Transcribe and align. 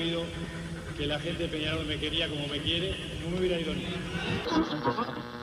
sabido 0.00 0.22
que 0.96 1.06
la 1.06 1.18
gente 1.20 1.42
de 1.42 1.48
Peñarol 1.50 1.84
me 1.84 1.98
quería 1.98 2.26
como 2.26 2.46
me 2.46 2.58
quiere, 2.60 2.94
no 3.22 3.28
me 3.28 3.38
hubiera 3.38 3.60
ido 3.60 3.74
ni. 3.74 3.84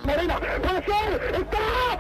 Morena, 0.04 0.40
puede 0.64 0.84
ser, 0.84 1.36
está, 1.36 1.98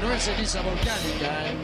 No 0.00 0.12
es 0.12 0.22
ceniza 0.22 0.60
volcánica, 0.60 1.46
¿eh? 1.46 1.63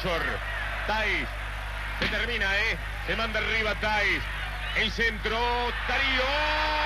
Defensor. 0.00 0.22
Tais, 0.86 1.28
se 1.98 2.06
termina, 2.06 2.46
¿eh? 2.58 2.78
Se 3.06 3.16
manda 3.16 3.38
arriba 3.38 3.74
Tais. 3.80 4.22
El 4.76 4.90
centro, 4.92 5.38
Darío. 5.88 6.79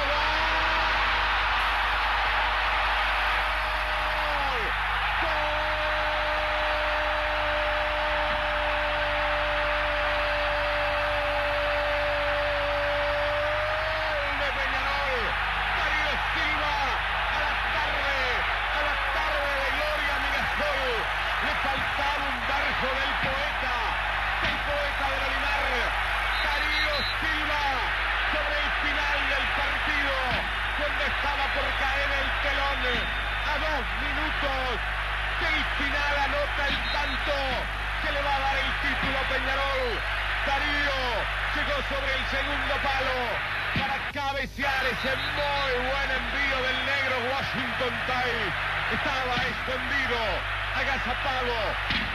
Agazapado, 50.84 51.56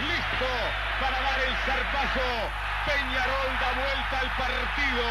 listo 0.06 0.50
para 1.02 1.18
dar 1.20 1.40
el 1.42 1.56
zarpazo. 1.66 2.30
Peñarol 2.86 3.52
da 3.60 3.72
vuelta 3.76 4.16
al 4.22 4.30
partido, 4.38 5.06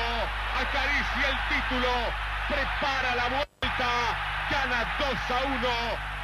acaricia 0.56 1.28
el 1.28 1.36
título, 1.50 1.92
prepara 2.48 3.14
la 3.14 3.28
vuelta, 3.28 3.90
gana 4.50 4.86
2 4.98 5.30
a 5.30 5.44
1 5.44 5.68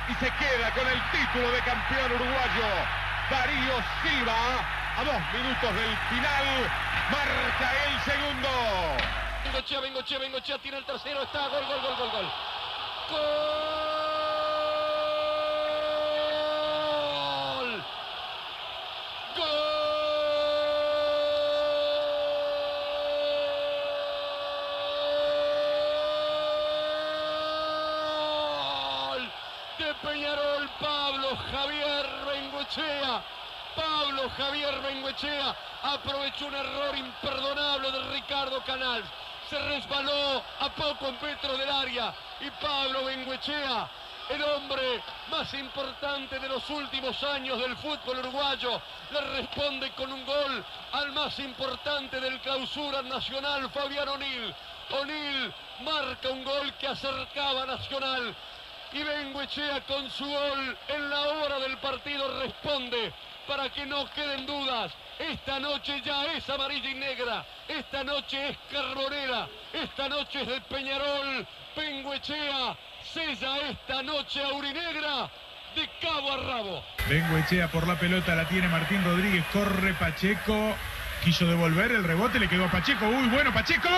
y 0.09 0.15
se 0.15 0.31
queda 0.39 0.71
con 0.73 0.87
el 0.87 1.01
título 1.11 1.51
de 1.53 1.61
campeón 1.61 2.13
uruguayo. 2.13 2.71
Darío 3.31 3.83
Silva, 4.03 4.35
a 4.97 5.05
dos 5.05 5.21
minutos 5.33 5.75
del 5.75 5.97
final, 6.09 6.71
marca 7.11 7.73
el 7.87 8.01
segundo. 8.03 8.49
Bengochea, 9.45 9.81
Bengochea, 9.81 10.19
Bengochea, 10.19 10.59
tiene 10.59 10.79
el 10.79 10.85
tercero, 10.85 11.23
está, 11.23 11.47
gol, 11.49 11.65
gol, 11.67 11.81
gol, 11.83 11.97
gol, 11.97 12.11
gol. 12.11 12.27
¡Gol! 13.11 13.21
¡Gol! 19.37 19.45
De 29.79 29.95
Peñarol, 30.03 30.69
Pablo 30.81 31.37
Javier 31.51 32.07
Bengochea. 32.27 33.23
Pablo 33.77 34.31
Javier 35.15 35.33
Bengoechea 35.45 35.57
aprovechó 35.83 36.47
un 36.47 36.55
error 36.55 36.97
imperdonable 36.97 37.91
de 37.91 38.01
Ricardo 38.15 38.61
Canals. 38.65 39.07
Se 39.49 39.59
resbaló 39.59 40.43
a 40.61 40.69
poco 40.71 41.13
metros 41.23 41.59
del 41.59 41.71
área 41.71 42.15
y 42.41 42.51
Pablo 42.51 43.05
Bengoechea, 43.05 43.89
el 44.31 44.43
hombre 44.43 45.03
más 45.31 45.53
importante 45.55 46.39
de 46.39 46.49
los 46.49 46.69
últimos 46.71 47.23
años 47.23 47.59
del 47.61 47.77
fútbol 47.77 48.21
uruguayo, 48.21 48.81
le 49.13 49.21
responde 49.21 49.91
con 49.93 50.11
un 50.11 50.25
gol 50.25 50.65
al 50.93 51.13
más 51.13 51.39
importante 51.39 52.21
del 52.21 52.41
clausura 52.41 53.03
nacional, 53.03 53.71
Fabián 53.71 54.09
O'Neill. 54.09 54.55
O'Neill 54.91 55.55
marca 55.81 56.31
un 56.31 56.43
gol 56.43 56.73
que 56.75 56.89
acercaba 56.89 57.63
a 57.63 57.67
Nacional 57.67 58.35
y 58.93 59.03
Benguechea 59.03 59.83
con 59.83 60.11
su 60.11 60.25
gol 60.25 60.79
en 60.89 61.11
la 61.11 61.21
hora 61.21 61.59
del 61.59 61.77
partido 61.79 62.41
responde 62.41 63.13
para 63.47 63.69
que 63.69 63.85
no 63.87 64.09
queden 64.11 64.47
dudas. 64.47 64.93
Esta 65.19 65.61
noche 65.61 66.03
ya 66.05 66.25
es 66.35 66.49
amarilla 66.51 66.91
y 66.91 66.95
negra. 66.95 67.45
Esta 67.69 68.05
noche 68.05 68.51
es 68.51 68.59
carbonera. 68.71 69.49
Esta 69.73 70.09
noche 70.09 70.43
es 70.43 70.49
de 70.49 70.61
Peñarol. 70.63 71.47
Benguechea 71.77 72.77
sella 73.13 73.59
esta 73.71 74.03
noche 74.03 74.43
aurinegra. 74.43 75.31
de 75.75 75.89
cabo 76.01 76.33
a 76.33 76.37
rabo. 76.37 76.85
Bengoechea 77.09 77.69
por 77.69 77.87
la 77.89 77.99
pelota, 77.99 78.35
la 78.35 78.47
tiene 78.49 78.69
Martín 78.69 79.03
Rodríguez, 79.05 79.45
corre 79.53 79.93
Pacheco, 79.95 80.75
quiso 81.25 81.47
devolver 81.47 81.91
el 81.91 82.05
rebote, 82.05 82.39
le 82.39 82.49
quedó 82.49 82.67
a 82.67 82.71
Pacheco, 82.71 83.07
uy, 83.09 83.29
bueno. 83.29 83.53
Pacheco, 83.53 83.89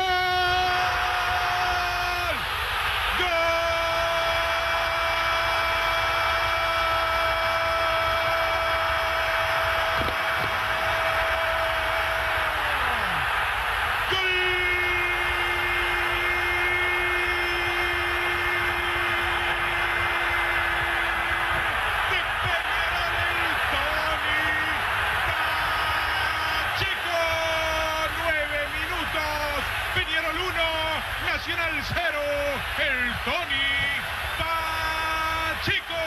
nueve 28.23 28.59
minutos, 28.73 29.65
Peñarol 29.95 30.37
1, 30.37 30.53
Nacional 31.33 31.73
0, 31.83 32.19
el 32.79 33.15
Tony 33.25 33.69
Pacheco. 34.39 36.03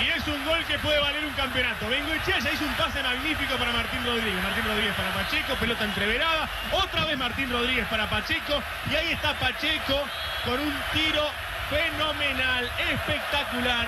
Y 0.00 0.08
es 0.08 0.26
un 0.26 0.44
gol 0.44 0.64
que 0.64 0.78
puede 0.78 0.98
valer 1.00 1.24
un 1.24 1.32
campeonato. 1.52 1.86
Bengoechea 1.86 2.38
hizo 2.38 2.64
un 2.64 2.72
pase 2.74 3.02
magnífico 3.02 3.56
para 3.56 3.72
Martín 3.72 4.02
Rodríguez. 4.06 4.42
Martín 4.42 4.64
Rodríguez 4.64 4.94
para 4.94 5.12
Pacheco, 5.12 5.54
pelota 5.56 5.84
entreverada. 5.84 6.48
Otra 6.72 7.04
vez 7.04 7.18
Martín 7.18 7.52
Rodríguez 7.52 7.86
para 7.88 8.08
Pacheco. 8.08 8.62
Y 8.90 8.94
ahí 8.96 9.12
está 9.12 9.34
Pacheco 9.34 10.00
con 10.46 10.58
un 10.58 10.74
tiro 10.94 11.28
fenomenal, 11.68 12.70
espectacular 12.90 13.86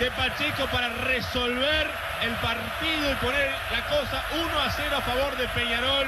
de 0.00 0.10
Pacheco 0.10 0.66
para 0.72 0.88
resolver 0.88 1.88
el 2.22 2.34
partido 2.42 3.12
y 3.12 3.14
poner 3.16 3.54
la 3.70 3.84
cosa 3.86 4.24
1 4.32 4.60
a 4.60 4.70
0 4.70 4.96
a 4.96 5.00
favor 5.02 5.36
de 5.36 5.46
Peñarol. 5.48 6.06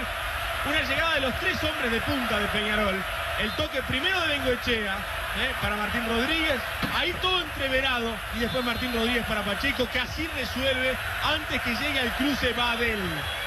Una 0.66 0.82
llegada 0.82 1.14
de 1.14 1.20
los 1.20 1.34
tres 1.38 1.62
hombres 1.62 1.92
de 1.92 2.00
punta 2.00 2.40
de 2.40 2.48
Peñarol. 2.48 2.96
El 3.38 3.50
toque 3.52 3.80
primero 3.82 4.20
de 4.22 4.28
Bengoechea 4.28 4.96
¿eh? 5.40 5.52
para 5.60 5.76
Martín 5.76 6.06
Rodríguez. 6.08 6.60
Ahí 6.94 7.12
todo 7.20 7.42
entreverado. 7.42 8.14
Y 8.34 8.40
después 8.40 8.64
Martín 8.64 8.92
Rodríguez 8.94 9.24
para 9.26 9.42
Pacheco, 9.42 9.88
que 9.92 9.98
así 10.00 10.28
resuelve 10.36 10.94
antes 11.24 11.62
que 11.62 11.74
llegue 11.74 12.00
al 12.00 12.12
cruce 12.16 12.52
Badel. 12.52 13.00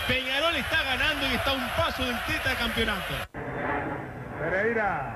Peñarol 0.08 0.56
está 0.56 0.84
ganando 0.84 1.28
y 1.28 1.36
está 1.36 1.52
a 1.52 1.54
un 1.54 1.70
paso 1.78 2.04
del 2.04 2.18
campeonato. 2.58 3.14
Pereira, 4.40 5.16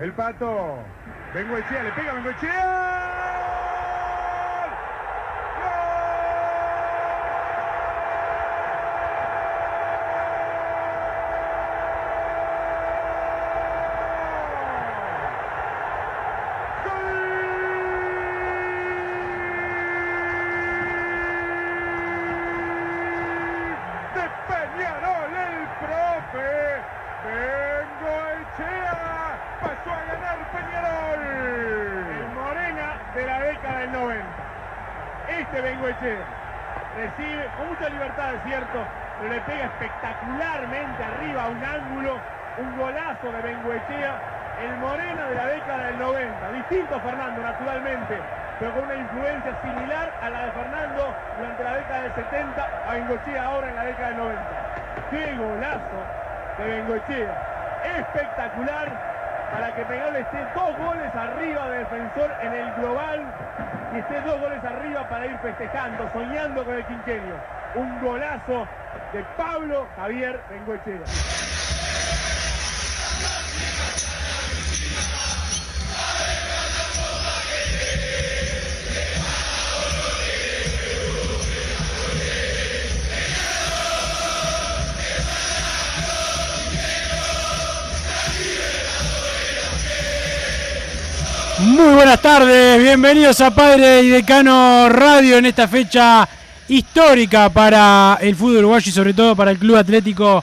el 0.00 0.12
pato, 0.12 0.82
Bengoechea, 1.34 1.82
le 1.82 1.92
pega 1.92 2.12
Bengoechea. 2.14 3.16
de 24.14 24.30
Peñarol, 24.48 25.32
el 25.36 25.66
profe 25.80 26.80
Bengoechea 27.26 28.98
pasó 29.60 29.90
a 29.90 30.04
ganar 30.04 30.38
Peñarol. 30.52 31.22
El 32.18 32.28
Morena 32.34 32.88
de 33.14 33.26
la 33.26 33.40
década 33.40 33.78
del 33.80 33.92
90. 33.92 34.26
Este 35.28 35.60
Bengoechea 35.60 36.24
recibe 36.96 37.50
con 37.56 37.68
mucha 37.68 37.88
libertad, 37.90 38.34
es 38.34 38.42
cierto, 38.44 38.78
pero 39.18 39.32
le 39.32 39.40
pega 39.42 39.64
espectacularmente 39.64 41.04
arriba 41.04 41.44
a 41.44 41.48
un 41.48 41.64
ángulo, 41.64 42.18
un 42.58 42.78
golazo 42.78 43.32
de 43.32 43.42
Bengoechea. 43.42 44.14
El 44.56 44.74
Morena 44.78 45.28
de 45.28 45.34
la 45.34 45.46
década 45.48 45.84
del 45.84 45.98
90. 45.98 46.52
Distinto 46.52 46.94
a 46.94 47.00
Fernando, 47.00 47.42
naturalmente, 47.42 48.16
pero 48.58 48.72
con 48.72 48.84
una 48.84 48.94
influencia 48.94 49.52
similar 49.60 50.10
a 50.22 50.30
la 50.30 50.46
de 50.46 50.52
Fernando 50.52 51.14
durante 51.36 51.64
la 51.64 51.76
década 51.76 52.02
del 52.04 52.14
70, 52.14 52.68
a 52.88 52.92
Bengoechea 52.92 53.44
ahora 53.44 53.68
en 53.68 53.76
la 53.76 53.84
década 53.84 54.08
del 54.08 54.16
90. 54.16 54.42
¡Qué 55.10 55.36
golazo 55.36 55.98
de 56.56 56.64
Bengoechea! 56.64 57.32
Espectacular 57.98 58.88
para 59.52 59.74
que 59.74 59.84
Peñarol 59.84 60.16
esté 60.16 60.38
dos 60.54 60.76
goles 60.78 61.14
arriba 61.14 61.68
de 61.68 61.78
defensor 61.78 62.30
en 62.40 62.52
el 62.54 62.74
global 62.76 63.24
y 63.94 63.98
esté 63.98 64.20
dos 64.22 64.40
goles 64.40 64.64
arriba 64.64 65.06
para 65.08 65.26
ir 65.26 65.38
festejando, 65.38 66.08
soñando 66.12 66.64
con 66.64 66.74
el 66.74 66.84
quinquenio. 66.86 67.55
Un 67.76 68.00
golazo 68.00 68.66
de 69.12 69.22
Pablo 69.36 69.86
Javier 69.96 70.40
Bengoechea. 70.48 71.04
Muy 91.58 91.94
buenas 91.94 92.22
tardes, 92.22 92.78
bienvenidos 92.78 93.38
a 93.42 93.50
Padre 93.50 94.00
y 94.02 94.08
Decano 94.08 94.88
Radio 94.88 95.36
en 95.36 95.44
esta 95.44 95.68
fecha 95.68 96.26
histórica 96.68 97.50
para 97.50 98.18
el 98.20 98.34
fútbol 98.34 98.58
uruguayo 98.58 98.88
y 98.88 98.92
sobre 98.92 99.14
todo 99.14 99.36
para 99.36 99.50
el 99.50 99.58
Club 99.58 99.76
Atlético 99.76 100.42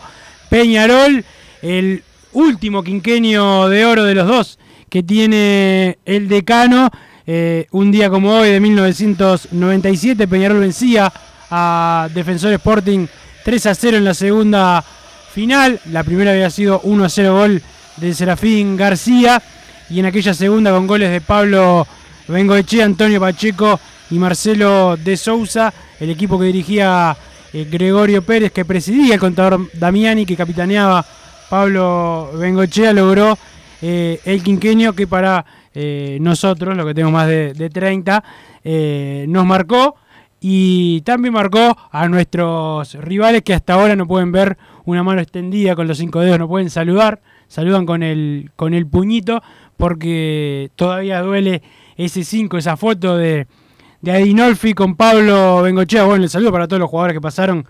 Peñarol, 0.50 1.24
el 1.62 2.04
último 2.34 2.84
quinquenio 2.84 3.68
de 3.70 3.86
oro 3.86 4.04
de 4.04 4.16
los 4.16 4.28
dos 4.28 4.60
que 4.90 5.04
tiene 5.04 5.98
el 6.06 6.28
decano. 6.28 6.90
Eh, 7.26 7.68
un 7.72 7.92
día 7.92 8.10
como 8.10 8.32
hoy 8.32 8.50
de 8.50 8.60
1997, 8.60 10.28
Peñarol 10.28 10.60
vencía 10.60 11.12
a 11.50 12.10
Defensor 12.14 12.54
Sporting 12.54 13.08
3 13.44 13.66
a 13.66 13.76
0 13.76 13.98
en 13.98 14.06
la 14.06 14.14
segunda 14.14 14.84
final. 15.34 15.80
La 15.92 16.04
primera 16.04 16.32
había 16.32 16.50
sido 16.50 16.82
1 16.84 17.06
a 17.06 17.10
0 17.10 17.34
gol 17.34 17.62
de 17.98 18.14
Serafín 18.14 18.76
García 18.78 19.42
y 19.90 20.00
en 20.00 20.06
aquella 20.06 20.34
segunda 20.34 20.72
con 20.72 20.88
goles 20.88 21.12
de 21.12 21.22
Pablo 21.22 21.88
Bengoechea, 22.28 22.86
Antonio 22.86 23.20
Pacheco 23.20 23.80
y 24.14 24.20
Marcelo 24.20 24.96
de 24.96 25.18
Sousa, 25.18 25.74
el 26.00 26.12
equipo 26.12 26.38
que 26.38 26.46
dirigía 26.46 27.18
eh, 27.52 27.68
Gregorio 27.70 28.22
Pérez, 28.22 28.52
que 28.52 28.64
presidía 28.64 29.16
el 29.16 29.20
contador 29.20 29.72
Damiani, 29.74 30.24
que 30.24 30.36
capitaneaba 30.36 31.04
Pablo 31.50 32.30
Bengoechea, 32.36 32.94
logró 32.94 33.36
eh, 33.82 34.20
el 34.26 34.44
quinquenio 34.44 34.94
que 34.94 35.08
para 35.08 35.44
eh, 35.74 36.20
nosotros, 36.22 36.78
lo 36.78 36.86
que 36.86 36.94
tenemos 36.94 37.14
más 37.14 37.28
de, 37.28 37.54
de 37.54 37.72
30, 37.72 38.24
eh, 38.64 39.26
nos 39.28 39.48
marcó 39.48 39.96
y 40.40 41.02
también 41.02 41.34
marcó 41.34 41.76
a 41.92 42.08
nuestros 42.08 42.94
rivales 42.94 43.42
que 43.42 43.56
hasta 43.56 43.74
ahora 43.74 43.96
no 43.96 44.08
pueden 44.08 44.32
ver 44.32 44.60
una 44.86 45.02
mano 45.02 45.22
extendida 45.22 45.76
con 45.76 45.88
los 45.88 45.98
cinco 45.98 46.20
dedos, 46.20 46.38
no 46.38 46.48
pueden 46.48 46.70
saludar, 46.70 47.20
saludan 47.48 47.88
con 47.88 48.04
el, 48.04 48.52
con 48.56 48.76
el 48.76 48.86
puñito 48.86 49.42
porque 49.76 50.70
todavía 50.76 51.20
duele 51.22 51.64
ese 51.98 52.24
5, 52.24 52.60
esa 52.60 52.78
foto 52.78 53.18
de, 53.18 53.48
de 54.04 54.12
Adinolfi 54.12 54.74
con 54.74 54.96
Pablo 54.98 55.62
Bengochea. 55.62 56.04
Bueno, 56.04 56.26
el 56.26 56.30
saludo 56.30 56.52
para 56.52 56.68
todos 56.68 56.82
los 56.82 56.90
jugadores 56.90 57.16
que 57.16 57.22
pasaron 57.22 57.66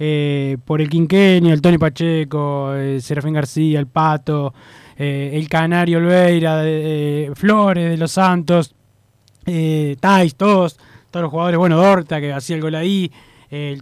eh, 0.00 0.56
por 0.64 0.80
el 0.80 0.90
quinquenio, 0.90 1.54
el 1.54 1.62
Tony 1.62 1.78
Pacheco, 1.78 2.74
eh, 2.74 3.00
Serafín 3.00 3.32
García, 3.32 3.78
el 3.78 3.86
Pato, 3.86 4.52
eh, 4.98 5.30
el 5.34 5.48
Canario 5.48 5.98
Olveira, 5.98 6.64
Flores 7.36 7.88
de 7.88 7.96
los 7.96 8.10
Santos, 8.10 8.74
eh, 9.46 9.96
Tais, 10.00 10.34
todos, 10.34 10.76
todos 11.12 11.22
los 11.22 11.30
jugadores, 11.30 11.56
bueno, 11.56 11.76
Dorta 11.76 12.20
que 12.20 12.32
hacía 12.32 12.56
el 12.56 12.62
gol 12.62 12.74
ahí, 12.74 13.12
el 13.48 13.80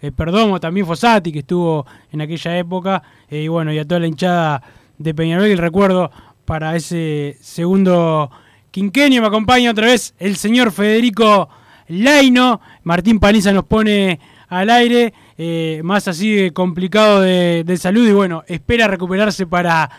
eh, 0.00 0.12
Perdomo, 0.16 0.60
también 0.60 0.86
Fossati 0.86 1.30
que 1.30 1.40
estuvo 1.40 1.84
en 2.10 2.22
aquella 2.22 2.56
época, 2.56 3.02
y 3.30 3.48
bueno, 3.48 3.70
y 3.70 3.78
a 3.78 3.84
toda 3.84 4.00
la 4.00 4.06
hinchada 4.06 4.62
de 4.96 5.12
Peñarol, 5.12 5.44
el 5.44 5.58
recuerdo 5.58 6.10
para 6.46 6.74
ese 6.74 7.36
segundo 7.42 8.30
quinquenio. 8.80 9.22
Me 9.22 9.28
acompaña 9.28 9.70
otra 9.70 9.86
vez 9.86 10.12
el 10.18 10.36
señor 10.36 10.70
Federico 10.70 11.48
Laino. 11.88 12.60
Martín 12.84 13.18
Paniza 13.18 13.50
nos 13.50 13.64
pone 13.64 14.20
al 14.48 14.68
aire, 14.68 15.14
eh, 15.38 15.80
más 15.82 16.06
así 16.08 16.30
de 16.34 16.50
complicado 16.52 17.22
de, 17.22 17.64
de 17.64 17.76
salud 17.78 18.06
y 18.06 18.12
bueno, 18.12 18.44
espera 18.46 18.86
recuperarse 18.86 19.46
para, 19.46 19.90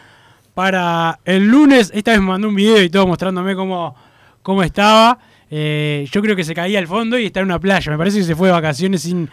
para 0.53 1.19
el 1.25 1.48
lunes. 1.48 1.91
Esta 1.91 2.12
vez 2.12 2.19
me 2.19 2.27
mandó 2.27 2.50
un 2.50 2.55
video 2.55 2.84
y 2.84 2.89
todo 2.91 3.07
mostrándome 3.07 3.55
cómo, 3.55 3.96
cómo 4.43 4.62
estaba. 4.62 5.17
Eh, 5.50 6.07
yo 6.12 6.22
creo 6.22 6.36
que 6.36 6.43
se 6.43 6.53
caía 6.53 6.77
al 6.77 6.86
fondo 6.88 7.17
y 7.17 7.25
está 7.25 7.39
en 7.39 7.48
una 7.48 7.60
playa. 7.60 7.91
Me 7.91 7.98
parece 7.98 8.19
que 8.19 8.25
se 8.25 8.36
fue 8.36 8.50
de 8.50 8.53
vacaciones 8.53 9.01
sin, 9.01 9.27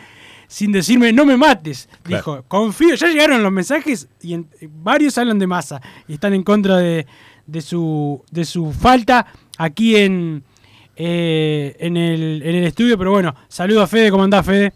sin 0.49 0.73
decirme, 0.73 1.13
no 1.13 1.27
me 1.27 1.37
mates. 1.37 1.91
Dijo, 2.07 2.45
confío. 2.49 2.95
Ya 2.95 3.09
llegaron 3.09 3.43
los 3.43 3.53
mensajes 3.53 4.09
y 4.23 4.33
en- 4.33 4.49
varios 4.83 5.19
hablan 5.19 5.39
de 5.39 5.47
masa 5.47 5.83
y 6.09 6.15
están 6.15 6.33
en 6.33 6.43
contra 6.45 6.79
de, 6.79 7.07
de 7.47 7.61
su, 7.63 8.23
de 8.31 8.45
su 8.45 8.73
falta 8.73 9.27
aquí 9.59 9.97
en, 9.97 10.43
eh, 10.97 11.77
en, 11.79 11.97
el, 11.97 12.43
en 12.45 12.55
el 12.57 12.65
estudio, 12.65 12.97
pero 12.99 13.11
bueno, 13.11 13.35
saludo 13.49 13.83
a 13.83 13.87
Fede, 13.87 14.11
¿cómo 14.11 14.25
andás 14.25 14.47
Fede? 14.47 14.73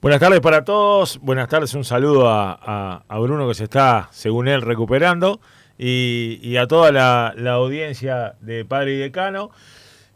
Buenas 0.00 0.20
tardes 0.20 0.40
para 0.40 0.64
todos, 0.64 1.18
buenas 1.22 1.48
tardes, 1.48 1.74
un 1.74 1.84
saludo 1.84 2.28
a, 2.28 2.52
a- 2.60 3.04
a 3.08 3.18
Bruno 3.20 3.46
que 3.48 3.54
se 3.54 3.64
está, 3.64 4.08
según 4.10 4.48
él, 4.48 4.62
recuperando 4.62 5.40
y, 5.78 6.40
y 6.42 6.56
a 6.56 6.66
toda 6.66 6.90
la, 6.92 7.32
la 7.36 7.52
audiencia 7.52 8.34
de 8.40 8.64
Padre 8.64 8.94
y 8.94 8.98
Decano. 8.98 9.50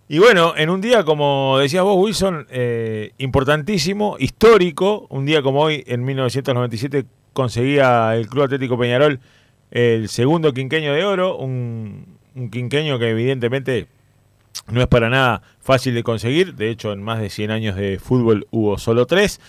Y 0.08 0.18
bueno, 0.18 0.54
en 0.56 0.70
un 0.70 0.80
día, 0.80 1.04
como 1.04 1.58
decías 1.58 1.82
vos, 1.82 1.96
Wilson, 1.98 2.46
eh, 2.50 3.12
importantísimo, 3.18 4.16
histórico, 4.18 5.06
un 5.10 5.24
día 5.24 5.42
como 5.42 5.60
hoy, 5.62 5.82
en 5.86 6.04
1997, 6.04 7.06
conseguía 7.32 8.14
el 8.16 8.28
Club 8.28 8.44
Atlético 8.44 8.78
Peñarol 8.78 9.20
el 9.70 10.08
segundo 10.08 10.52
quinqueño 10.52 10.92
de 10.92 11.04
oro, 11.04 11.36
un, 11.36 12.18
un 12.34 12.50
quinqueño 12.50 12.98
que 12.98 13.10
evidentemente 13.10 13.88
no 14.68 14.80
es 14.80 14.86
para 14.86 15.08
nada 15.08 15.42
fácil 15.60 15.94
de 15.94 16.02
conseguir, 16.02 16.54
de 16.54 16.70
hecho 16.70 16.92
en 16.92 17.02
más 17.02 17.20
de 17.20 17.30
100 17.30 17.50
años 17.50 17.76
de 17.76 17.98
fútbol 17.98 18.46
hubo 18.50 18.78
solo 18.78 19.06
tres. 19.06 19.40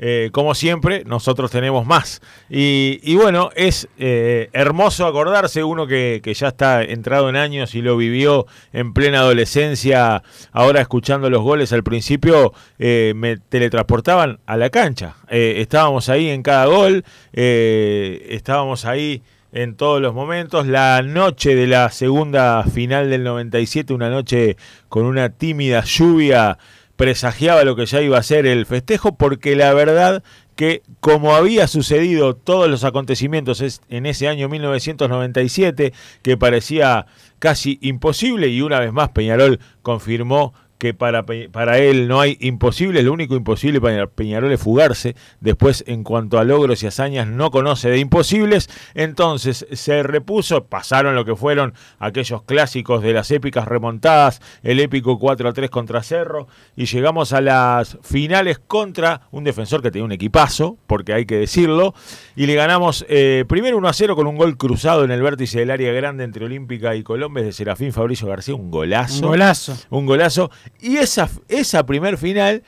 Eh, 0.00 0.30
como 0.32 0.56
siempre, 0.56 1.04
nosotros 1.04 1.52
tenemos 1.52 1.86
más. 1.86 2.20
Y, 2.50 3.14
bueno, 3.14 3.50
es 3.54 3.88
eh, 3.96 4.50
hermoso 4.52 5.06
acordarse, 5.06 5.62
uno 5.62 5.86
que, 5.86 6.20
ya 6.34 6.48
está 6.48 6.82
entrado 6.82 7.28
en 7.28 7.36
años 7.36 7.76
y 7.76 7.80
lo 7.80 7.96
vivió 7.96 8.46
en 8.72 8.92
plena 8.92 9.20
adolescencia, 9.20 10.24
ahora 10.50 10.80
escuchando 10.80 11.30
los 11.30 11.42
goles 11.42 11.72
al 11.72 11.84
principio, 11.84 12.52
eh, 12.80 13.12
me 13.14 13.36
teletransportaban 13.36 14.40
a 14.46 14.56
la 14.56 14.68
cancha. 14.70 15.14
Eh, 15.28 15.56
estábamos 15.58 16.08
ahí 16.08 16.28
en 16.28 16.42
cada 16.42 16.66
gol, 16.66 17.04
estábamos 17.32 18.86
ahí 18.86 19.22
en 19.54 19.76
todos 19.76 20.02
los 20.02 20.12
momentos. 20.12 20.66
La 20.66 21.00
noche 21.00 21.54
de 21.54 21.66
la 21.66 21.90
segunda 21.90 22.62
final 22.64 23.08
del 23.08 23.24
97, 23.24 23.94
una 23.94 24.10
noche 24.10 24.56
con 24.88 25.06
una 25.06 25.30
tímida 25.30 25.82
lluvia, 25.84 26.58
presagiaba 26.96 27.64
lo 27.64 27.74
que 27.76 27.86
ya 27.86 28.02
iba 28.02 28.18
a 28.18 28.22
ser 28.22 28.46
el 28.46 28.66
festejo, 28.66 29.16
porque 29.16 29.56
la 29.56 29.72
verdad 29.72 30.22
que 30.56 30.82
como 31.00 31.34
había 31.34 31.66
sucedido 31.66 32.36
todos 32.36 32.68
los 32.68 32.84
acontecimientos 32.84 33.80
en 33.88 34.06
ese 34.06 34.28
año 34.28 34.48
1997, 34.48 35.92
que 36.22 36.36
parecía 36.36 37.06
casi 37.38 37.78
imposible, 37.80 38.48
y 38.48 38.60
una 38.60 38.80
vez 38.80 38.92
más 38.92 39.10
Peñarol 39.10 39.58
confirmó 39.82 40.54
que 40.84 40.92
para, 40.92 41.24
para 41.24 41.78
él 41.78 42.08
no 42.08 42.20
hay 42.20 42.36
imposibles, 42.40 43.02
lo 43.04 43.14
único 43.14 43.36
imposible 43.36 43.80
para 43.80 44.06
Peñarol 44.06 44.52
es 44.52 44.60
fugarse, 44.60 45.16
después 45.40 45.82
en 45.86 46.04
cuanto 46.04 46.38
a 46.38 46.44
logros 46.44 46.82
y 46.82 46.86
hazañas 46.86 47.26
no 47.26 47.50
conoce 47.50 47.88
de 47.88 47.96
imposibles, 48.00 48.68
entonces 48.92 49.66
se 49.72 50.02
repuso, 50.02 50.66
pasaron 50.66 51.14
lo 51.14 51.24
que 51.24 51.36
fueron 51.36 51.72
aquellos 51.98 52.42
clásicos 52.42 53.02
de 53.02 53.14
las 53.14 53.30
épicas 53.30 53.66
remontadas, 53.66 54.42
el 54.62 54.78
épico 54.78 55.18
4 55.18 55.48
a 55.48 55.52
3 55.54 55.70
contra 55.70 56.02
Cerro, 56.02 56.48
y 56.76 56.84
llegamos 56.84 57.32
a 57.32 57.40
las 57.40 57.96
finales 58.02 58.58
contra 58.58 59.22
un 59.30 59.44
defensor 59.44 59.80
que 59.80 59.90
tenía 59.90 60.04
un 60.04 60.12
equipazo, 60.12 60.76
porque 60.86 61.14
hay 61.14 61.24
que 61.24 61.38
decirlo, 61.38 61.94
y 62.36 62.44
le 62.44 62.56
ganamos 62.56 63.06
eh, 63.08 63.46
primero 63.48 63.78
1 63.78 63.88
a 63.88 63.92
0 63.94 64.16
con 64.16 64.26
un 64.26 64.36
gol 64.36 64.58
cruzado 64.58 65.02
en 65.02 65.10
el 65.12 65.22
vértice 65.22 65.60
del 65.60 65.70
área 65.70 65.94
grande 65.94 66.24
entre 66.24 66.44
Olímpica 66.44 66.94
y 66.94 67.02
Colombes 67.02 67.46
de 67.46 67.52
Serafín 67.52 67.90
Fabricio 67.90 68.28
García, 68.28 68.54
un 68.54 68.70
golazo. 68.70 69.24
Un 69.24 69.30
golazo. 69.30 69.76
Un 69.88 70.04
golazo. 70.04 70.50
Y 70.80 70.96
esa, 70.96 71.28
esa 71.48 71.84
primer 71.86 72.18
final 72.18 72.62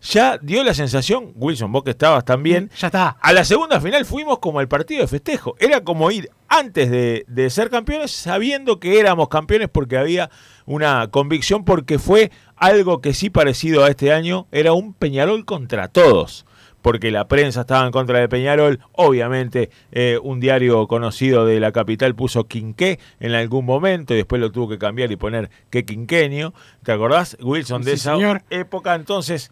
ya 0.00 0.38
dio 0.38 0.62
la 0.62 0.74
sensación, 0.74 1.32
Wilson, 1.34 1.72
vos 1.72 1.82
que 1.82 1.90
estabas 1.90 2.24
también. 2.24 2.70
Ya 2.78 2.88
está. 2.88 3.16
A 3.20 3.32
la 3.32 3.44
segunda 3.44 3.80
final 3.80 4.04
fuimos 4.04 4.38
como 4.38 4.60
el 4.60 4.68
partido 4.68 5.00
de 5.00 5.08
festejo. 5.08 5.56
Era 5.58 5.82
como 5.82 6.10
ir 6.10 6.30
antes 6.48 6.90
de, 6.90 7.24
de 7.26 7.50
ser 7.50 7.70
campeones 7.70 8.12
sabiendo 8.12 8.78
que 8.78 9.00
éramos 9.00 9.28
campeones 9.28 9.68
porque 9.68 9.98
había 9.98 10.30
una 10.64 11.08
convicción, 11.10 11.64
porque 11.64 11.98
fue 11.98 12.30
algo 12.56 13.00
que 13.00 13.14
sí 13.14 13.30
parecido 13.30 13.84
a 13.84 13.88
este 13.88 14.12
año, 14.12 14.46
era 14.52 14.72
un 14.72 14.94
Peñarol 14.94 15.44
contra 15.44 15.88
todos 15.88 16.45
porque 16.86 17.10
la 17.10 17.26
prensa 17.26 17.62
estaba 17.62 17.84
en 17.84 17.90
contra 17.90 18.20
de 18.20 18.28
Peñarol. 18.28 18.78
Obviamente, 18.92 19.70
eh, 19.90 20.20
un 20.22 20.38
diario 20.38 20.86
conocido 20.86 21.44
de 21.44 21.58
la 21.58 21.72
capital 21.72 22.14
puso 22.14 22.44
Quinqué 22.44 23.00
en 23.18 23.34
algún 23.34 23.64
momento 23.64 24.14
y 24.14 24.18
después 24.18 24.40
lo 24.40 24.52
tuvo 24.52 24.68
que 24.68 24.78
cambiar 24.78 25.10
y 25.10 25.16
poner 25.16 25.50
que 25.68 25.84
Quinquenio. 25.84 26.54
¿Te 26.84 26.92
acordás, 26.92 27.36
Wilson, 27.40 27.82
de 27.82 27.90
Sí, 27.90 27.94
esa 27.96 28.14
señor. 28.14 28.42
época? 28.50 28.94
Entonces, 28.94 29.50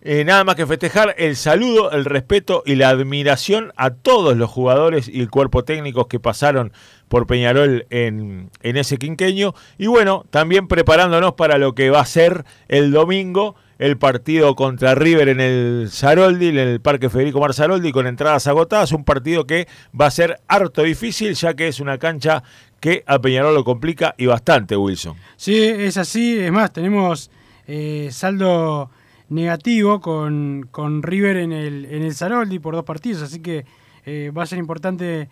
eh, 0.00 0.22
nada 0.24 0.44
más 0.44 0.54
que 0.54 0.64
festejar 0.64 1.16
el 1.18 1.34
saludo, 1.34 1.90
el 1.90 2.04
respeto 2.04 2.62
y 2.64 2.76
la 2.76 2.90
admiración 2.90 3.72
a 3.74 3.90
todos 3.90 4.36
los 4.36 4.48
jugadores 4.48 5.08
y 5.08 5.20
el 5.22 5.28
cuerpo 5.28 5.64
técnico 5.64 6.06
que 6.06 6.20
pasaron 6.20 6.72
por 7.08 7.26
Peñarol 7.26 7.86
en, 7.90 8.50
en 8.62 8.76
ese 8.76 8.96
quinqueño. 8.96 9.54
Y 9.76 9.88
bueno, 9.88 10.24
también 10.30 10.68
preparándonos 10.68 11.32
para 11.32 11.58
lo 11.58 11.74
que 11.74 11.90
va 11.90 11.98
a 11.98 12.06
ser 12.06 12.44
el 12.68 12.92
domingo 12.92 13.56
el 13.78 13.98
partido 13.98 14.54
contra 14.54 14.94
River 14.94 15.28
en 15.28 15.40
el 15.40 15.88
Saroldi, 15.90 16.48
en 16.48 16.58
el 16.58 16.80
Parque 16.80 17.10
Federico 17.10 17.40
Marzaroldi, 17.40 17.92
con 17.92 18.06
entradas 18.06 18.46
agotadas. 18.46 18.92
Un 18.92 19.04
partido 19.04 19.46
que 19.46 19.68
va 19.98 20.06
a 20.06 20.10
ser 20.10 20.40
harto 20.48 20.82
difícil, 20.82 21.34
ya 21.34 21.54
que 21.54 21.68
es 21.68 21.80
una 21.80 21.98
cancha 21.98 22.42
que 22.80 23.04
a 23.06 23.18
Peñarol 23.18 23.54
lo 23.54 23.64
complica 23.64 24.14
y 24.16 24.26
bastante, 24.26 24.76
Wilson. 24.76 25.16
Sí, 25.36 25.56
es 25.62 25.96
así. 25.96 26.38
Es 26.38 26.52
más, 26.52 26.72
tenemos 26.72 27.30
eh, 27.66 28.08
saldo 28.12 28.90
negativo 29.28 30.00
con, 30.00 30.68
con 30.70 31.02
River 31.02 31.38
en 31.38 31.52
el, 31.52 31.84
en 31.86 32.02
el 32.02 32.14
Saroldi 32.14 32.58
por 32.58 32.74
dos 32.74 32.84
partidos, 32.84 33.22
así 33.22 33.40
que 33.40 33.64
eh, 34.04 34.30
va 34.36 34.44
a 34.44 34.46
ser 34.46 34.58
importante 34.58 35.28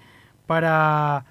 para, 0.46 1.24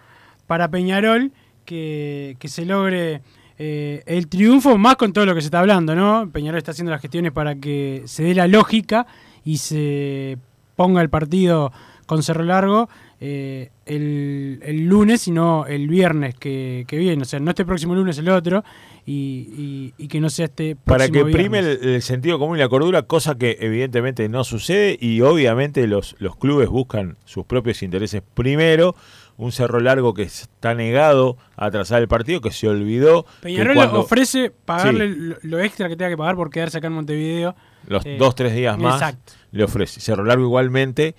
para 0.47 0.71
Peñarol 0.71 1.31
que, 1.65 2.37
que 2.39 2.47
se 2.47 2.65
logre 2.65 3.21
eh, 3.59 4.03
el 4.05 4.27
triunfo, 4.27 4.77
más 4.77 4.95
con 4.95 5.13
todo 5.13 5.25
lo 5.25 5.35
que 5.35 5.41
se 5.41 5.47
está 5.47 5.59
hablando, 5.59 5.95
¿no? 5.95 6.29
Peñarol 6.31 6.57
está 6.57 6.71
haciendo 6.71 6.91
las 6.91 7.01
gestiones 7.01 7.31
para 7.31 7.55
que 7.55 8.03
se 8.05 8.23
dé 8.23 8.33
la 8.35 8.47
lógica 8.47 9.05
y 9.45 9.57
se 9.57 10.37
ponga 10.75 11.01
el 11.01 11.09
partido 11.09 11.71
con 12.05 12.23
Cerro 12.23 12.43
Largo 12.43 12.89
eh, 13.25 13.69
el, 13.85 14.59
el 14.63 14.85
lunes, 14.87 15.21
sino 15.21 15.65
el 15.65 15.87
viernes 15.87 16.35
que, 16.35 16.83
que 16.87 16.97
viene. 16.97 17.21
O 17.21 17.25
sea, 17.25 17.39
no 17.39 17.51
este 17.51 17.63
próximo 17.63 17.95
lunes, 17.95 18.17
el 18.17 18.27
otro, 18.27 18.63
y, 19.05 19.13
y- 19.57 19.93
y 20.03 20.07
que 20.09 20.19
no 20.19 20.29
sea 20.29 20.45
este 20.45 20.75
Para 20.75 21.07
que 21.07 21.23
prime 21.25 21.59
el, 21.59 21.65
el 21.87 22.01
sentido 22.01 22.37
común 22.39 22.57
y 22.57 22.59
la 22.59 22.67
cordura, 22.67 23.03
cosa 23.03 23.37
que 23.37 23.57
evidentemente 23.61 24.27
no 24.27 24.43
sucede 24.43 24.97
y 24.99 25.21
obviamente 25.21 25.87
los, 25.87 26.17
los 26.19 26.35
clubes 26.35 26.67
buscan 26.67 27.15
sus 27.23 27.45
propios 27.45 27.81
intereses 27.83 28.21
primero. 28.33 28.95
Un 29.37 29.51
Cerro 29.51 29.79
Largo 29.79 30.13
que 30.13 30.23
está 30.23 30.73
negado 30.75 31.37
a 31.55 31.71
trazar 31.71 32.01
el 32.01 32.07
partido, 32.07 32.39
que 32.41 32.51
se 32.51 32.67
olvidó. 32.67 33.25
Peñarol 33.41 33.73
cuando- 33.75 33.99
ofrece 34.01 34.51
pagarle 34.51 35.11
Sí. 35.13 35.19
lo, 35.19 35.35
lo 35.41 35.59
extra 35.59 35.89
que 35.89 35.95
tenga 35.95 36.11
que 36.11 36.17
pagar 36.17 36.35
por 36.35 36.49
quedarse 36.49 36.77
acá 36.77 36.87
en 36.87 36.93
Montevideo. 36.93 37.55
los 37.87 38.05
Eh, 38.05 38.15
dos, 38.17 38.33
tres 38.35 38.53
días 38.55 38.77
más 38.77 38.95
Exacto. 39.01 39.33
le 39.51 39.63
ofrece. 39.63 39.99
Cerro 39.99 40.23
Largo 40.23 40.43
igualmente. 40.45 41.15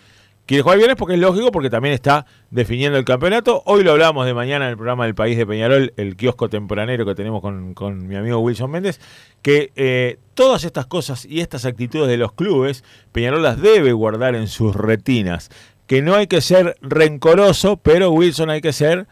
Quiere 0.46 0.62
jugar 0.62 0.76
viernes 0.76 0.96
porque 0.98 1.14
es 1.14 1.20
lógico, 1.20 1.50
porque 1.50 1.70
también 1.70 1.94
está 1.94 2.26
definiendo 2.50 2.98
el 2.98 3.04
campeonato. 3.06 3.62
Hoy 3.64 3.82
lo 3.82 3.92
hablamos 3.92 4.26
de 4.26 4.34
mañana 4.34 4.66
en 4.66 4.72
el 4.72 4.76
programa 4.76 5.04
del 5.06 5.14
País 5.14 5.38
de 5.38 5.46
Peñarol, 5.46 5.94
el 5.96 6.16
kiosco 6.16 6.50
tempranero 6.50 7.06
que 7.06 7.14
tenemos 7.14 7.40
con, 7.40 7.72
con 7.72 8.06
mi 8.06 8.14
amigo 8.14 8.38
Wilson 8.40 8.70
Méndez, 8.70 9.00
que 9.40 9.72
eh, 9.76 10.18
todas 10.34 10.64
estas 10.64 10.84
cosas 10.86 11.24
y 11.24 11.40
estas 11.40 11.64
actitudes 11.64 12.08
de 12.08 12.18
los 12.18 12.32
clubes, 12.32 12.84
Peñarol 13.12 13.42
las 13.42 13.60
debe 13.60 13.92
guardar 13.92 14.34
en 14.34 14.48
sus 14.48 14.76
retinas. 14.76 15.50
Que 15.86 16.02
no 16.02 16.14
hay 16.14 16.26
que 16.26 16.40
ser 16.40 16.76
rencoroso, 16.80 17.76
pero 17.76 18.10
Wilson 18.10 18.50
hay 18.50 18.60
que 18.60 18.72
ser 18.72 19.06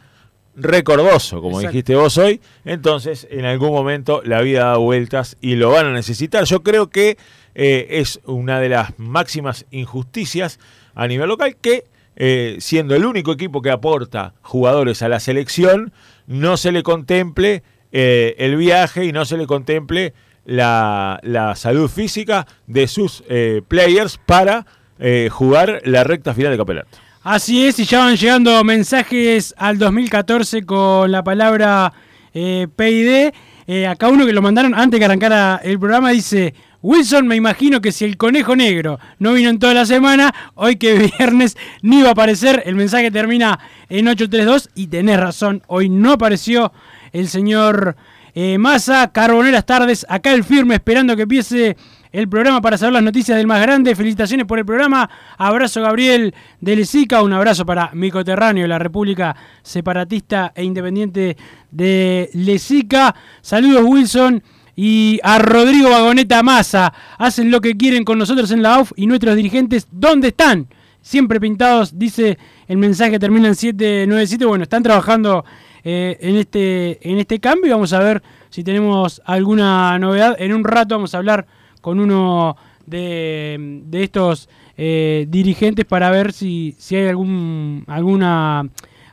recordoso, 0.54 1.40
como 1.40 1.58
Exacto. 1.58 1.72
dijiste 1.72 1.94
vos 1.94 2.18
hoy. 2.18 2.40
Entonces, 2.64 3.26
en 3.30 3.44
algún 3.44 3.70
momento 3.70 4.22
la 4.24 4.40
vida 4.42 4.66
da 4.66 4.76
vueltas 4.76 5.36
y 5.40 5.56
lo 5.56 5.70
van 5.70 5.86
a 5.86 5.92
necesitar. 5.92 6.44
Yo 6.44 6.62
creo 6.62 6.90
que 6.90 7.16
eh, 7.54 7.86
es 7.90 8.20
una 8.24 8.60
de 8.60 8.68
las 8.68 8.98
máximas 8.98 9.66
injusticias 9.70 10.58
a 10.94 11.06
nivel 11.06 11.28
local 11.28 11.56
que, 11.60 11.84
eh, 12.16 12.56
siendo 12.60 12.94
el 12.94 13.04
único 13.04 13.32
equipo 13.32 13.62
que 13.62 13.70
aporta 13.70 14.34
jugadores 14.42 15.02
a 15.02 15.08
la 15.08 15.20
selección, 15.20 15.92
no 16.26 16.56
se 16.56 16.72
le 16.72 16.82
contemple 16.82 17.62
eh, 17.92 18.34
el 18.38 18.56
viaje 18.56 19.04
y 19.04 19.12
no 19.12 19.24
se 19.24 19.36
le 19.36 19.46
contemple 19.46 20.12
la, 20.44 21.20
la 21.22 21.54
salud 21.56 21.88
física 21.88 22.46
de 22.66 22.88
sus 22.88 23.22
players 23.68 24.18
para 24.26 24.66
eh, 25.02 25.28
jugar 25.30 25.82
la 25.84 26.04
recta 26.04 26.32
final 26.32 26.52
del 26.52 26.58
campeonato. 26.58 26.96
Así 27.24 27.66
es, 27.66 27.78
y 27.78 27.84
ya 27.84 27.98
van 27.98 28.16
llegando 28.16 28.62
mensajes 28.62 29.52
al 29.58 29.76
2014 29.78 30.64
con 30.64 31.10
la 31.10 31.24
palabra 31.24 31.92
eh, 32.32 32.68
PID. 32.74 33.32
Eh, 33.66 33.86
acá 33.86 34.08
uno 34.08 34.26
que 34.26 34.32
lo 34.32 34.42
mandaron 34.42 34.74
antes 34.74 34.98
que 34.98 35.04
arrancara 35.04 35.60
el 35.62 35.78
programa 35.78 36.10
dice, 36.10 36.54
Wilson, 36.82 37.26
me 37.26 37.36
imagino 37.36 37.80
que 37.80 37.90
si 37.90 38.04
el 38.04 38.16
conejo 38.16 38.54
negro 38.54 39.00
no 39.18 39.32
vino 39.34 39.50
en 39.50 39.58
toda 39.58 39.74
la 39.74 39.86
semana, 39.86 40.32
hoy 40.54 40.76
que 40.76 40.94
es 40.94 41.12
viernes 41.18 41.56
ni 41.82 41.98
iba 42.00 42.10
a 42.10 42.12
aparecer. 42.12 42.62
El 42.64 42.76
mensaje 42.76 43.10
termina 43.10 43.58
en 43.88 44.06
832 44.06 44.70
y 44.74 44.86
tenés 44.86 45.18
razón, 45.18 45.62
hoy 45.66 45.88
no 45.88 46.12
apareció 46.12 46.72
el 47.12 47.28
señor 47.28 47.96
eh, 48.34 48.56
Massa. 48.58 49.12
Carboneras 49.12 49.66
tardes, 49.66 50.06
acá 50.08 50.32
el 50.32 50.44
firme 50.44 50.74
esperando 50.74 51.16
que 51.16 51.22
empiece 51.22 51.76
el 52.12 52.28
programa 52.28 52.60
para 52.60 52.76
saber 52.76 52.92
las 52.92 53.02
noticias 53.02 53.36
del 53.36 53.46
más 53.46 53.62
grande. 53.62 53.96
Felicitaciones 53.96 54.46
por 54.46 54.58
el 54.58 54.66
programa. 54.66 55.08
Abrazo 55.38 55.80
Gabriel 55.80 56.34
de 56.60 56.76
Lezica, 56.76 57.22
un 57.22 57.32
abrazo 57.32 57.64
para 57.64 57.90
mi 57.94 58.10
coterráneo, 58.10 58.66
la 58.66 58.78
República 58.78 59.34
Separatista 59.62 60.52
e 60.54 60.62
Independiente 60.62 61.36
de 61.70 62.30
Lezica. 62.34 63.14
Saludos 63.40 63.84
Wilson. 63.84 64.42
y 64.76 65.20
a 65.22 65.38
Rodrigo 65.38 65.90
Vagoneta 65.90 66.42
Massa. 66.42 66.92
Hacen 67.18 67.50
lo 67.50 67.60
que 67.60 67.76
quieren 67.76 68.04
con 68.04 68.18
nosotros 68.18 68.50
en 68.50 68.62
la 68.62 68.74
AUF 68.76 68.92
y 68.96 69.06
nuestros 69.06 69.34
dirigentes, 69.36 69.88
¿dónde 69.90 70.28
están? 70.28 70.66
Siempre 71.00 71.40
pintados, 71.40 71.98
dice 71.98 72.38
el 72.68 72.76
mensaje, 72.78 73.18
termina 73.18 73.48
en 73.48 73.54
797. 73.54 74.46
Bueno, 74.46 74.62
están 74.62 74.82
trabajando 74.82 75.44
eh, 75.82 76.16
en, 76.20 76.36
este, 76.36 76.98
en 77.08 77.18
este 77.18 77.40
cambio 77.40 77.66
y 77.66 77.70
vamos 77.70 77.92
a 77.92 77.98
ver 77.98 78.22
si 78.50 78.62
tenemos 78.62 79.20
alguna 79.24 79.98
novedad. 79.98 80.36
En 80.38 80.52
un 80.52 80.62
rato 80.62 80.94
vamos 80.94 81.14
a 81.14 81.18
hablar 81.18 81.46
con 81.82 82.00
uno 82.00 82.56
de, 82.86 83.82
de 83.84 84.02
estos 84.02 84.48
eh, 84.78 85.26
dirigentes 85.28 85.84
para 85.84 86.10
ver 86.10 86.32
si, 86.32 86.74
si 86.78 86.96
hay 86.96 87.08
algún, 87.08 87.84
alguna, 87.86 88.66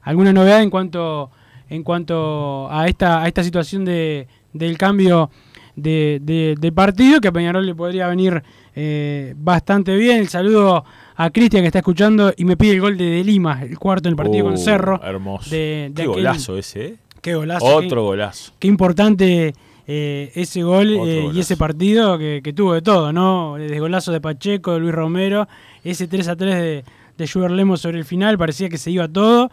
alguna 0.03 0.31
novedad 0.31 0.61
en 0.63 0.69
cuanto, 0.69 1.29
en 1.69 1.83
cuanto 1.83 2.71
a, 2.71 2.87
esta, 2.87 3.21
a 3.21 3.27
esta 3.27 3.43
situación 3.43 3.83
de, 3.83 4.27
del 4.53 4.77
cambio 4.77 5.29
de, 5.75 6.55
de, 6.59 6.71
partido, 6.71 7.19
que 7.21 7.27
a 7.29 7.31
Peñarol 7.31 7.65
le 7.65 7.73
podría 7.75 8.07
venir 8.07 8.41
eh, 8.75 9.33
bastante 9.37 9.95
bien. 9.95 10.17
El 10.19 10.27
saludo 10.29 10.83
a 11.15 11.29
Cristian 11.29 11.63
que 11.63 11.67
está 11.67 11.79
escuchando 11.79 12.33
y 12.35 12.43
me 12.45 12.57
pide 12.57 12.73
el 12.73 12.81
gol 12.81 12.97
de, 12.97 13.05
de 13.05 13.23
Lima, 13.23 13.61
el 13.63 13.77
cuarto 13.79 14.07
en 14.09 14.13
el 14.13 14.15
partido 14.17 14.45
con 14.45 14.53
Uh, 14.53 14.57
Cerro. 14.57 15.01
Hermoso. 15.03 15.49
De 15.49 15.91
Qué 15.95 16.03
aquel- 16.03 16.07
golazo 16.07 16.57
ese, 16.57 16.85
¿eh? 16.85 16.95
Qué 17.21 17.35
golazo. 17.35 17.65
Otro 17.65 17.89
qué- 18.01 18.07
golazo. 18.07 18.53
Qué 18.59 18.67
importante 18.67 19.53
eh, 19.91 20.31
ese 20.35 20.61
gol 20.61 20.91
eh, 21.07 21.31
y 21.33 21.39
ese 21.39 21.57
partido 21.57 22.19
que, 22.19 22.41
que 22.43 22.53
tuvo 22.53 22.75
de 22.75 22.83
todo, 22.83 23.11
¿no? 23.11 23.55
Desde 23.57 23.79
golazo 23.79 24.11
de 24.11 24.21
Pacheco, 24.21 24.73
de 24.73 24.79
Luis 24.79 24.93
Romero, 24.93 25.47
ese 25.83 26.07
3 26.07 26.27
a 26.27 26.35
3 26.35 26.55
de, 26.55 26.83
de 27.17 27.27
Sugar 27.27 27.49
Lemos 27.49 27.81
sobre 27.81 27.97
el 27.97 28.05
final, 28.05 28.37
parecía 28.37 28.69
que 28.69 28.77
se 28.77 28.91
iba 28.91 29.07
todo. 29.07 29.49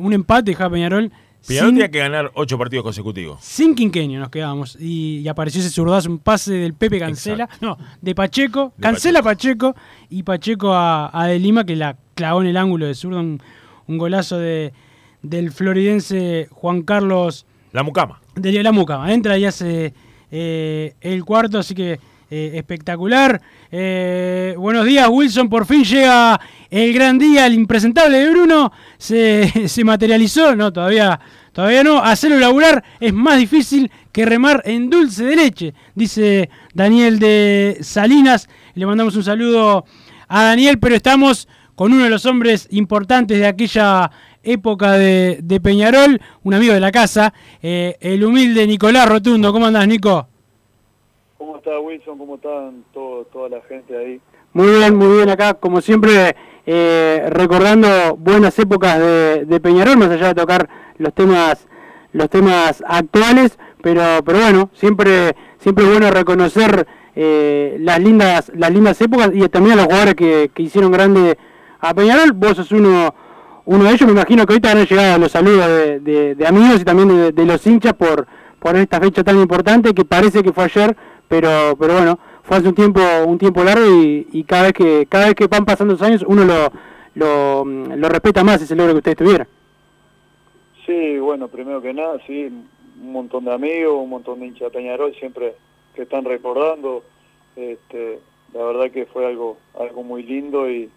Un 0.00 0.14
empate 0.14 0.52
dejaba 0.52 0.70
Peñarol. 0.70 1.12
Peñarol 1.46 1.72
tenía 1.72 1.90
que 1.90 1.98
ganar 1.98 2.30
ocho 2.34 2.56
partidos 2.56 2.82
consecutivos. 2.82 3.38
sin 3.42 3.74
quinquenio 3.74 4.18
nos 4.18 4.30
quedamos. 4.30 4.78
Y, 4.80 5.18
y 5.18 5.28
apareció 5.28 5.60
ese 5.60 5.68
zurdazo, 5.68 6.08
un 6.08 6.18
pase 6.18 6.54
del 6.54 6.72
Pepe 6.72 6.98
Cancela. 6.98 7.46
No, 7.60 7.76
de 8.00 8.14
Pacheco. 8.14 8.72
De 8.78 8.82
cancela 8.82 9.22
Pacheco. 9.22 9.74
y 10.08 10.22
Pacheco 10.22 10.72
a, 10.72 11.10
a 11.12 11.26
De 11.26 11.38
Lima 11.38 11.64
que 11.64 11.76
la 11.76 11.98
clavó 12.14 12.40
en 12.40 12.46
el 12.48 12.56
ángulo 12.56 12.86
de 12.86 12.94
zurdo. 12.94 13.20
Un, 13.20 13.42
un 13.86 13.98
golazo 13.98 14.38
de, 14.38 14.72
del 15.20 15.52
floridense 15.52 16.48
Juan 16.50 16.80
Carlos 16.80 17.44
La 17.72 17.82
Mucama. 17.82 18.22
De 18.34 18.62
la 18.62 18.72
Mucama. 18.72 19.12
Entra 19.12 19.38
y 19.38 19.44
hace 19.44 19.94
eh, 20.30 20.94
el 21.00 21.24
cuarto, 21.24 21.58
así 21.58 21.74
que 21.74 21.98
eh, 22.30 22.52
espectacular. 22.54 23.40
Eh, 23.70 24.54
buenos 24.58 24.84
días, 24.86 25.08
Wilson. 25.08 25.48
Por 25.48 25.66
fin 25.66 25.84
llega 25.84 26.40
el 26.70 26.92
gran 26.92 27.18
día, 27.18 27.46
el 27.46 27.54
impresentable 27.54 28.18
de 28.18 28.30
Bruno. 28.30 28.72
Se, 28.98 29.68
se 29.68 29.84
materializó. 29.84 30.56
No, 30.56 30.72
todavía, 30.72 31.20
todavía 31.52 31.84
no. 31.84 31.98
Hacerlo 31.98 32.38
laburar 32.38 32.82
es 32.98 33.12
más 33.12 33.38
difícil 33.38 33.90
que 34.10 34.24
remar 34.24 34.62
en 34.64 34.90
dulce 34.90 35.24
de 35.24 35.36
leche, 35.36 35.74
dice 35.94 36.48
Daniel 36.72 37.18
de 37.18 37.78
Salinas. 37.82 38.48
Le 38.74 38.86
mandamos 38.86 39.14
un 39.16 39.24
saludo 39.24 39.84
a 40.28 40.42
Daniel, 40.44 40.78
pero 40.78 40.94
estamos 40.94 41.46
con 41.74 41.92
uno 41.92 42.04
de 42.04 42.10
los 42.10 42.24
hombres 42.26 42.68
importantes 42.70 43.38
de 43.38 43.46
aquella 43.46 44.10
época 44.44 44.92
de, 44.92 45.40
de 45.42 45.60
Peñarol, 45.60 46.20
un 46.42 46.54
amigo 46.54 46.74
de 46.74 46.80
la 46.80 46.92
casa, 46.92 47.32
eh, 47.62 47.96
el 48.00 48.24
humilde 48.24 48.66
Nicolás 48.66 49.08
Rotundo. 49.08 49.52
¿Cómo 49.52 49.66
andás, 49.66 49.88
Nico? 49.88 50.28
¿Cómo 51.38 51.56
está 51.56 51.78
Wilson? 51.78 52.18
¿Cómo 52.18 52.36
están 52.36 52.84
todo, 52.92 53.24
toda 53.32 53.48
la 53.48 53.60
gente 53.68 53.96
ahí? 53.96 54.20
Muy 54.52 54.68
bien, 54.68 54.94
muy 54.94 55.16
bien 55.16 55.30
acá, 55.30 55.54
como 55.54 55.80
siempre, 55.80 56.36
eh, 56.64 57.26
recordando 57.28 58.16
buenas 58.16 58.56
épocas 58.58 58.98
de, 59.00 59.44
de 59.46 59.60
Peñarol, 59.60 59.96
más 59.96 60.10
allá 60.10 60.28
de 60.28 60.34
tocar 60.34 60.68
los 60.98 61.12
temas, 61.12 61.66
los 62.12 62.30
temas 62.30 62.84
actuales, 62.86 63.58
pero, 63.82 64.02
pero 64.24 64.38
bueno, 64.38 64.70
siempre, 64.72 65.34
siempre 65.58 65.84
es 65.84 65.90
bueno 65.90 66.10
reconocer 66.10 66.86
eh, 67.16 67.76
las 67.80 67.98
lindas, 67.98 68.52
las 68.54 68.70
lindas 68.70 69.00
épocas 69.00 69.30
y 69.34 69.48
también 69.48 69.72
a 69.72 69.82
los 69.82 69.86
jugadores 69.86 70.14
que, 70.14 70.50
que 70.54 70.62
hicieron 70.62 70.92
grande 70.92 71.36
a 71.80 71.92
Peñarol. 71.92 72.32
Vos 72.32 72.56
sos 72.56 72.70
uno, 72.70 73.12
uno 73.66 73.84
de 73.84 73.90
ellos, 73.90 74.06
me 74.06 74.12
imagino 74.12 74.46
que 74.46 74.52
ahorita 74.52 74.70
habrán 74.70 74.86
llegado 74.86 75.18
los 75.18 75.32
saludos 75.32 75.66
de, 76.02 76.44
amigos 76.46 76.80
y 76.80 76.84
también 76.84 77.34
de, 77.34 77.46
los 77.46 77.66
hinchas 77.66 77.94
por, 77.94 78.26
por 78.58 78.76
esta 78.76 79.00
fecha 79.00 79.24
tan 79.24 79.40
importante 79.40 79.94
que 79.94 80.04
parece 80.04 80.42
que 80.42 80.52
fue 80.52 80.64
ayer, 80.64 80.96
pero, 81.28 81.76
pero 81.78 81.94
bueno, 81.94 82.18
fue 82.42 82.58
hace 82.58 82.68
un 82.68 82.74
tiempo, 82.74 83.00
un 83.26 83.38
tiempo 83.38 83.64
largo 83.64 83.86
y, 83.86 84.44
cada 84.44 84.64
vez 84.64 84.72
que, 84.74 85.06
cada 85.08 85.26
vez 85.26 85.34
que 85.34 85.46
van 85.46 85.64
pasando 85.64 85.94
los 85.94 86.02
años 86.02 86.24
uno 86.26 86.44
lo, 86.44 86.72
lo, 87.14 87.64
lo 87.64 88.08
respeta 88.08 88.44
más 88.44 88.60
ese 88.60 88.76
logro 88.76 88.92
que 88.92 88.98
ustedes 88.98 89.16
tuvieron. 89.16 89.46
Sí, 90.84 91.18
bueno, 91.18 91.48
primero 91.48 91.80
que 91.80 91.94
nada, 91.94 92.18
sí, 92.26 92.50
un 93.00 93.12
montón 93.12 93.46
de 93.46 93.54
amigos, 93.54 93.94
un 94.02 94.10
montón 94.10 94.40
de 94.40 94.46
hinchas 94.46 94.70
Peñarol 94.70 95.14
siempre 95.14 95.54
que 95.94 96.02
están 96.02 96.24
recordando. 96.24 97.02
Este, 97.56 98.18
la 98.52 98.64
verdad 98.64 98.90
que 98.90 99.06
fue 99.06 99.26
algo 99.26 99.56
algo 99.78 100.02
muy 100.02 100.22
lindo 100.22 100.70
y, 100.70 100.90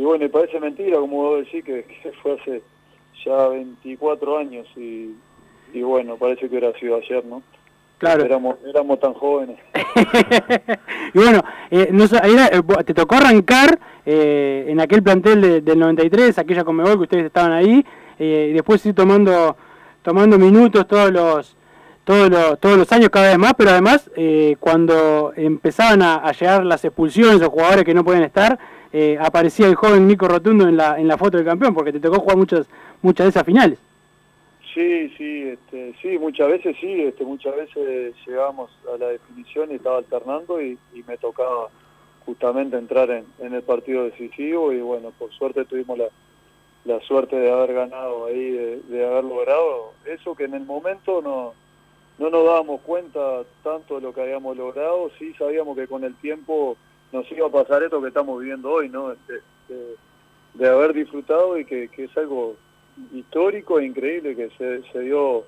y 0.00 0.04
bueno, 0.04 0.24
y 0.24 0.28
parece 0.28 0.60
mentira, 0.60 0.98
como 0.98 1.16
vos 1.16 1.38
decís, 1.44 1.64
que, 1.64 1.84
que 1.84 2.12
fue 2.22 2.34
hace 2.40 2.62
ya 3.24 3.48
24 3.48 4.38
años 4.38 4.66
y, 4.76 5.14
y 5.72 5.82
bueno, 5.82 6.16
parece 6.16 6.42
que 6.42 6.46
hubiera 6.56 6.72
sido 6.78 6.96
ayer, 6.96 7.24
¿no? 7.24 7.42
Claro. 7.98 8.24
Éramos, 8.24 8.56
éramos 8.64 9.00
tan 9.00 9.12
jóvenes. 9.14 9.58
Y 11.14 11.18
bueno, 11.18 11.42
eh, 11.70 11.88
no 11.90 12.04
era, 12.04 12.46
eh, 12.48 12.62
te 12.84 12.94
tocó 12.94 13.16
arrancar 13.16 13.78
eh, 14.06 14.66
en 14.68 14.78
aquel 14.78 15.02
plantel 15.02 15.40
de- 15.40 15.60
del 15.62 15.78
93, 15.78 16.38
aquella 16.38 16.62
Conmebol 16.64 16.96
que 16.98 17.02
ustedes 17.04 17.24
estaban 17.26 17.52
ahí, 17.52 17.84
eh, 18.18 18.48
y 18.50 18.52
después 18.52 18.84
ir 18.86 18.94
tomando, 18.94 19.56
tomando 20.02 20.38
minutos 20.38 20.86
todos 20.86 21.10
los, 21.10 21.56
todos 22.08 22.30
los, 22.30 22.58
todos 22.58 22.78
los 22.78 22.90
años 22.90 23.10
cada 23.10 23.28
vez 23.28 23.36
más, 23.36 23.52
pero 23.52 23.68
además 23.68 24.10
eh, 24.16 24.56
cuando 24.60 25.34
empezaban 25.36 26.00
a, 26.00 26.32
llegar 26.32 26.64
las 26.64 26.82
expulsiones 26.82 27.42
o 27.42 27.50
jugadores 27.50 27.84
que 27.84 27.92
no 27.92 28.02
pueden 28.02 28.22
estar, 28.22 28.58
eh, 28.94 29.18
aparecía 29.20 29.66
el 29.66 29.74
joven 29.74 30.08
Nico 30.08 30.26
Rotundo 30.26 30.66
en 30.66 30.78
la, 30.78 30.98
en 30.98 31.06
la 31.06 31.18
foto 31.18 31.36
del 31.36 31.44
campeón, 31.44 31.74
porque 31.74 31.92
te 31.92 32.00
tocó 32.00 32.20
jugar 32.20 32.38
muchas, 32.38 32.66
muchas 33.02 33.26
de 33.26 33.28
esas 33.28 33.44
finales. 33.44 33.78
Sí, 34.72 35.12
sí, 35.18 35.48
este, 35.48 35.94
sí, 36.00 36.18
muchas 36.18 36.48
veces 36.48 36.76
sí, 36.80 37.02
este, 37.02 37.26
muchas 37.26 37.54
veces 37.54 38.14
llegamos 38.26 38.70
a 38.90 38.96
la 38.96 39.08
definición 39.08 39.70
y 39.70 39.74
estaba 39.74 39.98
alternando 39.98 40.62
y, 40.62 40.78
y 40.94 41.02
me 41.06 41.18
tocaba 41.18 41.68
justamente 42.24 42.78
entrar 42.78 43.10
en, 43.10 43.26
en 43.38 43.52
el 43.52 43.62
partido 43.62 44.04
decisivo 44.04 44.72
y 44.72 44.80
bueno, 44.80 45.12
por 45.18 45.30
suerte 45.32 45.66
tuvimos 45.66 45.98
la, 45.98 46.06
la 46.86 47.00
suerte 47.00 47.36
de 47.36 47.52
haber 47.52 47.74
ganado 47.74 48.24
ahí, 48.24 48.50
de, 48.50 48.80
de 48.88 49.06
haber 49.06 49.24
logrado 49.24 49.92
eso 50.06 50.34
que 50.34 50.44
en 50.44 50.54
el 50.54 50.64
momento 50.64 51.20
no, 51.20 51.52
no 52.18 52.30
nos 52.30 52.44
dábamos 52.44 52.80
cuenta 52.82 53.20
tanto 53.62 53.96
de 53.96 54.00
lo 54.02 54.12
que 54.12 54.22
habíamos 54.22 54.56
logrado, 54.56 55.10
sí 55.18 55.32
sabíamos 55.38 55.76
que 55.76 55.86
con 55.86 56.04
el 56.04 56.14
tiempo 56.16 56.76
nos 57.12 57.30
iba 57.32 57.46
a 57.46 57.50
pasar 57.50 57.82
esto 57.82 58.02
que 58.02 58.08
estamos 58.08 58.40
viviendo 58.40 58.70
hoy, 58.70 58.88
¿no? 58.88 59.12
Este, 59.12 59.40
de, 60.54 60.68
haber 60.68 60.92
disfrutado 60.92 61.58
y 61.58 61.64
que, 61.64 61.88
que 61.88 62.04
es 62.04 62.16
algo 62.16 62.56
histórico 63.12 63.78
e 63.78 63.86
increíble 63.86 64.34
que 64.34 64.50
se, 64.58 64.82
se 64.92 65.00
dio 65.00 65.44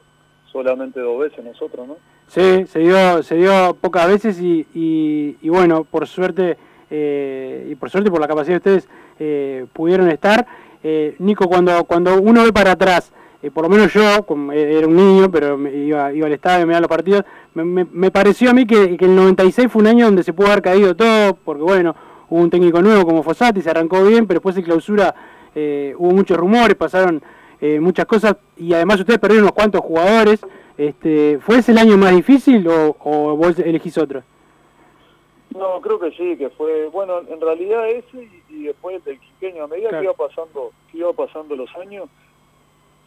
solamente 0.53 1.01
dos 1.01 1.19
veces 1.21 1.45
nosotros, 1.45 1.89
¿no? 1.89 1.97
Sí, 2.29 2.65
se 2.67 2.79
dio, 2.79 3.23
se 3.25 3.35
dio 3.35 3.77
pocas 3.81 4.07
veces 4.07 4.41
y, 4.41 4.67
y, 4.73 5.37
y 5.43 5.49
bueno, 5.49 5.85
por 5.85 6.07
suerte 6.07 6.57
eh, 6.91 7.69
y 7.71 7.75
por 7.77 7.89
suerte 7.89 8.11
por 8.11 8.21
la 8.21 8.27
capacidad 8.27 8.61
de 8.61 8.77
ustedes 8.77 8.89
eh, 9.19 9.67
pudieron 9.73 10.09
estar. 10.11 10.47
Eh, 10.83 11.15
Nico, 11.19 11.49
cuando, 11.49 11.85
cuando 11.85 12.21
uno 12.21 12.43
ve 12.43 12.53
para 12.53 12.73
atrás, 12.73 13.13
eh, 13.43 13.51
por 13.51 13.65
lo 13.65 13.69
menos 13.71 13.93
yo, 13.93 14.25
como 14.27 14.53
era 14.53 14.87
un 14.87 14.97
niño, 14.97 15.31
pero 15.31 15.57
me 15.57 15.73
iba, 15.75 16.13
iba 16.13 16.27
al 16.27 16.33
estadio, 16.33 16.67
me 16.67 16.79
los 16.81 16.89
partidos, 16.89 17.25
me, 17.55 17.65
me- 17.65 17.87
me 17.91 18.11
pareció 18.11 18.51
a 18.51 18.55
mí 18.55 18.67
que, 18.67 18.97
que 18.97 19.05
el 19.07 19.15
96 19.17 19.71
fue 19.71 19.83
un 19.83 19.89
año 19.89 20.07
donde 20.07 20.23
se 20.23 20.33
pudo 20.33 20.49
haber 20.49 20.63
caído 20.63 20.95
todo, 20.95 21.35
porque 21.45 21.63
bueno, 21.63 21.95
hubo 22.29 22.41
un 22.41 22.51
técnico 22.51 22.81
nuevo 22.83 23.05
como 23.05 23.23
Fossati, 23.23 23.63
se 23.63 23.71
arrancó 23.71 24.03
bien, 24.05 24.27
pero 24.27 24.39
después 24.41 24.55
de 24.55 24.63
clausura 24.63 25.15
eh, 25.55 25.95
hubo 25.99 26.11
muchos 26.13 26.37
rumores, 26.37 26.77
pasaron 26.77 27.23
eh, 27.61 27.81
muchas 27.81 28.07
cosas 28.07 28.37
y 28.57 28.73
además 28.73 29.01
ustedes 29.01 29.19
perdieron 29.19 29.45
unos 29.45 29.55
cuantos 29.55 29.81
jugadores. 29.83 30.41
Este, 30.79 31.39
¿Fue 31.41 31.59
ese 31.59 31.73
el 31.73 31.79
año 31.79 31.99
más 31.99 32.15
difícil 32.15 32.67
o, 32.69 32.97
o 33.01 33.37
vos 33.37 33.59
elegís 33.59 33.99
otro? 33.99 34.23
No, 35.55 35.81
creo 35.81 35.99
que 35.99 36.11
sí, 36.13 36.37
que 36.37 36.49
fue, 36.51 36.87
bueno, 36.89 37.19
en 37.29 37.41
realidad 37.41 37.89
ese 37.91 38.29
y, 38.49 38.55
y 38.55 38.63
después 38.65 38.97
el 38.97 39.03
del 39.05 39.19
quiqueño, 39.19 39.65
a 39.65 39.67
medida 39.67 39.89
Claro. 39.89 40.01
que 40.03 40.05
iba 40.05 40.29
pasando, 40.29 40.71
que 40.91 40.99
iba 40.99 41.13
pasando 41.13 41.57
los 41.57 41.69
años, 41.77 42.09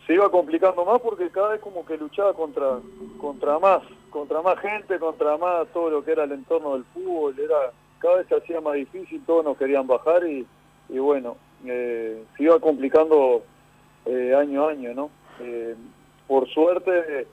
se 0.05 0.13
iba 0.13 0.29
complicando 0.29 0.83
más 0.85 0.99
porque 1.01 1.29
cada 1.29 1.49
vez 1.49 1.61
como 1.61 1.85
que 1.85 1.97
luchaba 1.97 2.33
contra, 2.33 2.79
contra 3.19 3.59
más, 3.59 3.81
contra 4.09 4.41
más 4.41 4.59
gente, 4.59 4.99
contra 4.99 5.37
más 5.37 5.67
todo 5.69 5.89
lo 5.89 6.03
que 6.03 6.11
era 6.11 6.25
el 6.25 6.33
entorno 6.33 6.73
del 6.73 6.83
fútbol, 6.85 7.37
era, 7.39 7.71
cada 7.99 8.17
vez 8.17 8.27
se 8.27 8.35
hacía 8.35 8.61
más 8.61 8.73
difícil, 8.73 9.23
todos 9.25 9.45
nos 9.45 9.57
querían 9.57 9.87
bajar 9.87 10.27
y, 10.27 10.45
y 10.89 10.99
bueno, 10.99 11.37
eh, 11.65 12.23
se 12.35 12.43
iba 12.43 12.59
complicando 12.59 13.43
eh, 14.05 14.35
año 14.35 14.67
a 14.67 14.71
año, 14.71 14.93
¿no? 14.93 15.09
Eh, 15.39 15.75
por 16.27 16.47
suerte 16.49 17.27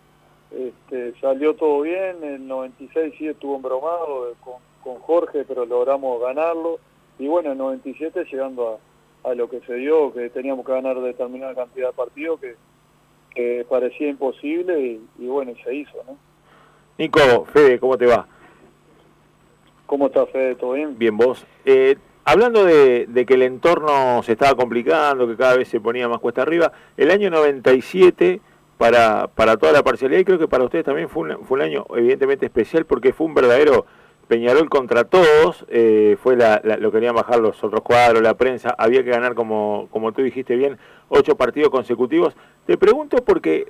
este, 0.51 1.15
salió 1.21 1.55
todo 1.55 1.83
bien, 1.83 2.23
el 2.23 2.47
96 2.47 3.15
sí 3.19 3.29
estuvo 3.29 3.57
embromado 3.57 4.35
con, 4.41 4.55
con 4.83 5.01
Jorge, 5.03 5.45
pero 5.47 5.65
logramos 5.65 6.21
ganarlo. 6.21 6.79
Y 7.19 7.29
bueno, 7.29 7.53
el 7.53 7.59
97 7.59 8.25
llegando 8.25 8.69
a, 8.69 8.79
a 9.25 9.35
lo 9.35 9.49
que 9.49 9.61
se 9.61 9.75
dio, 9.75 10.13
que 10.13 10.31
teníamos 10.31 10.65
que 10.65 10.73
ganar 10.73 11.01
determinada 11.01 11.55
cantidad 11.55 11.89
de 11.89 11.93
partidos 11.93 12.41
que, 12.41 12.57
que 13.35 13.67
parecía 13.69 14.09
imposible 14.09 14.81
y, 14.81 15.01
y 15.19 15.27
bueno, 15.27 15.53
y 15.53 15.63
se 15.63 15.75
hizo, 15.75 15.97
¿no? 16.07 16.17
Nico, 16.99 17.47
Fede, 17.53 17.79
¿cómo 17.79 17.97
te 17.97 18.07
va? 18.07 18.27
¿Cómo 19.87 20.07
está 20.07 20.27
Fede? 20.27 20.55
¿Todo 20.55 20.73
bien? 20.73 20.99
Bien, 20.99 21.17
vos. 21.17 21.47
Eh, 21.65 21.97
hablando 22.25 22.65
de, 22.65 23.07
de, 23.07 23.27
que 23.27 23.35
el 23.35 23.43
entorno 23.43 24.23
se 24.23 24.33
estaba 24.33 24.55
complicando, 24.55 25.27
que 25.27 25.37
cada 25.37 25.57
vez 25.57 25.69
se 25.69 25.81
ponía 25.81 26.09
más 26.09 26.21
cuesta 26.21 26.43
arriba, 26.43 26.73
el 26.97 27.11
año 27.11 27.31
97 27.31 28.41
para, 28.81 29.27
para 29.29 29.59
toda 29.59 29.73
la 29.73 29.83
parcialidad 29.83 30.21
y 30.21 30.25
creo 30.25 30.39
que 30.39 30.49
para 30.49 30.65
ustedes 30.65 30.87
también 30.87 31.11
fue 31.11 31.25
un, 31.25 31.45
fue 31.45 31.59
un 31.59 31.63
año 31.63 31.85
evidentemente 31.95 32.47
especial 32.47 32.87
porque 32.87 33.13
fue 33.13 33.27
un 33.27 33.35
verdadero 33.35 33.85
Peñarol 34.31 34.69
contra 34.69 35.03
todos, 35.03 35.67
eh, 35.71 36.17
fue 36.23 36.37
la, 36.37 36.61
la, 36.63 36.77
lo 36.77 36.93
querían 36.93 37.17
bajar 37.17 37.41
los 37.41 37.65
otros 37.65 37.81
cuadros, 37.81 38.23
la 38.23 38.35
prensa, 38.35 38.73
había 38.79 39.03
que 39.03 39.11
ganar, 39.11 39.35
como, 39.35 39.89
como 39.91 40.13
tú 40.13 40.23
dijiste 40.23 40.55
bien, 40.55 40.79
ocho 41.09 41.37
partidos 41.37 41.71
consecutivos. 41.71 42.37
Te 42.65 42.79
pregunto 42.79 43.25
porque 43.25 43.67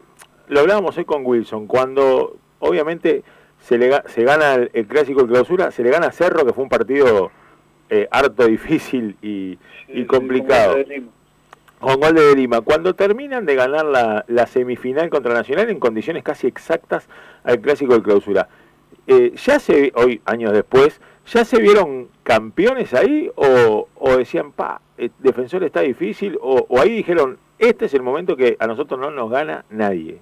lo 0.49 0.61
hablábamos 0.61 0.99
hoy 0.99 1.07
con 1.07 1.25
Wilson, 1.25 1.66
cuando 1.66 2.37
obviamente 2.59 3.25
se, 3.59 3.79
le, 3.79 4.03
se 4.09 4.23
gana 4.23 4.53
el, 4.53 4.70
el 4.75 4.87
clásico 4.87 5.23
de 5.23 5.29
clausura, 5.29 5.70
se 5.70 5.83
le 5.83 5.88
gana 5.88 6.09
a 6.09 6.12
Cerro, 6.12 6.44
que 6.44 6.53
fue 6.53 6.64
un 6.64 6.68
partido 6.68 7.31
eh, 7.88 8.07
harto 8.11 8.46
difícil 8.46 9.16
y, 9.23 9.57
sí, 9.87 9.92
y 9.94 10.05
complicado. 10.05 10.77
Con 11.79 12.01
gol 12.01 12.14
de 12.14 12.37
Lima. 12.37 12.61
Cuando 12.61 12.94
terminan 12.94 13.46
de 13.46 13.55
ganar 13.55 13.87
la, 13.87 14.27
la, 14.29 14.46
semifinal 14.46 15.09
contra 15.09 15.33
Nacional 15.33 15.70
en 15.70 15.81
condiciones 15.81 16.23
casi 16.23 16.46
exactas 16.46 17.09
al 17.44 17.62
clásico 17.62 17.94
de 17.94 18.03
clausura, 18.03 18.51
eh, 19.11 19.33
ya 19.35 19.59
se, 19.59 19.92
hoy, 19.96 20.20
años 20.25 20.53
después, 20.53 21.01
¿ya 21.27 21.44
se 21.44 21.61
vieron 21.61 22.09
campeones 22.23 22.94
ahí 22.94 23.31
o, 23.35 23.88
o 23.96 24.16
decían, 24.16 24.53
pa, 24.53 24.81
el 24.96 25.07
eh, 25.07 25.11
defensor 25.18 25.64
está 25.64 25.81
difícil? 25.81 26.38
O, 26.40 26.64
o 26.68 26.81
ahí 26.81 26.90
dijeron, 26.90 27.38
este 27.59 27.87
es 27.87 27.94
el 27.94 28.03
momento 28.03 28.37
que 28.37 28.57
a 28.61 28.66
nosotros 28.66 29.01
no 29.01 29.11
nos 29.11 29.31
gana 29.31 29.64
nadie. 29.68 30.18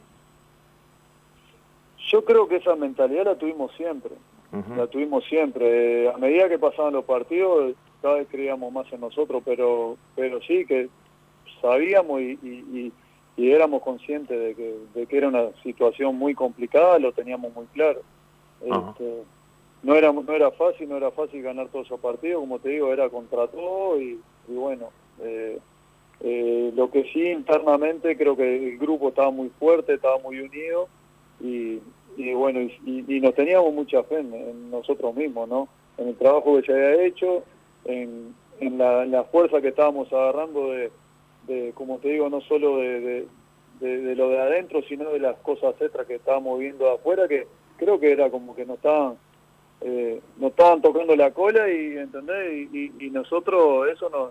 Yo 2.11 2.25
creo 2.25 2.49
que 2.49 2.57
esa 2.57 2.75
mentalidad 2.77 3.27
la 3.27 3.35
tuvimos 3.35 3.71
siempre, 3.77 4.13
uh 4.53 4.57
-huh. 4.57 4.77
la 4.77 4.87
tuvimos 4.87 5.25
siempre. 5.27 6.05
Eh, 6.05 6.09
a 6.09 6.17
medida 6.17 6.49
que 6.49 6.59
pasaban 6.59 6.95
los 6.95 7.05
partidos, 7.05 7.75
cada 8.01 8.15
vez 8.15 8.29
creíamos 8.31 8.73
más 8.73 8.91
en 8.93 9.01
nosotros, 9.01 9.43
pero, 9.45 9.99
pero 10.17 10.41
sí 10.43 10.65
que 10.65 10.89
sabíamos 11.61 12.23
y, 12.23 12.39
y, 12.43 12.93
y 13.37 13.51
éramos 13.51 13.83
conscientes 13.83 14.39
de 14.39 14.55
que, 14.55 14.75
de 14.95 15.07
que, 15.07 15.17
era 15.17 15.29
una 15.29 15.51
situación 15.63 16.17
muy 16.17 16.35
complicada, 16.35 16.99
lo 16.99 17.13
teníamos 17.13 17.55
muy 17.55 17.67
claro. 17.67 18.01
Este, 18.61 19.23
no 19.83 19.95
era 19.95 20.13
no 20.13 20.33
era 20.33 20.51
fácil, 20.51 20.89
no 20.89 20.97
era 20.97 21.11
fácil 21.11 21.43
ganar 21.43 21.69
todos 21.69 21.87
esos 21.87 22.01
partidos, 22.01 22.41
como 22.41 22.59
te 22.59 22.71
digo, 22.71 22.93
era 22.93 23.09
contra 23.09 23.47
todo 23.47 24.01
y, 24.01 24.19
bueno, 24.49 24.91
eh, 25.21 25.59
eh, 26.21 26.73
lo 26.75 26.91
que 26.91 27.05
sí 27.13 27.31
internamente 27.31 28.17
creo 28.17 28.37
que 28.37 28.71
el 28.71 28.79
grupo 28.79 29.09
estaba 29.09 29.31
muy 29.31 29.51
fuerte, 29.51 29.95
estaba 29.95 30.19
muy 30.19 30.41
unido 30.41 30.89
y, 31.41 31.81
bueno, 32.35 32.61
y, 32.61 33.21
nos 33.21 33.35
teníamos 33.35 33.73
mucha 33.73 34.03
fe 34.03 34.19
en, 34.19 34.71
nosotros 34.71 35.15
mismos, 35.15 35.49
¿no? 35.49 35.69
En 35.97 36.09
el 36.09 36.17
trabajo 36.17 36.57
que 36.57 36.67
se 36.67 36.73
había 36.73 37.05
hecho, 37.05 37.45
en, 37.85 38.35
la, 38.61 39.25
fuerza 39.31 39.61
que 39.61 39.69
estábamos 39.69 40.13
agarrando 40.13 40.73
de, 40.73 40.91
como 41.75 41.99
te 41.99 42.09
digo, 42.09 42.29
no 42.29 42.41
solo 42.41 42.79
de, 42.79 43.27
de, 43.81 44.17
lo 44.17 44.31
de 44.31 44.41
adentro, 44.41 44.83
sino 44.83 45.11
de 45.11 45.21
las 45.21 45.37
cosas 45.39 45.81
extras 45.81 46.07
que 46.07 46.17
estábamos 46.17 46.59
viendo 46.59 46.91
afuera, 46.91 47.29
que 47.29 47.47
creo 47.79 47.99
que 47.99 48.13
era 48.13 48.31
como 48.31 48.55
que 48.55 48.67
nos 48.67 48.77
estaban, 48.77 49.15
eh, 49.81 50.21
nos 50.39 50.51
estaban 50.51 50.83
tocando 50.83 51.17
la 51.17 51.31
cola 51.31 51.69
y, 51.71 51.97
¿entendés? 51.97 52.69
Y, 52.73 53.11
nosotros, 53.11 53.89
eso 53.89 54.11
nos, 54.11 54.31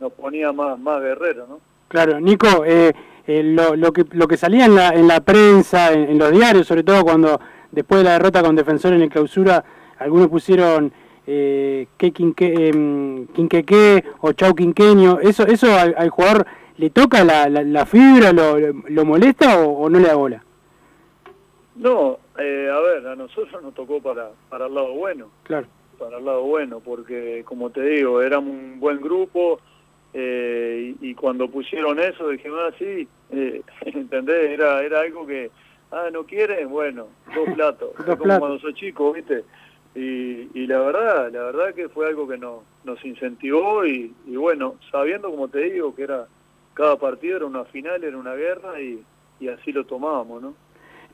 nos 0.00 0.12
ponía 0.12 0.52
más, 0.52 0.78
más 0.78 1.00
guerreros, 1.00 1.48
¿no? 1.48 1.60
Claro, 1.88 2.18
Nico, 2.20 2.64
eh, 2.64 2.92
eh, 3.26 3.42
lo, 3.42 3.74
lo, 3.76 3.92
que, 3.92 4.04
lo 4.10 4.28
que 4.28 4.36
salía 4.36 4.66
en 4.66 4.74
la, 4.74 4.90
en 4.90 5.08
la 5.08 5.20
prensa, 5.20 5.92
en, 5.92 6.18
los 6.18 6.30
diarios, 6.30 6.66
sobre 6.66 6.82
todo 6.82 7.04
cuando 7.04 7.40
después 7.72 8.00
de 8.00 8.04
la 8.04 8.12
derrota 8.12 8.42
con 8.42 8.56
Defensor 8.56 8.92
en 8.92 9.02
el 9.02 9.08
clausura, 9.08 9.64
algunos 9.98 10.28
pusieron 10.28 10.92
eh, 11.26 11.86
que 11.96 12.12
quinque, 12.12 12.52
eh, 12.54 13.26
quinqueque 13.34 14.04
o 14.20 14.32
chau 14.32 14.54
quinqueño, 14.54 15.20
¿eso, 15.20 15.46
eso 15.46 15.72
al, 15.78 15.94
al 15.96 16.10
jugador 16.10 16.46
le 16.76 16.90
toca 16.90 17.24
la, 17.24 17.48
la, 17.48 17.62
la 17.62 17.86
fibra, 17.86 18.32
lo, 18.32 18.58
lo 18.58 19.04
molesta 19.04 19.58
o, 19.58 19.70
o, 19.70 19.88
no 19.88 19.98
le 19.98 20.08
da 20.08 20.16
bola? 20.16 20.44
No, 21.76 22.18
eh, 22.38 22.70
a 22.72 22.80
ver, 22.80 23.06
a 23.06 23.16
nosotros 23.16 23.62
nos 23.62 23.74
tocó 23.74 24.00
para, 24.00 24.30
para 24.48 24.66
el 24.66 24.74
lado 24.74 24.92
bueno. 24.92 25.30
Claro. 25.42 25.66
Para 25.98 26.18
el 26.18 26.24
lado 26.24 26.42
bueno, 26.42 26.80
porque 26.80 27.42
como 27.44 27.70
te 27.70 27.82
digo, 27.82 28.20
éramos 28.22 28.50
un 28.50 28.80
buen 28.80 29.00
grupo, 29.00 29.60
eh, 30.12 30.94
y, 31.00 31.10
y, 31.10 31.14
cuando 31.14 31.48
pusieron 31.48 31.98
eso 31.98 32.28
dije, 32.28 32.48
ah, 32.52 32.70
sí, 32.78 33.08
eh, 33.30 33.62
¿entendés? 33.86 34.50
Era, 34.50 34.82
era 34.82 35.00
algo 35.00 35.26
que, 35.26 35.50
ah, 35.90 36.08
¿no 36.12 36.24
quieren? 36.24 36.70
Bueno, 36.70 37.08
dos 37.34 37.48
platos, 37.54 37.90
dos 37.96 38.06
como 38.06 38.22
platos. 38.22 38.38
cuando 38.38 38.58
sos 38.60 38.74
chico, 38.74 39.12
¿viste? 39.12 39.44
Y, 39.96 40.50
y, 40.54 40.66
la 40.66 40.80
verdad, 40.80 41.32
la 41.32 41.44
verdad 41.44 41.74
que 41.74 41.88
fue 41.88 42.06
algo 42.06 42.26
que 42.28 42.38
nos, 42.38 42.62
nos 42.84 43.04
incentivó 43.04 43.84
y, 43.86 44.12
y, 44.26 44.36
bueno, 44.36 44.76
sabiendo, 44.90 45.30
como 45.30 45.48
te 45.48 45.60
digo, 45.60 45.94
que 45.94 46.02
era 46.02 46.26
cada 46.74 46.96
partido 46.96 47.36
era 47.36 47.46
una 47.46 47.64
final, 47.64 48.02
era 48.02 48.16
una 48.16 48.34
guerra 48.34 48.80
y, 48.80 49.02
y 49.40 49.48
así 49.48 49.72
lo 49.72 49.84
tomábamos, 49.84 50.42
¿no? 50.42 50.54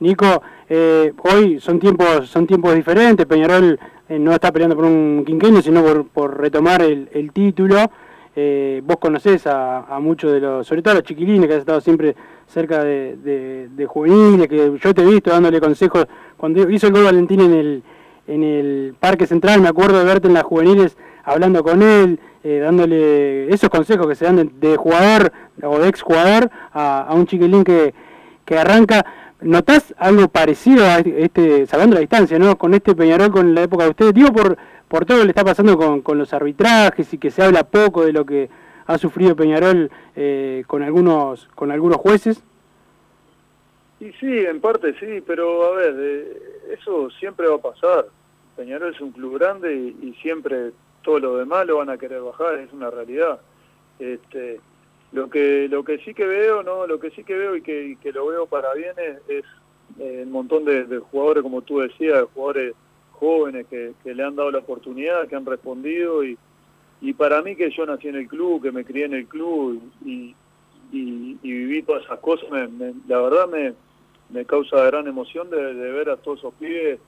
Nico, 0.01 0.41
eh, 0.67 1.13
hoy 1.31 1.59
son 1.59 1.79
tiempos 1.79 2.27
son 2.27 2.47
tiempos 2.47 2.73
diferentes, 2.73 3.25
Peñarol 3.27 3.79
eh, 4.09 4.17
no 4.17 4.33
está 4.33 4.51
peleando 4.51 4.75
por 4.75 4.85
un 4.85 5.23
quinqueño, 5.23 5.61
sino 5.61 5.83
por, 5.83 6.07
por 6.07 6.39
retomar 6.39 6.81
el, 6.81 7.07
el 7.13 7.31
título. 7.31 7.77
Eh, 8.35 8.81
vos 8.83 8.97
conocés 8.97 9.45
a, 9.45 9.81
a, 9.81 9.99
muchos 9.99 10.31
de 10.31 10.39
los, 10.39 10.65
sobre 10.65 10.81
todo 10.81 10.93
a 10.93 10.95
los 10.95 11.03
chiquilines 11.03 11.47
que 11.47 11.53
has 11.53 11.59
estado 11.59 11.81
siempre 11.81 12.15
cerca 12.47 12.83
de, 12.83 13.15
de, 13.17 13.69
de, 13.69 13.85
juveniles, 13.85 14.47
que 14.47 14.75
yo 14.81 14.93
te 14.93 15.03
he 15.03 15.05
visto 15.05 15.29
dándole 15.29 15.61
consejos, 15.61 16.07
cuando 16.35 16.67
hizo 16.69 16.87
el 16.87 16.93
gol 16.93 17.03
Valentín 17.03 17.41
en 17.41 17.53
el, 17.53 17.83
en 18.27 18.43
el 18.43 18.95
Parque 18.99 19.27
Central, 19.27 19.61
me 19.61 19.67
acuerdo 19.67 19.99
de 19.99 20.05
verte 20.05 20.27
en 20.27 20.33
las 20.33 20.43
juveniles 20.43 20.97
hablando 21.23 21.61
con 21.61 21.83
él, 21.83 22.19
eh, 22.43 22.57
dándole 22.57 23.53
esos 23.53 23.69
consejos 23.69 24.07
que 24.07 24.15
se 24.15 24.25
dan 24.25 24.37
de, 24.37 24.49
de 24.69 24.77
jugador 24.77 25.31
o 25.61 25.77
de 25.77 25.89
exjugador 25.89 26.49
a, 26.73 27.01
a 27.01 27.13
un 27.13 27.27
chiquilín 27.27 27.63
que, 27.63 27.93
que 28.45 28.57
arranca. 28.57 29.05
¿Notás 29.41 29.93
algo 29.97 30.27
parecido 30.27 30.85
a 30.85 30.99
este, 30.99 31.65
salvando 31.65 31.95
la 31.95 32.01
distancia, 32.01 32.37
¿no? 32.37 32.57
Con 32.57 32.75
este 32.75 32.93
Peñarol, 32.93 33.31
con 33.31 33.55
la 33.55 33.63
época 33.63 33.85
de 33.85 33.89
ustedes, 33.89 34.13
digo 34.13 34.31
por 34.31 34.57
por 34.87 35.05
todo 35.05 35.17
lo 35.17 35.21
que 35.21 35.27
le 35.27 35.31
está 35.31 35.45
pasando 35.45 35.77
con, 35.77 36.01
con, 36.01 36.17
los 36.17 36.33
arbitrajes 36.33 37.13
y 37.13 37.17
que 37.17 37.31
se 37.31 37.41
habla 37.41 37.63
poco 37.63 38.03
de 38.03 38.11
lo 38.11 38.25
que 38.25 38.49
ha 38.85 38.97
sufrido 38.97 39.37
Peñarol 39.37 39.89
eh, 40.17 40.65
con 40.67 40.83
algunos 40.83 41.47
con 41.55 41.71
algunos 41.71 41.97
jueces? 41.97 42.43
Y 44.01 44.11
sí, 44.13 44.39
en 44.39 44.59
parte 44.59 44.93
sí, 44.99 45.23
pero 45.25 45.65
a 45.65 45.77
ver, 45.77 45.95
eh, 45.97 46.37
eso 46.73 47.09
siempre 47.11 47.47
va 47.47 47.55
a 47.55 47.59
pasar. 47.59 48.07
Peñarol 48.57 48.93
es 48.93 48.99
un 48.99 49.11
club 49.11 49.39
grande 49.39 49.73
y, 49.73 50.07
y, 50.07 50.13
siempre 50.21 50.71
todo 51.03 51.19
lo 51.19 51.37
demás 51.37 51.65
lo 51.65 51.77
van 51.77 51.89
a 51.89 51.97
querer 51.97 52.21
bajar, 52.21 52.59
es 52.59 52.73
una 52.73 52.89
realidad. 52.89 53.39
Este, 53.97 54.59
lo 55.11 55.29
que 55.29 55.67
lo 55.69 55.83
que 55.83 55.97
sí 55.99 56.13
que 56.13 56.25
veo, 56.25 56.63
no, 56.63 56.87
lo 56.87 56.99
que 56.99 57.11
sí 57.11 57.23
que 57.23 57.35
veo 57.35 57.55
y 57.55 57.61
que, 57.61 57.97
que 58.01 58.11
lo 58.11 58.27
veo 58.27 58.45
para 58.45 58.73
bien 58.73 58.93
es, 58.97 59.17
es 59.27 59.45
eh, 59.99 60.25
montón 60.27 60.65
de, 60.65 60.99
jugadores, 60.99 61.43
como 61.43 61.61
tú 61.61 61.79
decías, 61.79 62.19
de 62.19 62.23
jugadores 62.33 62.73
jóvenes 63.11 63.67
que, 63.67 63.93
le 64.05 64.23
han 64.23 64.35
dado 64.35 64.51
la 64.51 64.59
oportunidad, 64.59 65.27
que 65.27 65.35
han 65.35 65.45
respondido 65.45 66.23
y, 66.23 66.37
y 67.01 67.13
para 67.13 67.41
mí 67.41 67.55
que 67.55 67.69
yo 67.71 67.85
nací 67.85 68.07
en 68.07 68.15
el 68.15 68.27
club, 68.27 68.61
que 68.61 68.71
me 68.71 68.85
crié 68.85 69.05
en 69.05 69.13
el 69.13 69.27
club 69.27 69.81
y, 70.05 70.35
y, 70.91 71.37
viví 71.41 71.83
todas 71.83 72.03
esas 72.03 72.19
cosas, 72.19 72.49
me, 72.49 72.93
la 73.07 73.19
verdad 73.21 73.47
me, 73.49 73.73
me 74.29 74.45
causa 74.45 74.85
gran 74.85 75.07
emoción 75.07 75.49
de, 75.49 75.73
de, 75.73 75.91
ver 75.91 76.09
a 76.09 76.17
todos 76.17 76.39
esos 76.39 76.53
pibes 76.55 76.99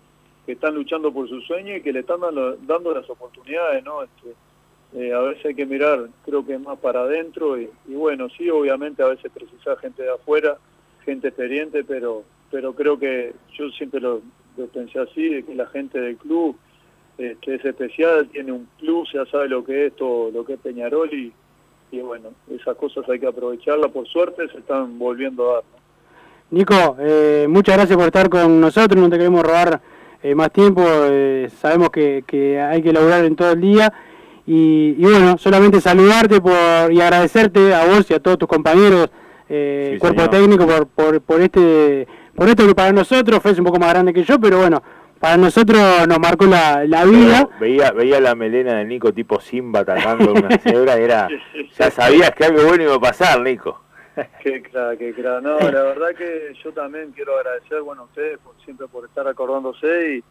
que 0.45 0.51
están 0.51 0.75
luchando 0.75 1.11
por 1.13 1.29
su 1.29 1.39
sueño 1.41 1.75
y 1.75 1.81
que 1.81 1.93
le 1.93 2.01
están 2.01 2.19
dando, 2.19 2.57
dando 2.57 2.93
las 2.93 3.09
oportunidades, 3.09 3.83
¿no? 3.83 4.03
Este, 4.03 4.35
eh, 4.95 5.11
a 5.13 5.19
veces 5.19 5.45
hay 5.45 5.55
que 5.55 5.65
mirar, 5.65 6.07
creo 6.25 6.45
que 6.45 6.57
más 6.59 6.77
para 6.79 7.01
adentro 7.01 7.59
y, 7.59 7.69
bueno, 7.87 8.27
sí, 8.37 8.49
obviamente 8.49 9.01
a 9.01 9.07
veces 9.07 9.31
precisa 9.33 9.75
gente 9.77 10.03
de 10.03 10.11
afuera, 10.11 10.57
gente 11.03 11.29
experiente, 11.29 11.83
pero 11.83 12.23
pero 12.51 12.73
creo 12.73 12.99
que 12.99 13.33
yo 13.57 13.67
siempre 13.69 13.99
lo, 13.99 14.21
pensé 14.71 14.99
así, 14.99 15.27
de 15.27 15.43
que 15.43 15.55
la 15.55 15.65
gente 15.65 15.99
del 15.99 16.17
club 16.17 16.55
este, 17.17 17.55
es 17.55 17.65
especial, 17.65 18.29
tiene 18.29 18.51
un 18.51 18.67
plus, 18.79 19.11
ya 19.11 19.25
sabe 19.25 19.49
lo 19.49 19.65
que 19.65 19.87
es 19.87 19.95
todo, 19.95 20.29
lo 20.29 20.45
que 20.45 20.53
es 20.53 20.59
Peñarol 20.59 21.11
y, 21.11 21.33
y 21.91 21.99
bueno, 22.01 22.29
esas 22.51 22.77
cosas 22.77 23.09
hay 23.09 23.19
que 23.19 23.25
aprovecharlas, 23.25 23.89
por 23.89 24.07
suerte 24.07 24.47
se 24.49 24.59
están 24.59 24.99
volviendo 24.99 25.49
a 25.49 25.53
dar. 25.55 25.63
Nico, 26.51 26.95
eh, 26.99 27.47
muchas 27.49 27.75
gracias 27.75 27.97
por 27.97 28.05
estar 28.05 28.29
con 28.29 28.61
nosotros, 28.61 29.01
no 29.01 29.09
te 29.09 29.17
queremos 29.17 29.41
robar 29.41 29.81
eh, 30.21 30.35
más 30.35 30.51
tiempo, 30.51 30.83
eh, 30.85 31.49
sabemos 31.59 31.89
que, 31.89 32.23
que, 32.27 32.61
hay 32.61 32.83
que 32.83 32.93
laburar 32.93 33.25
en 33.25 33.35
todo 33.35 33.53
el 33.53 33.61
día 33.61 33.91
y, 34.45 34.95
y, 34.97 35.03
bueno, 35.03 35.37
solamente 35.37 35.79
saludarte 35.79 36.41
por, 36.41 36.91
y 36.91 36.99
agradecerte 36.99 37.73
a 37.73 37.85
vos 37.85 38.09
y 38.09 38.13
a 38.13 38.19
todos 38.19 38.37
tus 38.37 38.47
compañeros, 38.49 39.09
sí, 39.47 39.97
cuerpo 39.99 40.21
señor. 40.21 40.29
técnico, 40.29 40.67
por, 40.67 40.87
por, 40.87 41.21
por 41.21 41.41
este 41.41 42.07
por 42.35 42.49
esto 42.49 42.65
que 42.65 42.75
para 42.75 42.91
nosotros 42.91 43.39
fue 43.41 43.51
un 43.51 43.63
poco 43.63 43.79
más 43.79 43.89
grande 43.89 44.13
que 44.13 44.23
yo, 44.23 44.39
pero 44.39 44.57
bueno, 44.57 44.81
para 45.19 45.37
nosotros 45.37 45.79
nos 46.07 46.19
marcó 46.19 46.45
la, 46.45 46.83
la 46.85 47.05
vida. 47.05 47.47
veía, 47.59 47.91
veía 47.91 48.19
la 48.19 48.35
melena 48.35 48.75
de 48.75 48.85
Nico 48.85 49.13
tipo 49.13 49.39
Simba 49.39 49.81
atacando 49.81 50.33
una 50.33 50.49
cebra, 50.57 50.95
era, 50.95 51.29
ya 51.77 51.91
sabías 51.91 52.31
que 52.31 52.45
algo 52.45 52.63
bueno 52.63 52.83
iba 52.83 52.95
a 52.95 52.99
pasar, 52.99 53.39
Nico. 53.41 53.81
Qué 54.41 54.61
crack, 54.61 54.97
qué 54.97 55.13
crack. 55.13 55.41
No, 55.41 55.57
la 55.59 55.83
verdad 55.83 56.09
que 56.17 56.53
yo 56.63 56.71
también 56.71 57.11
quiero 57.11 57.37
agradecer, 57.37 57.81
bueno, 57.81 58.03
a 58.03 58.05
ustedes 58.05 58.37
por, 58.39 58.53
siempre 58.63 58.87
por 58.87 59.05
estar 59.05 59.27
acordándose 59.27 60.17
y, 60.17 60.23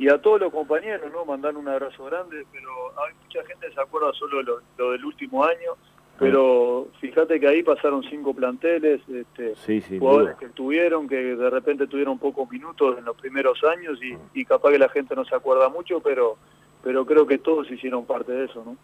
y 0.00 0.08
a 0.08 0.18
todos 0.20 0.40
los 0.40 0.50
compañeros, 0.52 1.12
¿no? 1.12 1.24
Mandar 1.24 1.54
un 1.56 1.68
abrazo 1.68 2.04
grande, 2.06 2.44
pero 2.50 2.68
hay 3.06 3.12
mucha 3.22 3.44
gente 3.46 3.68
que 3.68 3.74
se 3.74 3.80
acuerda 3.80 4.12
solo 4.14 4.42
lo, 4.42 4.60
lo 4.78 4.92
del 4.92 5.04
último 5.04 5.44
año, 5.44 5.72
pero 6.18 6.88
fíjate 7.00 7.38
que 7.38 7.48
ahí 7.48 7.62
pasaron 7.62 8.02
cinco 8.04 8.34
planteles, 8.34 9.00
este, 9.08 9.54
Sí, 9.56 9.80
sí, 9.80 9.98
jugadores 9.98 10.36
duda. 10.36 10.38
que 10.38 10.48
tuvieron, 10.54 11.08
que 11.08 11.16
de 11.16 11.50
repente 11.50 11.86
tuvieron 11.86 12.18
pocos 12.18 12.50
minutos 12.50 12.98
en 12.98 13.04
los 13.04 13.16
primeros 13.16 13.62
años 13.64 13.98
y, 14.02 14.16
y 14.38 14.44
capaz 14.44 14.70
que 14.70 14.78
la 14.78 14.88
gente 14.88 15.14
no 15.14 15.24
se 15.24 15.34
acuerda 15.34 15.68
mucho, 15.68 16.00
pero 16.00 16.36
pero 16.82 17.04
creo 17.04 17.26
que 17.26 17.36
todos 17.36 17.70
hicieron 17.70 18.06
parte 18.06 18.32
de 18.32 18.46
eso, 18.46 18.62
¿no? 18.64 18.74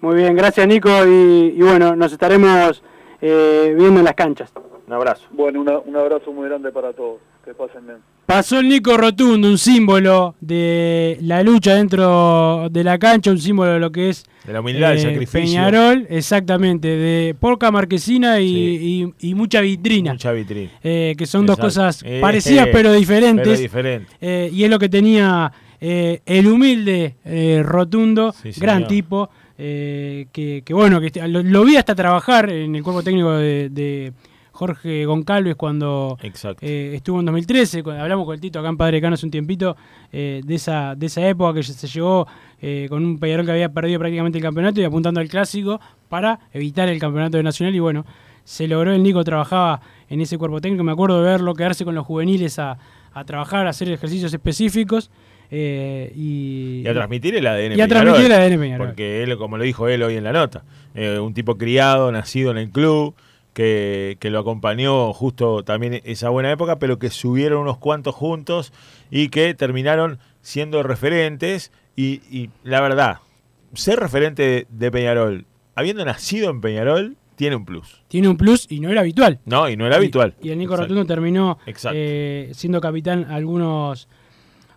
Muy 0.00 0.16
bien, 0.16 0.34
gracias 0.34 0.66
Nico 0.66 0.88
y, 1.06 1.54
y 1.56 1.62
bueno, 1.62 1.94
nos 1.94 2.12
estaremos 2.12 2.82
eh, 3.20 3.72
viendo 3.78 4.00
en 4.00 4.04
las 4.04 4.14
canchas. 4.14 4.52
Un 4.86 4.92
abrazo. 4.92 5.26
Bueno, 5.30 5.60
una- 5.60 5.78
un 5.78 5.96
abrazo 5.96 6.32
muy 6.32 6.48
grande 6.48 6.70
para 6.72 6.92
todos, 6.92 7.20
que 7.46 7.54
pasen 7.54 7.86
bien. 7.86 7.98
Pasó 8.26 8.58
el 8.58 8.68
Nico 8.68 8.96
Rotundo, 8.96 9.48
un 9.48 9.56
símbolo 9.56 10.34
de 10.40 11.16
la 11.20 11.44
lucha 11.44 11.76
dentro 11.76 12.68
de 12.70 12.82
la 12.82 12.98
cancha, 12.98 13.30
un 13.30 13.38
símbolo 13.38 13.74
de 13.74 13.78
lo 13.78 13.92
que 13.92 14.08
es 14.10 14.24
De 14.44 14.52
la 14.52 14.60
humildad, 14.60 14.92
el 14.92 14.98
eh, 14.98 15.02
sacrificio. 15.02 15.40
Peñarol, 15.40 16.06
exactamente, 16.10 16.88
de 16.88 17.36
poca 17.38 17.70
marquesina 17.70 18.40
y, 18.40 18.48
y- 18.50 19.28
y 19.30 19.34
mucha 19.34 19.60
vitrina. 19.60 20.12
Mucha 20.12 20.32
vitrina. 20.32 20.72
Eh, 20.82 21.14
que 21.16 21.24
son 21.24 21.46
dos 21.46 21.56
cosas 21.56 22.02
Eh, 22.04 22.18
parecidas 22.20 22.68
pero 22.72 22.92
diferentes. 22.92 23.68
pero. 23.72 24.04
Eh, 24.20 24.50
y 24.52 24.64
es 24.64 24.70
lo 24.70 24.80
que 24.80 24.88
tenía 24.88 25.52
eh, 25.80 26.20
el 26.26 26.48
humilde 26.48 27.14
eh, 27.24 27.62
Rotundo, 27.64 28.32
Sí, 28.32 28.50
gran 28.60 28.78
señor. 28.78 28.88
tipo, 28.88 29.30
eh, 29.56 30.26
que, 30.32 30.62
que 30.64 30.74
bueno, 30.74 31.00
que 31.00 31.06
este- 31.06 31.28
lo, 31.28 31.44
lo 31.44 31.64
vi 31.64 31.76
hasta 31.76 31.94
trabajar 31.94 32.50
en 32.50 32.74
el 32.74 32.82
cuerpo 32.82 33.04
técnico 33.04 33.32
de, 33.36 33.68
de 33.70 34.12
Jorge 34.56 35.04
Goncalves 35.04 35.54
cuando 35.54 36.18
eh, 36.60 36.92
estuvo 36.94 37.20
en 37.20 37.26
2013, 37.26 37.82
cuando 37.82 38.02
hablamos 38.02 38.24
con 38.24 38.34
el 38.34 38.40
Tito 38.40 38.58
acá 38.58 38.68
en 38.70 38.76
Padre 38.76 39.00
Cano 39.00 39.14
hace 39.14 39.26
un 39.26 39.30
tiempito, 39.30 39.76
eh, 40.12 40.40
de, 40.44 40.54
esa, 40.54 40.94
de 40.94 41.06
esa 41.06 41.26
época 41.28 41.54
que 41.54 41.62
se 41.62 41.86
llegó 41.86 42.26
eh, 42.60 42.86
con 42.88 43.04
un 43.04 43.18
Peñarol 43.18 43.44
que 43.44 43.52
había 43.52 43.68
perdido 43.68 43.98
prácticamente 43.98 44.38
el 44.38 44.44
campeonato 44.44 44.80
y 44.80 44.84
apuntando 44.84 45.20
al 45.20 45.28
clásico 45.28 45.78
para 46.08 46.40
evitar 46.52 46.88
el 46.88 46.98
campeonato 46.98 47.36
de 47.36 47.42
Nacional 47.42 47.74
y 47.74 47.80
bueno, 47.80 48.06
se 48.44 48.66
logró, 48.66 48.92
el 48.92 49.02
Nico 49.02 49.22
trabajaba 49.24 49.80
en 50.08 50.20
ese 50.20 50.38
cuerpo 50.38 50.60
técnico, 50.60 50.82
me 50.84 50.92
acuerdo 50.92 51.22
de 51.22 51.30
verlo 51.30 51.54
quedarse 51.54 51.84
con 51.84 51.94
los 51.94 52.06
juveniles 52.06 52.58
a, 52.58 52.78
a 53.12 53.24
trabajar, 53.24 53.66
a 53.66 53.70
hacer 53.70 53.90
ejercicios 53.90 54.32
específicos 54.32 55.10
eh, 55.50 56.12
y, 56.14 56.82
Y 56.84 56.88
a 56.88 56.94
transmitir 56.94 57.36
el 57.36 57.46
ADN 57.46 57.78
y 57.78 57.80
a 57.80 57.88
transmitir 57.88 58.26
el 58.26 58.32
ADN 58.32 58.60
Peñarol. 58.60 58.86
Porque 58.88 59.22
él, 59.22 59.36
como 59.36 59.56
lo 59.56 59.64
dijo 59.64 59.88
él 59.88 60.02
hoy 60.02 60.16
en 60.16 60.24
la 60.24 60.32
nota, 60.32 60.64
eh, 60.94 61.18
un 61.18 61.34
tipo 61.34 61.56
criado, 61.56 62.10
nacido 62.10 62.50
en 62.50 62.58
el 62.58 62.70
club, 62.70 63.14
que, 63.56 64.18
que 64.20 64.28
lo 64.28 64.40
acompañó 64.40 65.14
justo 65.14 65.64
también 65.64 66.02
esa 66.04 66.28
buena 66.28 66.52
época, 66.52 66.78
pero 66.78 66.98
que 66.98 67.08
subieron 67.08 67.62
unos 67.62 67.78
cuantos 67.78 68.14
juntos 68.14 68.70
y 69.10 69.30
que 69.30 69.54
terminaron 69.54 70.18
siendo 70.42 70.82
referentes. 70.82 71.72
Y, 71.96 72.20
y 72.30 72.50
la 72.64 72.82
verdad, 72.82 73.20
ser 73.72 73.98
referente 73.98 74.42
de, 74.42 74.66
de 74.68 74.90
Peñarol, 74.90 75.46
habiendo 75.74 76.04
nacido 76.04 76.50
en 76.50 76.60
Peñarol, 76.60 77.16
tiene 77.34 77.56
un 77.56 77.64
plus. 77.64 78.02
Tiene 78.08 78.28
un 78.28 78.36
plus 78.36 78.66
y 78.68 78.78
no 78.78 78.90
era 78.90 79.00
habitual. 79.00 79.40
No, 79.46 79.70
y 79.70 79.76
no 79.78 79.86
era 79.86 79.96
habitual. 79.96 80.34
Y 80.42 80.50
el 80.50 80.58
Nico 80.58 80.74
Exacto. 80.74 80.92
Rotundo 80.92 81.06
terminó 81.06 81.58
eh, 81.94 82.50
siendo 82.52 82.78
capitán 82.82 83.24
algunos 83.30 84.06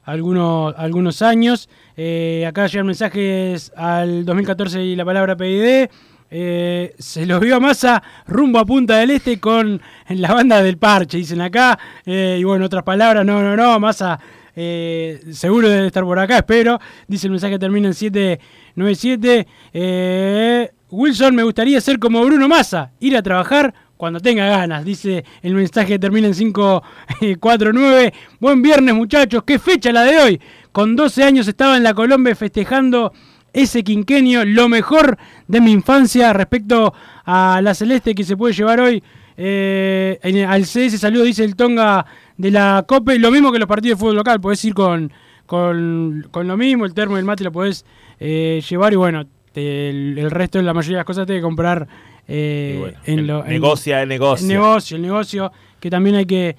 algunos 0.05 0.73
algunos 0.77 1.21
años. 1.21 1.67
Eh, 1.97 2.45
acá 2.47 2.67
llegan 2.67 2.87
mensajes 2.87 3.73
al 3.75 4.23
2014 4.23 4.81
y 4.85 4.95
la 4.95 5.03
palabra 5.03 5.35
PID. 5.35 5.89
Eh, 6.31 6.93
se 6.99 7.25
lo 7.25 7.39
vio 7.39 7.55
a 7.55 7.59
Massa 7.59 8.03
rumbo 8.27 8.59
a 8.59 8.65
Punta 8.65 8.97
del 8.97 9.11
Este 9.11 9.39
con 9.39 9.81
la 10.09 10.33
banda 10.33 10.61
del 10.61 10.77
parche, 10.77 11.17
dicen 11.17 11.41
acá. 11.41 11.77
Eh, 12.05 12.37
y 12.39 12.43
bueno, 12.43 12.65
otras 12.65 12.83
palabras, 12.83 13.25
no, 13.25 13.41
no, 13.41 13.55
no, 13.55 13.79
Massa 13.79 14.19
eh, 14.61 15.21
seguro 15.31 15.69
debe 15.69 15.87
estar 15.87 16.03
por 16.03 16.19
acá, 16.19 16.37
espero. 16.37 16.79
Dice 17.07 17.27
el 17.27 17.31
mensaje 17.31 17.57
termina 17.57 17.87
en 17.87 17.93
797. 17.93 19.47
Eh, 19.73 20.71
Wilson, 20.91 21.33
me 21.33 21.43
gustaría 21.43 21.79
ser 21.79 21.97
como 21.97 22.25
Bruno 22.25 22.49
Massa, 22.49 22.91
ir 22.99 23.15
a 23.15 23.21
trabajar 23.21 23.73
cuando 23.95 24.19
tenga 24.19 24.45
ganas. 24.47 24.83
Dice 24.83 25.23
el 25.41 25.53
mensaje 25.53 25.93
que 25.93 25.99
termina 25.99 26.27
en 26.27 26.33
549. 26.33 28.13
Buen 28.41 28.61
viernes, 28.61 28.95
muchachos. 28.95 29.43
¿Qué 29.45 29.59
fecha 29.59 29.93
la 29.93 30.03
de 30.03 30.17
hoy? 30.17 30.41
Con 30.73 30.93
12 30.93 31.23
años 31.23 31.47
estaba 31.47 31.77
en 31.77 31.83
la 31.83 31.93
Colombia 31.93 32.35
festejando 32.35 33.13
ese 33.53 33.83
quinquenio, 33.83 34.45
lo 34.45 34.69
mejor 34.69 35.17
de 35.47 35.62
mi 35.62 35.71
infancia 35.71 36.31
respecto 36.33 36.93
a 37.25 37.59
la 37.63 37.73
celeste 37.73 38.13
que 38.15 38.23
se 38.23 38.38
puede 38.38 38.53
llevar 38.53 38.79
hoy. 38.79 39.01
Eh, 39.38 40.19
en- 40.21 40.45
al 40.49 40.65
CS 40.65 40.97
saludo, 40.97 41.23
dice 41.23 41.43
el 41.43 41.55
Tonga 41.55 42.05
de 42.38 42.51
la 42.51 42.83
COPE. 42.88 43.17
Lo 43.19 43.31
mismo 43.31 43.51
que 43.51 43.59
los 43.59 43.67
partidos 43.67 43.97
de 43.97 44.01
fútbol 44.01 44.15
local, 44.17 44.41
podés 44.41 44.63
ir 44.65 44.73
con, 44.73 45.12
con, 45.45 46.27
con 46.31 46.47
lo 46.47 46.57
mismo, 46.57 46.85
el 46.85 46.93
termo 46.93 47.15
y 47.15 47.19
el 47.19 47.25
mate 47.25 47.43
lo 47.43 47.51
podés 47.51 47.85
eh, 48.19 48.62
llevar 48.69 48.93
y 48.93 48.97
bueno, 48.97 49.25
te- 49.53 49.89
el, 49.89 50.17
el 50.19 50.29
resto, 50.31 50.62
la 50.62 50.73
mayoría 50.73 50.97
de 50.97 50.99
las 50.99 51.05
cosas, 51.05 51.25
te 51.25 51.35
que 51.35 51.41
comprar 51.41 51.88
eh, 52.27 52.75
bueno, 52.79 52.97
en 53.05 53.27
lo, 53.27 53.43
en- 53.45 53.49
negocia, 53.51 54.01
el 54.03 54.09
negocio. 54.09 54.45
El 54.45 54.53
negocio, 54.53 54.95
el 54.97 55.01
negocio, 55.03 55.51
que 55.79 55.89
también 55.89 56.17
hay 56.17 56.25
que, 56.25 56.55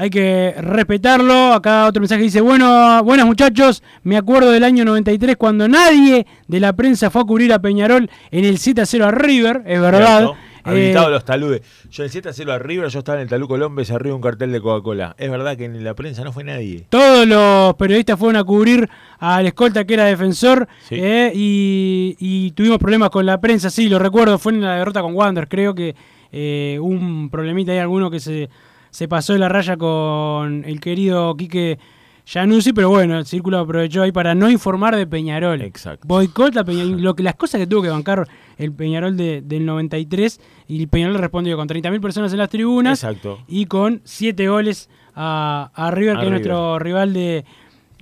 hay 0.00 0.08
que 0.08 0.54
respetarlo. 0.58 1.52
Acá 1.52 1.86
otro 1.86 2.00
mensaje 2.00 2.22
dice, 2.22 2.40
bueno, 2.40 3.04
buenas 3.04 3.26
muchachos, 3.26 3.82
me 4.02 4.16
acuerdo 4.16 4.50
del 4.50 4.64
año 4.64 4.82
93 4.84 5.36
cuando 5.36 5.68
nadie 5.68 6.26
de 6.48 6.60
la 6.60 6.72
prensa 6.72 7.10
fue 7.10 7.20
a 7.20 7.24
cubrir 7.24 7.52
a 7.52 7.58
Peñarol 7.58 8.08
en 8.30 8.44
el 8.46 8.56
7 8.56 8.80
a 8.80 8.86
0 8.86 9.04
a 9.06 9.10
River, 9.10 9.62
es 9.66 9.78
verdad. 9.80 10.18
Cierto. 10.20 10.36
Habilitado 10.62 11.08
Eh, 11.08 11.10
los 11.12 11.24
taludes. 11.24 11.62
Yo 11.90 12.04
el 12.04 12.10
7 12.10 12.30
a 12.30 12.32
0 12.32 12.52
arriba, 12.52 12.86
yo 12.88 12.98
estaba 12.98 13.16
en 13.18 13.22
el 13.22 13.28
Talú 13.28 13.46
Colombia, 13.48 13.84
se 13.84 13.94
arriba 13.94 14.14
un 14.14 14.20
cartel 14.22 14.52
de 14.52 14.60
Coca-Cola. 14.60 15.14
Es 15.18 15.30
verdad 15.30 15.56
que 15.56 15.64
en 15.66 15.82
la 15.84 15.94
prensa 15.94 16.22
no 16.24 16.32
fue 16.32 16.44
nadie. 16.44 16.84
Todos 16.88 17.26
los 17.26 17.74
periodistas 17.76 18.18
fueron 18.18 18.36
a 18.36 18.44
cubrir 18.44 18.88
al 19.18 19.46
escolta 19.46 19.84
que 19.86 19.94
era 19.94 20.04
defensor 20.04 20.66
Sí. 20.88 20.96
eh, 20.98 21.32
y, 21.34 22.16
y 22.18 22.50
tuvimos 22.52 22.78
problemas 22.78 23.10
con 23.10 23.24
la 23.26 23.40
prensa, 23.40 23.68
sí, 23.70 23.88
lo 23.88 23.98
recuerdo, 23.98 24.38
fue 24.38 24.52
en 24.52 24.60
la 24.62 24.76
derrota 24.76 25.00
con 25.02 25.14
Wander, 25.14 25.46
creo 25.48 25.74
que 25.74 25.94
eh, 26.32 26.78
un 26.80 27.28
problemita 27.30 27.72
ahí 27.72 27.78
alguno 27.78 28.10
que 28.10 28.20
se, 28.20 28.48
se 28.90 29.08
pasó 29.08 29.32
de 29.32 29.38
la 29.38 29.48
raya 29.48 29.76
con 29.76 30.64
el 30.64 30.80
querido 30.80 31.36
Quique 31.36 31.78
Januzzi, 32.26 32.72
pero 32.72 32.90
bueno, 32.90 33.18
el 33.18 33.26
círculo 33.26 33.58
aprovechó 33.58 34.02
ahí 34.02 34.12
para 34.12 34.34
no 34.34 34.48
informar 34.50 34.94
de 34.94 35.06
Peñarol. 35.06 35.62
Exacto. 35.62 36.06
Boicot 36.06 36.56
a 36.58 36.64
Peñarol, 36.64 37.00
lo 37.02 37.14
que, 37.16 37.22
las 37.22 37.34
cosas 37.34 37.60
que 37.60 37.66
tuvo 37.66 37.82
que 37.82 37.88
bancar 37.88 38.26
el 38.56 38.72
Peñarol 38.72 39.16
de- 39.16 39.42
del 39.42 39.66
93 39.66 40.40
y 40.68 40.80
el 40.82 40.88
Peñarol 40.88 41.16
respondió 41.18 41.56
con 41.56 41.66
30.000 41.68 42.00
personas 42.00 42.32
en 42.32 42.38
las 42.38 42.48
tribunas 42.48 43.02
Exacto. 43.02 43.38
y 43.48 43.66
con 43.66 44.00
7 44.04 44.48
goles 44.48 44.88
a, 45.14 45.70
a 45.74 45.90
River, 45.90 46.16
A 46.16 46.20
que 46.20 46.26
es 46.26 46.30
nuestro 46.30 46.78
rival 46.78 47.12
de, 47.12 47.44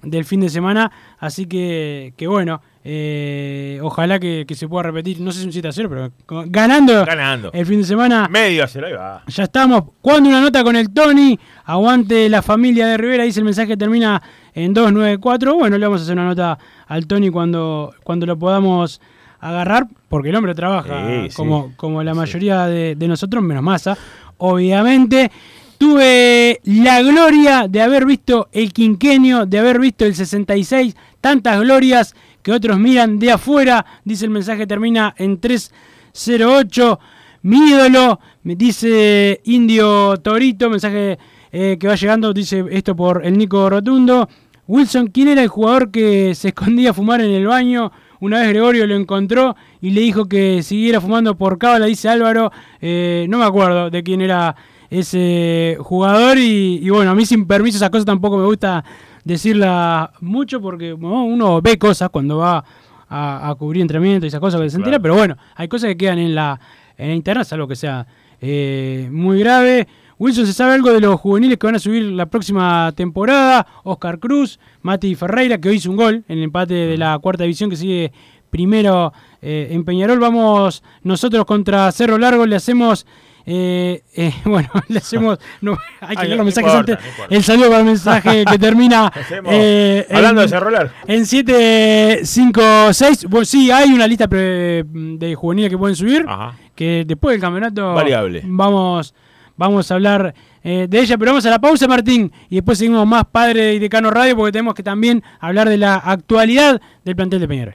del 0.02 0.24
fin 0.26 0.40
de 0.40 0.50
semana. 0.50 0.92
Así 1.18 1.46
que, 1.46 2.12
que 2.16 2.26
bueno, 2.26 2.60
eh, 2.90 3.78
ojalá 3.82 4.18
que, 4.18 4.46
que 4.48 4.54
se 4.54 4.66
pueda 4.66 4.84
repetir, 4.84 5.20
no 5.20 5.30
sé 5.30 5.40
si 5.40 5.44
un 5.46 5.52
7 5.52 5.68
a 5.68 5.72
0, 5.72 5.88
pero 6.26 6.44
ganando, 6.46 7.04
Ganando. 7.04 7.50
el 7.52 7.66
fin 7.66 7.82
de 7.82 7.86
semana. 7.86 8.28
Medio 8.28 8.64
a 8.64 8.66
0, 8.66 8.86
ahí 8.86 8.92
va. 8.94 9.22
Ya 9.26 9.44
estamos. 9.44 9.82
Cuando 10.00 10.30
una 10.30 10.40
nota 10.40 10.64
con 10.64 10.74
el 10.74 10.90
Tony, 10.90 11.38
aguante 11.66 12.30
la 12.30 12.40
familia 12.40 12.86
de 12.86 12.96
Rivera, 12.96 13.24
dice 13.24 13.40
el 13.40 13.44
mensaje 13.44 13.68
que 13.68 13.76
termina 13.76 14.22
en 14.54 14.72
294. 14.72 15.54
Bueno, 15.54 15.76
le 15.76 15.84
vamos 15.86 16.00
a 16.00 16.04
hacer 16.04 16.14
una 16.14 16.24
nota 16.24 16.58
al 16.86 17.06
Tony 17.06 17.28
cuando, 17.28 17.92
cuando 18.04 18.24
lo 18.24 18.38
podamos 18.38 19.02
agarrar, 19.40 19.86
porque 20.08 20.30
el 20.30 20.36
hombre 20.36 20.54
trabaja 20.54 21.06
Sí, 21.08 21.28
sí. 21.30 21.36
como, 21.36 21.72
como 21.76 22.02
la 22.02 22.14
mayoría 22.14 22.64
de, 22.68 22.94
de 22.96 23.06
nosotros, 23.06 23.42
menos 23.44 23.62
masa, 23.62 23.98
obviamente. 24.38 25.30
Tuve 25.76 26.58
la 26.64 27.00
gloria 27.02 27.68
de 27.68 27.80
haber 27.82 28.04
visto 28.04 28.48
el 28.50 28.72
quinquenio, 28.72 29.46
de 29.46 29.58
haber 29.60 29.78
visto 29.78 30.04
el 30.06 30.14
66, 30.16 30.96
tantas 31.20 31.60
glorias 31.60 32.16
que 32.48 32.52
otros 32.52 32.78
miran 32.78 33.18
de 33.18 33.30
afuera, 33.30 33.84
dice 34.04 34.24
el 34.24 34.30
mensaje, 34.30 34.66
termina 34.66 35.14
en 35.18 35.38
308. 35.38 36.98
Mi 37.42 37.58
ídolo, 37.72 38.20
dice 38.42 39.42
Indio 39.44 40.16
Torito, 40.16 40.70
mensaje 40.70 41.18
eh, 41.52 41.76
que 41.78 41.86
va 41.86 41.94
llegando, 41.94 42.32
dice 42.32 42.64
esto 42.70 42.96
por 42.96 43.20
el 43.22 43.36
Nico 43.36 43.68
Rotundo. 43.68 44.30
Wilson, 44.66 45.08
¿quién 45.08 45.28
era 45.28 45.42
el 45.42 45.48
jugador 45.48 45.90
que 45.90 46.34
se 46.34 46.48
escondía 46.48 46.92
a 46.92 46.94
fumar 46.94 47.20
en 47.20 47.32
el 47.32 47.46
baño? 47.46 47.92
Una 48.18 48.40
vez 48.40 48.48
Gregorio 48.48 48.86
lo 48.86 48.94
encontró 48.96 49.54
y 49.82 49.90
le 49.90 50.00
dijo 50.00 50.24
que 50.24 50.62
siguiera 50.62 51.02
fumando 51.02 51.36
por 51.36 51.58
cábala, 51.58 51.84
dice 51.84 52.08
Álvaro. 52.08 52.50
Eh, 52.80 53.26
no 53.28 53.36
me 53.36 53.44
acuerdo 53.44 53.90
de 53.90 54.02
quién 54.02 54.22
era 54.22 54.56
ese 54.88 55.76
jugador 55.80 56.38
y, 56.38 56.80
y 56.82 56.88
bueno, 56.88 57.10
a 57.10 57.14
mí 57.14 57.26
sin 57.26 57.46
permiso 57.46 57.76
esas 57.76 57.90
cosas 57.90 58.06
tampoco 58.06 58.38
me 58.38 58.46
gusta 58.46 58.82
decirla 59.24 60.12
mucho 60.20 60.60
porque 60.60 60.92
bueno, 60.92 61.24
uno 61.24 61.60
ve 61.62 61.78
cosas 61.78 62.08
cuando 62.10 62.38
va 62.38 62.64
a, 63.08 63.48
a 63.50 63.54
cubrir 63.54 63.82
entrenamiento 63.82 64.26
y 64.26 64.28
esas 64.28 64.40
cosas 64.40 64.60
que 64.60 64.70
se 64.70 64.76
entera, 64.76 64.98
Claro. 64.98 65.02
pero 65.02 65.14
bueno, 65.14 65.36
hay 65.56 65.68
cosas 65.68 65.88
que 65.88 65.96
quedan 65.96 66.18
en 66.18 66.34
la, 66.34 66.58
en 66.96 67.08
la 67.08 67.14
interna, 67.14 67.44
salvo 67.44 67.66
que 67.68 67.76
sea 67.76 68.06
eh, 68.40 69.08
muy 69.10 69.38
grave. 69.40 69.88
Wilson, 70.18 70.46
¿se 70.46 70.52
sabe 70.52 70.74
algo 70.74 70.92
de 70.92 71.00
los 71.00 71.20
juveniles 71.20 71.58
que 71.58 71.66
van 71.66 71.76
a 71.76 71.78
subir 71.78 72.02
la 72.02 72.26
próxima 72.26 72.90
temporada? 72.96 73.66
Oscar 73.84 74.18
Cruz, 74.18 74.58
Mati 74.82 75.14
Ferreira, 75.14 75.58
que 75.58 75.68
hoy 75.68 75.76
hizo 75.76 75.90
un 75.90 75.96
gol 75.96 76.24
en 76.28 76.38
el 76.38 76.44
empate 76.44 76.74
de 76.74 76.98
la 76.98 77.18
cuarta 77.20 77.44
división 77.44 77.70
que 77.70 77.76
sigue 77.76 78.12
primero 78.50 79.12
eh, 79.42 79.68
en 79.70 79.84
Peñarol. 79.84 80.18
Vamos 80.18 80.82
nosotros 81.04 81.44
contra 81.44 81.92
Cerro 81.92 82.18
Largo, 82.18 82.46
le 82.46 82.56
hacemos 82.56 83.06
Eh, 83.50 84.02
eh, 84.14 84.34
bueno, 84.44 84.68
le 84.88 84.98
hacemos. 84.98 85.38
no, 85.62 85.72
hay 86.00 86.16
que 86.16 86.22
Ay, 86.22 86.26
leer 86.28 86.36
los 86.36 86.44
mensajes 86.44 86.70
importa, 86.70 86.92
antes. 86.92 87.06
no 87.30 87.36
el 87.36 87.42
saludo 87.42 87.68
para 87.68 87.78
el 87.80 87.86
mensaje 87.86 88.44
que 88.44 88.58
termina. 88.58 89.10
Eh, 89.46 90.06
hablando 90.10 90.42
en- 90.42 90.46
de 90.46 90.50
Cerrolar. 90.50 90.92
En 91.06 91.24
756. 91.24 93.26
Bueno, 93.28 93.44
sí, 93.44 93.70
hay 93.70 93.92
una 93.92 94.06
lista 94.06 94.28
pre- 94.28 94.84
de 94.84 95.34
juveniles 95.34 95.70
que 95.70 95.78
pueden 95.78 95.96
subir. 95.96 96.26
Que 96.74 97.04
después 97.06 97.34
del 97.34 97.40
campeonato. 97.40 97.94
Variable. 97.94 98.42
Vamos, 98.44 99.14
vamos 99.56 99.90
a 99.90 99.94
hablar 99.94 100.34
eh, 100.62 100.86
de 100.88 101.00
ella. 101.00 101.16
Pero 101.18 101.32
vamos 101.32 101.46
a 101.46 101.50
la 101.50 101.58
pausa, 101.58 101.88
Martín. 101.88 102.30
Y 102.50 102.56
después 102.56 102.78
seguimos 102.78 103.06
más 103.06 103.24
Padre 103.32 103.74
y 103.74 103.78
Decano 103.78 104.10
Radio. 104.10 104.36
Porque 104.36 104.52
tenemos 104.52 104.74
que 104.74 104.82
también 104.82 105.22
hablar 105.40 105.68
de 105.68 105.78
la 105.78 105.96
actualidad 105.96 106.80
del 107.04 107.16
plantel 107.16 107.40
de 107.40 107.48
Peñarol. 107.48 107.74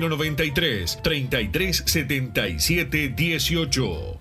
093 0.00 1.00
3377 1.02 3.08
18. 3.08 4.18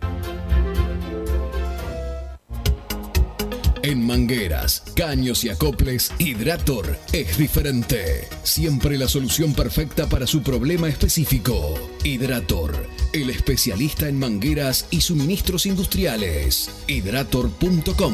En 3.87 4.05
mangueras, 4.05 4.83
caños 4.97 5.45
y 5.45 5.49
acoples, 5.49 6.11
Hidrator 6.19 6.99
es 7.13 7.37
diferente. 7.37 8.27
Siempre 8.43 8.97
la 8.97 9.07
solución 9.07 9.53
perfecta 9.53 10.09
para 10.09 10.27
su 10.27 10.43
problema 10.43 10.89
específico. 10.89 11.79
Hidrator, 12.03 12.75
el 13.13 13.29
especialista 13.29 14.09
en 14.09 14.19
mangueras 14.19 14.87
y 14.91 14.99
suministros 14.99 15.65
industriales. 15.65 16.69
Hidrator.com. 16.87 18.13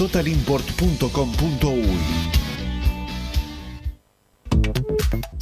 www.totalimport.com.uy. 0.00 2.49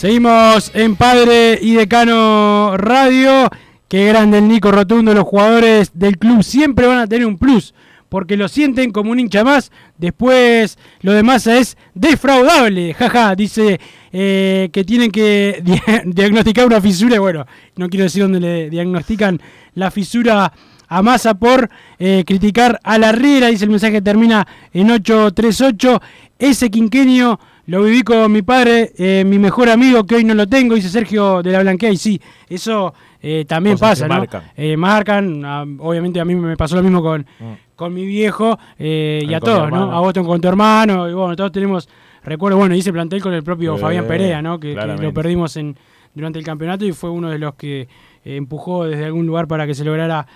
Seguimos 0.00 0.70
en 0.72 0.96
Padre 0.96 1.58
y 1.60 1.74
Decano 1.74 2.74
Radio. 2.78 3.50
Qué 3.86 4.06
grande 4.06 4.38
el 4.38 4.48
Nico 4.48 4.72
Rotundo. 4.72 5.12
Los 5.12 5.24
jugadores 5.24 5.90
del 5.92 6.16
club 6.16 6.42
siempre 6.42 6.86
van 6.86 7.00
a 7.00 7.06
tener 7.06 7.26
un 7.26 7.36
plus 7.36 7.74
porque 8.08 8.38
lo 8.38 8.48
sienten 8.48 8.92
como 8.92 9.10
un 9.10 9.20
hincha 9.20 9.44
más. 9.44 9.70
Después 9.98 10.78
lo 11.02 11.12
demás 11.12 11.46
es 11.46 11.76
defraudable. 11.92 12.94
Jaja, 12.94 13.34
dice 13.34 13.78
eh, 14.10 14.70
que 14.72 14.84
tienen 14.84 15.10
que 15.10 15.62
diagnosticar 16.06 16.64
una 16.64 16.80
fisura. 16.80 17.20
Bueno, 17.20 17.44
no 17.76 17.90
quiero 17.90 18.04
decir 18.04 18.22
dónde 18.22 18.40
le 18.40 18.70
diagnostican 18.70 19.38
la 19.74 19.90
fisura 19.90 20.50
a 20.88 21.02
Massa 21.02 21.34
por 21.34 21.68
eh, 21.98 22.24
criticar 22.26 22.80
a 22.84 22.96
la 22.96 23.12
Riera. 23.12 23.48
Dice 23.48 23.64
el 23.64 23.70
mensaje 23.70 24.00
termina 24.00 24.46
en 24.72 24.92
838. 24.92 26.00
Ese 26.38 26.70
quinquenio 26.70 27.38
lo 27.66 27.82
viví 27.82 28.02
con 28.02 28.30
mi 28.32 28.42
padre, 28.42 28.92
eh, 28.96 29.24
mi 29.24 29.38
mejor 29.38 29.68
amigo, 29.68 30.04
que 30.04 30.16
hoy 30.16 30.24
no 30.24 30.34
lo 30.34 30.46
tengo, 30.46 30.74
dice 30.74 30.88
Sergio 30.88 31.42
de 31.42 31.52
la 31.52 31.60
Blanquea, 31.60 31.90
y 31.90 31.96
sí, 31.96 32.20
eso 32.48 32.92
eh, 33.22 33.44
también 33.46 33.78
pasa, 33.78 34.08
¿no? 34.08 34.18
Marcan, 34.18 34.42
eh, 34.56 34.76
marcan 34.76 35.44
ah, 35.44 35.64
obviamente 35.78 36.20
a 36.20 36.24
mí 36.24 36.34
me 36.34 36.56
pasó 36.56 36.76
lo 36.76 36.82
mismo 36.82 37.02
con, 37.02 37.20
mm. 37.20 37.76
con 37.76 37.92
mi 37.94 38.04
viejo 38.06 38.58
y 38.78 39.32
a 39.32 39.40
todos, 39.40 39.70
¿no? 39.70 39.92
A 39.92 40.00
vos 40.00 40.12
con 40.14 40.40
tu 40.40 40.48
hermano, 40.48 41.08
y 41.08 41.12
bueno, 41.12 41.36
todos 41.36 41.52
tenemos 41.52 41.88
recuerdo, 42.24 42.58
bueno, 42.58 42.74
hice 42.74 42.92
plantel 42.92 43.22
con 43.22 43.32
el 43.34 43.42
propio 43.42 43.76
Fabián 43.76 44.06
Perea, 44.06 44.42
¿no? 44.42 44.58
Que, 44.58 44.74
lo 44.74 45.12
perdimos 45.12 45.56
en 45.56 45.76
durante 46.12 46.40
el 46.40 46.44
campeonato 46.44 46.84
y 46.84 46.92
fue 46.92 47.08
uno 47.08 47.30
de 47.30 47.38
los 47.38 47.54
que 47.54 47.86
empujó 48.24 48.84
desde 48.84 49.04
algún 49.04 49.26
lugar 49.26 49.46
para 49.46 49.64
que 49.64 49.74
se 49.74 49.84
lograra 49.84 50.26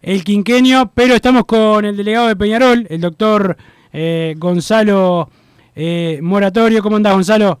el 0.00 0.24
quinquenio, 0.24 0.90
pero 0.92 1.14
estamos 1.14 1.44
con 1.44 1.84
el 1.84 1.96
delegado 1.96 2.26
de 2.26 2.34
Peñarol, 2.34 2.86
el 2.90 3.00
doctor 3.00 3.56
Gonzalo 4.36 5.28
eh, 5.74 6.18
moratorio. 6.22 6.82
¿Cómo 6.82 6.96
andás, 6.96 7.14
Gonzalo? 7.14 7.58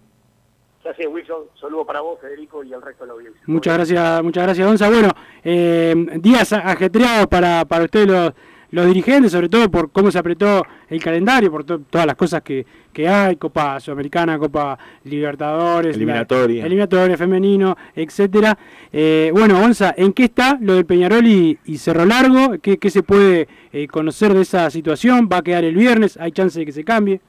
Gracias, 0.84 1.08
Wilson. 1.08 1.44
Saludo 1.60 1.86
para 1.86 2.00
vos, 2.00 2.18
Federico, 2.20 2.64
y 2.64 2.72
al 2.72 2.82
resto 2.82 3.04
de 3.04 3.08
la 3.08 3.14
audiencia. 3.14 3.40
Muchas 3.46 3.74
gracias, 3.74 4.22
muchas 4.22 4.44
gracias, 4.44 4.66
Gonzalo. 4.66 4.92
Bueno, 4.94 5.10
eh, 5.44 5.94
días 6.20 6.52
ajetreados 6.52 7.28
para, 7.28 7.64
para 7.64 7.84
ustedes 7.84 8.08
los, 8.08 8.32
los 8.72 8.86
dirigentes, 8.86 9.30
sobre 9.30 9.48
todo 9.48 9.70
por 9.70 9.92
cómo 9.92 10.10
se 10.10 10.18
apretó 10.18 10.66
el 10.88 11.00
calendario, 11.02 11.50
por 11.50 11.64
todas 11.64 12.06
las 12.06 12.16
cosas 12.16 12.42
que, 12.42 12.66
que 12.92 13.06
hay, 13.06 13.36
Copa 13.36 13.78
Sudamericana, 13.78 14.38
Copa 14.38 14.78
Libertadores, 15.04 15.94
eliminatoria, 15.94 16.64
eliminatoria 16.64 17.16
femenino, 17.16 17.76
etcétera. 17.94 18.58
Eh, 18.90 19.30
bueno, 19.32 19.60
Gonza, 19.60 19.94
¿en 19.96 20.12
qué 20.14 20.24
está 20.24 20.58
lo 20.60 20.74
del 20.74 20.86
Peñarol 20.86 21.26
y, 21.26 21.58
Cerro 21.76 22.06
Largo? 22.06 22.58
¿Qué, 22.62 22.78
¿Qué, 22.78 22.90
se 22.90 23.02
puede 23.02 23.46
eh, 23.72 23.86
conocer 23.88 24.32
de 24.32 24.40
esa 24.40 24.68
situación? 24.70 25.28
¿Va 25.30 25.38
a 25.38 25.42
quedar 25.42 25.64
el 25.64 25.76
viernes? 25.76 26.16
¿Hay 26.16 26.32
chance 26.32 26.58
de 26.58 26.66
que 26.66 26.72
se 26.72 26.82
cambie? 26.82 27.20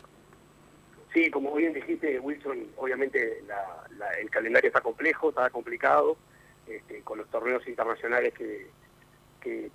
Sí, 1.14 1.30
como 1.30 1.53
bien 1.53 1.74
dijiste, 1.74 2.20
Wilson, 2.20 2.70
obviamente 2.76 3.43
el 4.20 4.30
calendario 4.32 4.70
está 4.70 4.82
complejo, 4.82 5.30
está 5.30 5.49
complicado, 5.51 6.18
este, 6.68 7.01
con 7.01 7.20
los 7.20 7.30
torneos 7.30 7.68
internacionales 7.68 8.34
que, 8.34 8.68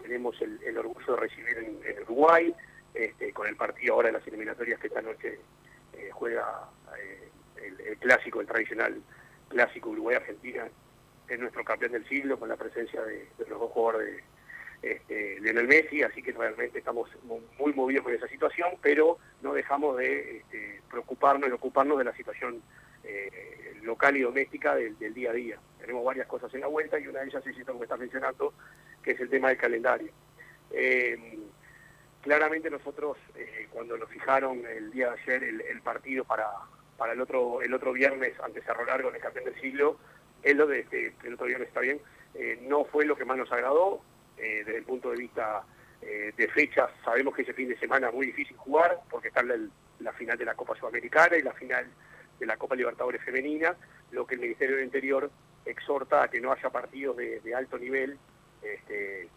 tenemos 0.02 0.34
el, 0.40 0.78
orgullo 0.78 1.14
de 1.14 1.20
recibir 1.20 1.58
en, 1.58 2.02
Uruguay, 2.02 2.54
este, 2.94 3.32
con 3.34 3.46
el 3.46 3.54
partido 3.54 3.94
ahora 3.94 4.08
de 4.08 4.14
las 4.14 4.26
eliminatorias 4.26 4.80
que 4.80 4.86
esta 4.86 5.02
noche 5.02 5.38
eh, 5.92 6.08
juega 6.10 6.70
eh, 6.98 7.28
el, 7.86 7.98
clásico, 7.98 8.40
el 8.40 8.46
tradicional 8.46 9.00
clásico 9.48 9.90
Uruguay-Argentina, 9.90 10.66
es 11.28 11.38
nuestro 11.38 11.62
campeón 11.62 11.92
del 11.92 12.08
siglo, 12.08 12.38
con 12.38 12.48
la 12.48 12.56
presencia 12.56 13.02
de, 13.02 13.28
de 13.38 13.46
los 13.46 13.60
dos 13.60 13.70
jugadores 13.70 14.16
de 14.16 14.22
este, 14.82 15.40
Lionel 15.40 15.66
Messi, 15.66 16.02
así 16.02 16.22
que 16.22 16.32
realmente 16.32 16.78
estamos 16.78 17.10
muy 17.58 17.72
movidos 17.72 18.04
con 18.04 18.14
esa 18.14 18.28
situación, 18.28 18.70
pero 18.80 19.18
no 19.42 19.52
dejamos 19.52 19.96
de 19.96 20.38
este, 20.38 20.80
preocuparnos 20.88 21.48
y 21.48 21.52
ocuparnos 21.52 21.98
de 21.98 22.04
la 22.04 22.14
situación 22.14 22.62
eh, 23.04 23.74
local 23.82 24.16
y 24.16 24.22
doméstica 24.22 24.74
del, 24.74 24.96
día 25.14 25.30
a 25.30 25.34
día. 25.34 25.58
Tenemos 25.80 26.04
varias 26.04 26.26
cosas 26.26 26.52
en 26.54 26.60
la 26.60 26.66
vuelta 26.66 26.98
y 26.98 27.06
una 27.06 27.20
de 27.20 27.26
ellas 27.26 27.46
es 27.46 27.56
esto 27.56 27.76
que 27.76 27.84
está 27.84 27.96
mencionando, 27.96 28.52
que 29.02 29.12
es 29.12 29.20
el 29.20 29.30
tema 29.30 29.48
del 29.48 29.56
calendario. 29.56 30.12
Eh, 30.70 31.38
claramente 32.20 32.70
nosotros, 32.70 33.16
eh, 33.34 33.66
cuando 33.70 33.96
nos 33.96 34.08
fijaron 34.10 34.64
el 34.66 34.90
día 34.90 35.10
de 35.10 35.20
ayer 35.22 35.42
el, 35.44 35.80
partido 35.80 36.24
para, 36.24 36.50
para 36.96 37.14
el 37.14 37.20
otro 37.20 37.62
el 37.62 37.72
otro 37.72 37.92
viernes 37.92 38.38
ante 38.40 38.62
Cerro 38.62 38.84
Largo 38.84 39.08
en 39.08 39.16
el 39.16 39.22
campeón 39.22 39.46
del 39.46 39.60
siglo, 39.60 39.98
es 40.42 40.54
lo 40.54 40.66
de 40.66 40.80
este, 40.80 41.14
el 41.24 41.34
otro 41.34 41.46
viernes 41.46 41.68
está 41.68 41.80
bien, 41.80 42.00
no 42.62 42.84
fue 42.84 43.06
lo 43.06 43.16
que 43.16 43.24
más 43.24 43.38
nos 43.38 43.50
agradó, 43.50 44.02
eh, 44.38 44.62
desde 44.64 44.78
el 44.78 44.84
punto 44.84 45.10
de 45.10 45.16
vista 45.16 45.64
eh, 46.00 46.32
de 46.36 46.48
fechas, 46.48 46.90
sabemos 47.04 47.34
que 47.34 47.42
ese 47.42 47.52
fin 47.52 47.68
de 47.68 47.78
semana 47.78 48.08
es 48.08 48.14
muy 48.14 48.26
difícil 48.26 48.56
jugar 48.56 49.00
porque 49.10 49.28
está 49.28 49.42
la, 49.42 50.12
final 50.12 50.38
de 50.38 50.44
la 50.44 50.54
Copa 50.54 50.76
Sudamericana 50.76 51.36
y 51.36 51.42
la 51.42 51.52
final 51.52 51.86
de 52.38 52.46
la 52.46 52.56
Copa 52.56 52.76
Libertadores 52.76 53.22
Femenina, 53.24 53.76
lo 54.12 54.26
que 54.26 54.36
el 54.36 54.40
Ministerio 54.40 54.76
del 54.76 54.84
Interior 54.84 55.30
exhorta 55.64 56.22
a 56.22 56.28
que 56.28 56.40
no 56.40 56.52
haya 56.52 56.70
partidos 56.70 57.16
de, 57.16 57.54
alto 57.54 57.78
nivel 57.78 58.16
este, 58.62 59.28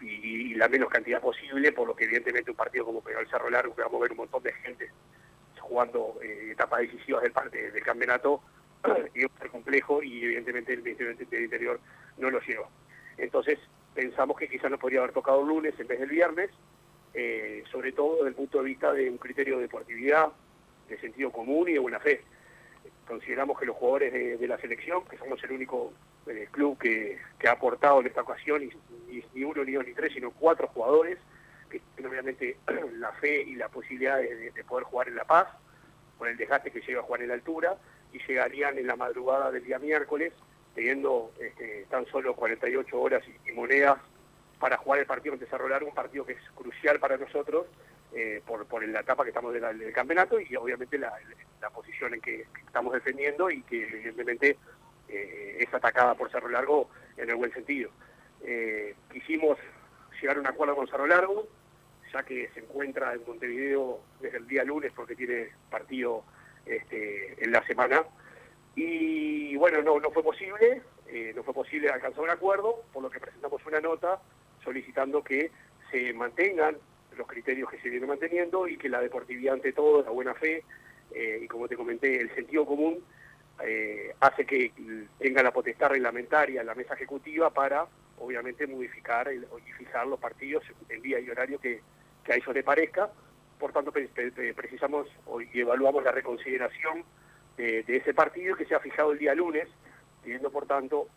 y, 0.00 0.54
la 0.54 0.68
menos 0.68 0.90
cantidad 0.90 1.20
posible, 1.20 1.72
por 1.72 1.86
lo 1.86 1.94
que 1.94 2.04
evidentemente 2.04 2.50
un 2.50 2.56
partido 2.56 2.84
como 2.84 3.02
el 3.08 3.28
Cerro 3.28 3.48
Largo, 3.48 3.74
que 3.74 3.82
vamos 3.82 4.00
a 4.00 4.02
ver 4.02 4.10
un 4.12 4.18
montón 4.18 4.42
de 4.42 4.52
gente 4.54 4.90
jugando 5.60 6.18
eh, 6.20 6.50
etapas 6.50 6.80
decisivas 6.80 7.22
del, 7.22 7.32
parte 7.32 7.70
del 7.70 7.82
campeonato, 7.84 8.42
ser 8.84 9.50
complejo 9.50 10.02
y 10.02 10.24
evidentemente 10.24 10.72
el 10.72 10.82
Ministerio 10.82 11.14
del 11.14 11.44
Interior 11.44 11.80
no 12.18 12.30
lo 12.30 12.40
lleva. 12.40 12.68
Entonces 13.16 13.58
pensamos 13.94 14.36
que 14.36 14.48
quizás 14.48 14.70
nos 14.70 14.80
podría 14.80 15.00
haber 15.00 15.12
tocado 15.12 15.40
el 15.40 15.48
lunes 15.48 15.74
en 15.78 15.86
vez 15.86 16.00
del 16.00 16.08
viernes, 16.08 16.50
eh, 17.14 17.62
sobre 17.70 17.92
todo 17.92 18.16
desde 18.16 18.28
el 18.28 18.34
punto 18.34 18.58
de 18.58 18.64
vista 18.64 18.92
de 18.92 19.10
un 19.10 19.18
criterio 19.18 19.56
de 19.56 19.62
deportividad, 19.62 20.28
de 20.88 20.98
sentido 20.98 21.30
común 21.30 21.68
y 21.68 21.74
de 21.74 21.78
buena 21.78 22.00
fe. 22.00 22.22
Consideramos 23.06 23.58
que 23.58 23.66
los 23.66 23.76
jugadores 23.76 24.12
de, 24.12 24.48
la 24.48 24.58
selección, 24.58 25.04
que 25.04 25.18
somos 25.18 25.42
el 25.44 25.52
único 25.52 25.92
eh, 26.26 26.48
club 26.50 26.78
que, 26.78 27.18
ha 27.46 27.52
aportado 27.52 28.00
en 28.00 28.06
esta 28.06 28.22
ocasión, 28.22 28.62
ni 29.34 29.44
uno, 29.44 29.64
ni 29.64 29.72
dos, 29.72 29.86
ni 29.86 29.92
tres, 29.92 30.12
sino 30.14 30.30
cuatro 30.30 30.68
jugadores, 30.68 31.18
que 31.68 31.80
tienen 31.94 32.12
obviamente 32.12 32.56
la 32.94 33.12
fe 33.12 33.42
y 33.42 33.56
la 33.56 33.68
posibilidad 33.68 34.18
de, 34.18 34.64
poder 34.66 34.84
jugar 34.84 35.08
en 35.08 35.16
La 35.16 35.24
Paz, 35.24 35.48
con 36.18 36.28
el 36.28 36.36
desgaste 36.36 36.70
que 36.70 36.80
llega 36.80 37.00
a 37.00 37.02
jugar 37.02 37.22
en 37.22 37.28
la 37.28 37.34
altura, 37.34 37.76
y 38.12 38.18
llegarían 38.26 38.78
en 38.78 38.86
la 38.86 38.96
madrugada 38.96 39.50
del 39.50 39.64
día 39.64 39.78
miércoles, 39.78 40.32
teniendo 40.74 41.32
este, 41.38 41.86
tan 41.90 42.06
solo 42.06 42.34
48 42.34 43.00
horas 43.00 43.22
y, 43.46 43.52
monedas 43.52 43.98
para 44.58 44.76
jugar 44.76 45.00
el 45.00 45.06
partido 45.06 45.34
ante 45.34 45.46
Cerro 45.46 45.68
Largo, 45.68 45.88
un 45.88 45.94
partido 45.94 46.24
que 46.24 46.32
es 46.34 46.50
crucial 46.54 46.98
para 46.98 47.16
nosotros 47.16 47.66
eh, 48.14 48.42
por, 48.46 48.66
por 48.66 48.86
la 48.86 49.00
etapa 49.00 49.24
que 49.24 49.30
estamos 49.30 49.52
del, 49.52 49.92
campeonato 49.92 50.40
y 50.40 50.54
obviamente 50.56 50.98
la, 50.98 51.12
posición 51.74 52.14
en 52.14 52.20
que, 52.20 52.46
estamos 52.66 52.92
defendiendo 52.92 53.50
y 53.50 53.62
que 53.62 53.82
evidentemente 53.84 54.56
eh, 55.08 55.58
es 55.60 55.72
atacada 55.74 56.14
por 56.14 56.30
Cerro 56.30 56.48
Largo 56.48 56.88
en 57.16 57.30
el 57.30 57.36
buen 57.36 57.52
sentido. 57.52 57.90
Eh, 58.44 58.94
quisimos 59.12 59.58
llegar 60.20 60.36
a 60.36 60.40
un 60.40 60.46
acuerdo 60.46 60.76
con 60.76 60.88
Cerro 60.88 61.06
Largo, 61.06 61.48
ya 62.12 62.22
que 62.22 62.48
se 62.54 62.60
encuentra 62.60 63.14
en 63.14 63.22
Montevideo 63.26 64.00
desde 64.20 64.38
el 64.38 64.46
día 64.46 64.64
lunes 64.64 64.92
porque 64.94 65.16
tiene 65.16 65.50
partido 65.70 66.24
este, 66.66 67.42
en 67.42 67.52
la 67.52 67.64
semana. 67.66 68.02
Y 68.74 69.56
bueno, 69.56 69.82
no, 69.82 70.00
no 70.00 70.10
fue 70.10 70.22
posible, 70.22 70.82
eh, 71.08 71.32
no 71.36 71.42
fue 71.42 71.52
posible 71.52 71.90
alcanzar 71.90 72.22
un 72.22 72.30
acuerdo, 72.30 72.82
por 72.92 73.02
lo 73.02 73.10
que 73.10 73.20
presentamos 73.20 73.64
una 73.66 73.80
nota 73.80 74.20
solicitando 74.64 75.22
que 75.22 75.50
se 75.90 76.12
mantengan 76.14 76.76
los 77.16 77.26
criterios 77.26 77.68
que 77.70 77.78
se 77.80 77.90
vienen 77.90 78.08
manteniendo 78.08 78.66
y 78.66 78.78
que 78.78 78.88
la 78.88 79.00
deportividad 79.00 79.54
ante 79.54 79.72
todo, 79.72 80.02
la 80.02 80.10
buena 80.10 80.34
fe 80.34 80.64
eh, 81.14 81.40
y 81.42 81.46
como 81.46 81.68
te 81.68 81.76
comenté, 81.76 82.20
el 82.20 82.34
sentido 82.34 82.64
común 82.64 83.04
eh, 83.62 84.14
hace 84.20 84.46
que 84.46 84.72
tenga 85.18 85.42
la 85.42 85.52
potestad 85.52 85.90
reglamentaria 85.90 86.64
la 86.64 86.74
mesa 86.74 86.94
ejecutiva 86.94 87.50
para 87.50 87.86
obviamente 88.18 88.66
modificar 88.66 89.28
y 89.32 89.72
fijar 89.72 90.06
los 90.06 90.18
partidos 90.18 90.64
en 90.88 91.02
día 91.02 91.18
y 91.20 91.28
horario 91.28 91.58
que, 91.60 91.82
que 92.24 92.32
a 92.32 92.36
eso 92.36 92.52
le 92.52 92.62
parezca. 92.62 93.10
Por 93.58 93.72
tanto, 93.72 93.92
precisamos 93.92 95.08
y 95.52 95.60
evaluamos 95.60 96.02
la 96.04 96.12
reconsideración 96.12 97.04
de, 97.62 97.96
ese 97.96 98.14
partido 98.14 98.56
que 98.56 98.64
se 98.64 98.74
ha 98.74 98.80
fijado 98.80 99.12
el 99.12 99.18
día 99.18 99.34
lunes, 99.34 99.68
pidiendo 100.22 100.50
por 100.50 100.66
tanto 100.66 101.08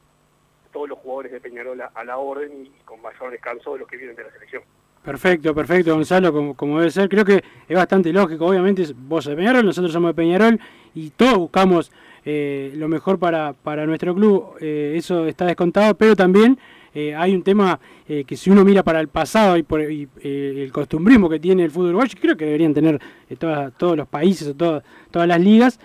todos 0.72 0.90
los 0.90 1.00
jugadores 1.00 1.32
de 1.32 1.40
Peñarol 1.40 1.82
a, 1.82 2.04
la 2.04 2.18
orden 2.18 2.66
y, 2.66 2.70
con 2.84 3.02
mayor 3.02 3.32
descanso 3.32 3.74
de 3.74 3.80
los 3.80 3.88
que 3.88 3.98
vienen 3.98 4.16
de 4.16 4.24
la 4.24 4.32
selección. 4.32 4.64
Perfecto, 5.04 5.54
perfecto, 5.54 5.94
Gonzalo, 5.94 6.34
como, 6.34 6.56
como, 6.56 6.80
debe 6.80 6.92
ser. 6.92 7.08
Creo 7.08 7.24
que 7.24 7.44
es 7.68 7.76
bastante 7.76 8.12
lógico. 8.12 8.48
Obviamente, 8.48 8.84
vos 8.96 9.26
de 9.26 9.36
Peñarol, 9.36 9.64
nosotros 9.64 9.94
somos 9.94 10.10
de 10.10 10.16
Peñarol 10.16 10.60
y 10.96 11.12
todos 11.12 11.38
buscamos 11.38 11.92
eh, 12.26 12.74
lo 12.76 12.88
mejor 12.88 13.20
para, 13.20 13.54
para 13.54 13.86
nuestro 13.86 14.16
club. 14.16 14.58
Eh, 14.60 14.94
eso 14.96 15.28
está 15.28 15.46
descontado, 15.46 15.96
pero 15.96 16.16
también 16.16 16.58
eh, 16.96 17.14
hay 17.14 17.36
un 17.36 17.44
tema 17.44 17.78
eh, 18.08 18.24
que 18.26 18.38
si 18.38 18.50
uno 18.50 18.64
mira 18.64 18.82
para 18.82 19.02
el 19.02 19.10
pasado 19.10 19.58
y, 19.58 19.64
por, 19.64 19.82
eh, 19.82 20.08
el 20.24 20.72
costumbrismo 20.72 21.30
que 21.30 21.42
tiene 21.42 21.66
el 21.66 21.72
fútbol 21.72 21.90
uruguayo, 21.90 22.18
creo 22.22 22.38
que 22.38 22.46
deberían 22.46 22.74
tener 22.74 23.02
todos 23.38 23.98
los 23.98 24.08
países 24.08 24.48
o 24.48 24.56
todas 24.56 25.28
las 25.28 25.42
ligas, 25.42 25.78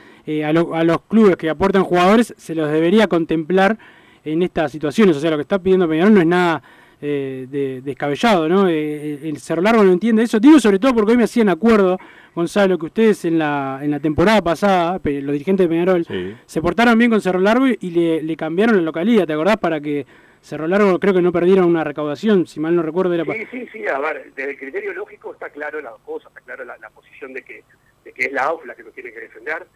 a, 0.45 0.53
los 0.53 1.03
clubes 1.09 1.37
que 1.37 1.51
aportan 1.51 1.83
jugadores 1.83 2.33
se 2.37 2.55
los 2.55 2.71
debería 2.71 3.09
contemplar 3.09 3.77
en 4.25 4.43
estas 4.43 4.71
situaciones. 4.71 5.17
O 5.17 5.21
sea, 5.21 5.33
lo 5.33 5.37
que 5.37 5.43
está 5.43 5.59
pidiendo 5.59 5.89
Peñarol 5.89 6.15
no 6.15 6.21
es 6.21 6.27
nada 6.29 6.63
de, 7.01 7.81
descabellado, 7.85 8.49
¿no? 8.49 8.69
el 8.69 9.37
Cerro 9.39 9.63
Largo 9.63 9.83
no 9.83 9.93
entiende 9.93 10.23
eso. 10.23 10.39
Digo 10.39 10.61
sobre 10.61 10.79
todo 10.79 10.95
porque 10.95 11.11
hoy 11.11 11.17
me 11.17 11.25
hacían 11.25 11.49
acuerdo, 11.49 11.99
Gonzalo, 12.37 12.79
que 12.79 12.87
ustedes 12.87 13.25
en 13.25 13.39
la, 13.41 13.81
en 13.83 13.91
la 13.91 13.99
temporada 13.99 14.43
pasada, 14.43 15.01
los 15.03 15.33
dirigentes 15.33 15.65
de 15.65 15.69
Peñarol, 15.69 16.07
se 16.47 16.63
portaron 16.63 16.97
bien 16.97 17.11
con 17.11 17.21
Cerro 17.21 17.41
Largo 17.41 17.67
y 17.67 17.91
le, 17.91 18.23
le 18.23 18.37
cambiaron 18.37 18.77
la 18.77 18.83
localidad, 18.83 19.27
¿te 19.27 19.33
acordás? 19.33 19.57
Para 19.57 19.81
que 19.81 20.07
Cerro 20.43 20.67
Largo 20.67 20.99
creo 20.99 21.15
que 21.15 21.23
no 21.23 21.33
perdieron 21.33 21.67
una 21.67 21.85
recaudación, 21.85 22.47
si 22.47 22.61
mal 22.61 22.75
no 22.75 22.83
recuerdo. 22.83 23.15
Era 23.15 23.25
sí, 23.25 23.47
sí, 23.51 23.69
sí, 23.73 23.87
a 23.87 23.99
ver, 23.99 24.33
desde 24.35 24.53
el 24.53 24.59
criterio 24.59 24.93
lógico 24.95 25.33
está 25.33 25.51
claro 25.51 25.81
la 25.81 25.93
cosa, 26.05 26.29
está 26.29 26.41
claro 26.41 26.65
la, 26.65 26.91
posición 26.91 27.33
de 27.35 27.43
que, 27.43 27.63
de 28.05 28.13
que 28.13 28.25
es 28.25 28.33
la 28.33 28.45
AUF 28.45 28.65
la 28.65 28.75
que 28.75 28.83
nos 28.83 28.95
tiene 28.95 29.13
que 29.13 29.21
defender, 29.21 29.67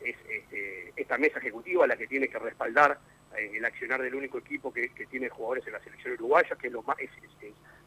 es 0.00 0.16
este, 0.28 0.92
esta 0.96 1.18
mesa 1.18 1.38
ejecutiva 1.38 1.86
la 1.86 1.96
que 1.96 2.06
tiene 2.06 2.28
que 2.28 2.38
respaldar 2.38 2.98
eh, 3.36 3.50
el 3.54 3.64
accionar 3.64 4.00
del 4.00 4.14
único 4.14 4.38
equipo 4.38 4.72
que, 4.72 4.90
tiene 5.10 5.28
jugadores 5.28 5.66
en 5.66 5.72
la 5.72 5.80
selección 5.80 6.14
uruguaya, 6.14 6.56
que 6.56 6.68
es 6.68 6.72
lo 6.72 6.82
más, 6.82 6.98
es, 7.00 7.10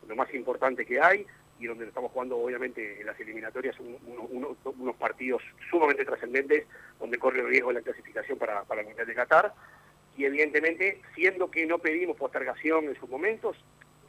lo 0.07 0.15
más 0.15 0.33
importante 0.33 0.86
que 0.86 0.99
hay, 0.99 1.25
y 1.57 1.67
donde 1.67 1.88
estamos 1.88 2.11
jugando 2.11 2.38
obviamente 2.38 2.99
en 2.99 3.07
las 3.07 3.17
eliminatorias 3.19 3.77
unos 3.79 4.95
partidos 4.97 5.41
sumamente 5.69 6.03
trascendentes, 6.03 6.67
donde 6.99 7.17
corre 7.17 7.39
el 7.39 7.47
riesgo 7.47 7.69
de 7.69 7.75
la 7.75 7.81
clasificación 7.81 8.38
para, 8.38 8.63
para 8.63 8.81
el 8.81 8.88
Mundial 8.88 9.07
de 9.07 9.15
Qatar 9.15 9.53
y 10.18 10.26
evidentemente, 10.26 11.01
siendo 11.13 11.51
que 11.51 11.66
no 11.66 11.80
pedimos 11.80 12.18
postergación 12.18 12.86
en 12.86 12.95
sus 12.95 13.09
momentos, 13.09 13.57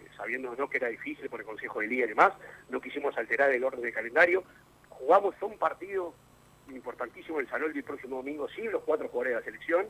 eh, 0.01 0.09
sabiendo 0.17 0.55
¿no? 0.55 0.69
que 0.69 0.79
era 0.79 0.89
difícil 0.89 1.29
por 1.29 1.41
el 1.41 1.47
Consejo 1.47 1.81
de 1.81 1.89
Liga 1.89 2.05
y 2.05 2.09
demás, 2.09 2.33
no 2.69 2.81
quisimos 2.81 3.17
alterar 3.19 3.51
el 3.51 3.65
orden 3.65 3.83
del 3.83 3.93
calendario, 3.93 4.45
jugamos 4.89 5.35
un 5.43 5.59
partido 5.59 6.15
importantísimo 6.69 7.41
el 7.41 7.49
Salón 7.49 7.73
del 7.73 7.85
próximo 7.85 8.17
domingo, 8.17 8.49
sí, 8.49 8.63
los 8.63 8.83
cuatro 8.83 9.09
jugadores 9.09 9.35
de 9.35 9.41
la 9.41 9.45
selección, 9.45 9.87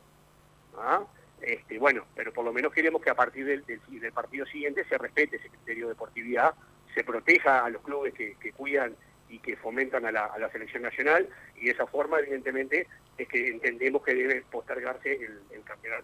¿ah? 0.77 1.05
este, 1.41 1.77
bueno, 1.77 2.05
pero 2.15 2.33
por 2.33 2.45
lo 2.45 2.53
menos 2.53 2.73
queremos 2.73 3.01
que 3.01 3.09
a 3.09 3.15
partir 3.15 3.45
del, 3.45 3.63
partido 4.11 4.45
siguiente 4.47 4.85
se 4.85 4.97
respete 4.97 5.37
ese 5.37 5.49
criterio 5.49 5.85
de 5.85 5.93
deportividad, 5.93 6.53
se 6.93 7.03
proteja 7.03 7.63
a 7.63 7.69
los 7.69 7.81
clubes 7.83 8.13
que 8.13 8.51
cuidan 8.53 8.95
y 9.29 9.39
que 9.39 9.55
fomentan 9.57 10.05
a 10.05 10.11
la, 10.11 10.25
a 10.25 10.39
la, 10.39 10.49
selección 10.51 10.83
nacional 10.83 11.27
y 11.55 11.65
de 11.65 11.71
esa 11.71 11.85
forma 11.87 12.19
evidentemente 12.19 12.87
es 13.17 13.27
que 13.27 13.47
entendemos 13.47 14.03
que 14.03 14.15
debe 14.15 14.43
postergarse 14.51 15.13
el, 15.13 15.39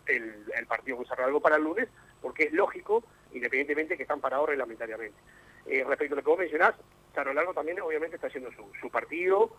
el, 0.07 0.45
el, 0.55 0.65
partido 0.65 0.97
con 0.97 1.05
Cerro 1.05 1.39
para 1.39 1.55
el 1.55 1.63
lunes 1.63 1.87
porque 2.21 2.43
es 2.43 2.53
lógico 2.53 3.03
independientemente 3.31 3.97
que 3.97 4.03
están 4.03 4.21
parados 4.21 4.49
reglamentariamente. 4.49 5.17
Eh, 5.65 5.83
respecto 5.87 6.15
a 6.15 6.17
lo 6.17 6.23
que 6.23 6.29
vos 6.29 6.39
mencionás, 6.39 6.75
Cerro 7.13 7.33
Largo 7.33 7.53
también 7.53 7.79
obviamente 7.81 8.15
está 8.15 8.27
haciendo 8.27 8.49
su, 8.51 8.89
partido, 8.89 9.55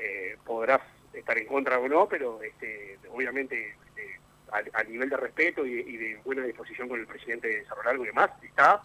eh, 0.00 0.36
podrás 0.44 0.80
estar 1.12 1.36
en 1.36 1.46
contra 1.46 1.78
o 1.78 1.88
no, 1.88 2.08
pero 2.08 2.42
este, 2.42 2.98
obviamente 3.10 3.76
este, 3.88 4.20
a, 4.72 4.82
nivel 4.84 5.10
de 5.10 5.16
respeto 5.16 5.66
y, 5.66 5.72
y, 5.72 5.96
de 5.96 6.16
buena 6.24 6.44
disposición 6.44 6.88
con 6.88 7.00
el 7.00 7.06
presidente 7.06 7.48
de 7.48 7.64
Cerro 7.64 7.82
Largo 7.82 8.04
y 8.04 8.08
demás, 8.08 8.30
está 8.42 8.82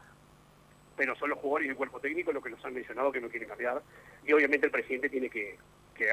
pero 0.97 1.15
son 1.15 1.29
los 1.29 1.39
jugadores 1.39 1.67
y 1.67 1.69
el 1.69 1.77
cuerpo 1.77 1.99
técnico 1.99 2.33
los 2.33 2.43
que 2.43 2.49
nos 2.49 2.65
han 2.65 2.73
mencionado 2.73 3.11
que 3.11 3.21
no 3.21 3.29
quieren 3.29 3.47
cambiar. 3.47 3.81
Y 4.25 4.33
obviamente 4.33 4.65
el 4.65 4.71
presidente 4.71 5.09
tiene 5.09 5.29
que, 5.29 5.57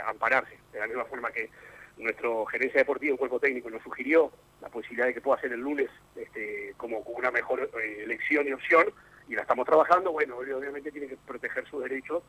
ampararse, 0.07 0.57
de 0.73 0.81
la 0.81 0.87
misma 0.87 1.05
forma 1.05 1.31
que 1.31 1.51
nuestro 1.97 2.45
gerencia 2.47 2.81
deportiva, 2.81 3.13
un 3.13 3.19
cuerpo 3.19 3.41
técnico, 3.41 3.71
nos 3.71 3.83
sugirió 3.83 4.31
la 4.61 4.69
posibilidad 4.69 5.07
de 5.07 5.15
que 5.15 5.21
pueda 5.21 5.41
ser 5.41 5.53
el 5.53 5.61
lunes 5.61 5.91
este, 6.17 6.75
como 6.77 6.99
una 7.01 7.31
mejor 7.31 7.71
eh, 7.83 8.03
elección 8.03 8.47
y 8.47 8.53
opción, 8.53 8.87
y 9.29 9.35
la 9.35 9.43
estamos 9.43 9.67
trabajando, 9.67 10.13
bueno, 10.13 10.37
obviamente 10.37 10.91
tiene 10.91 11.09
que 11.09 11.17
proteger 11.17 11.67
sus 11.67 11.83
derechos, 11.83 12.23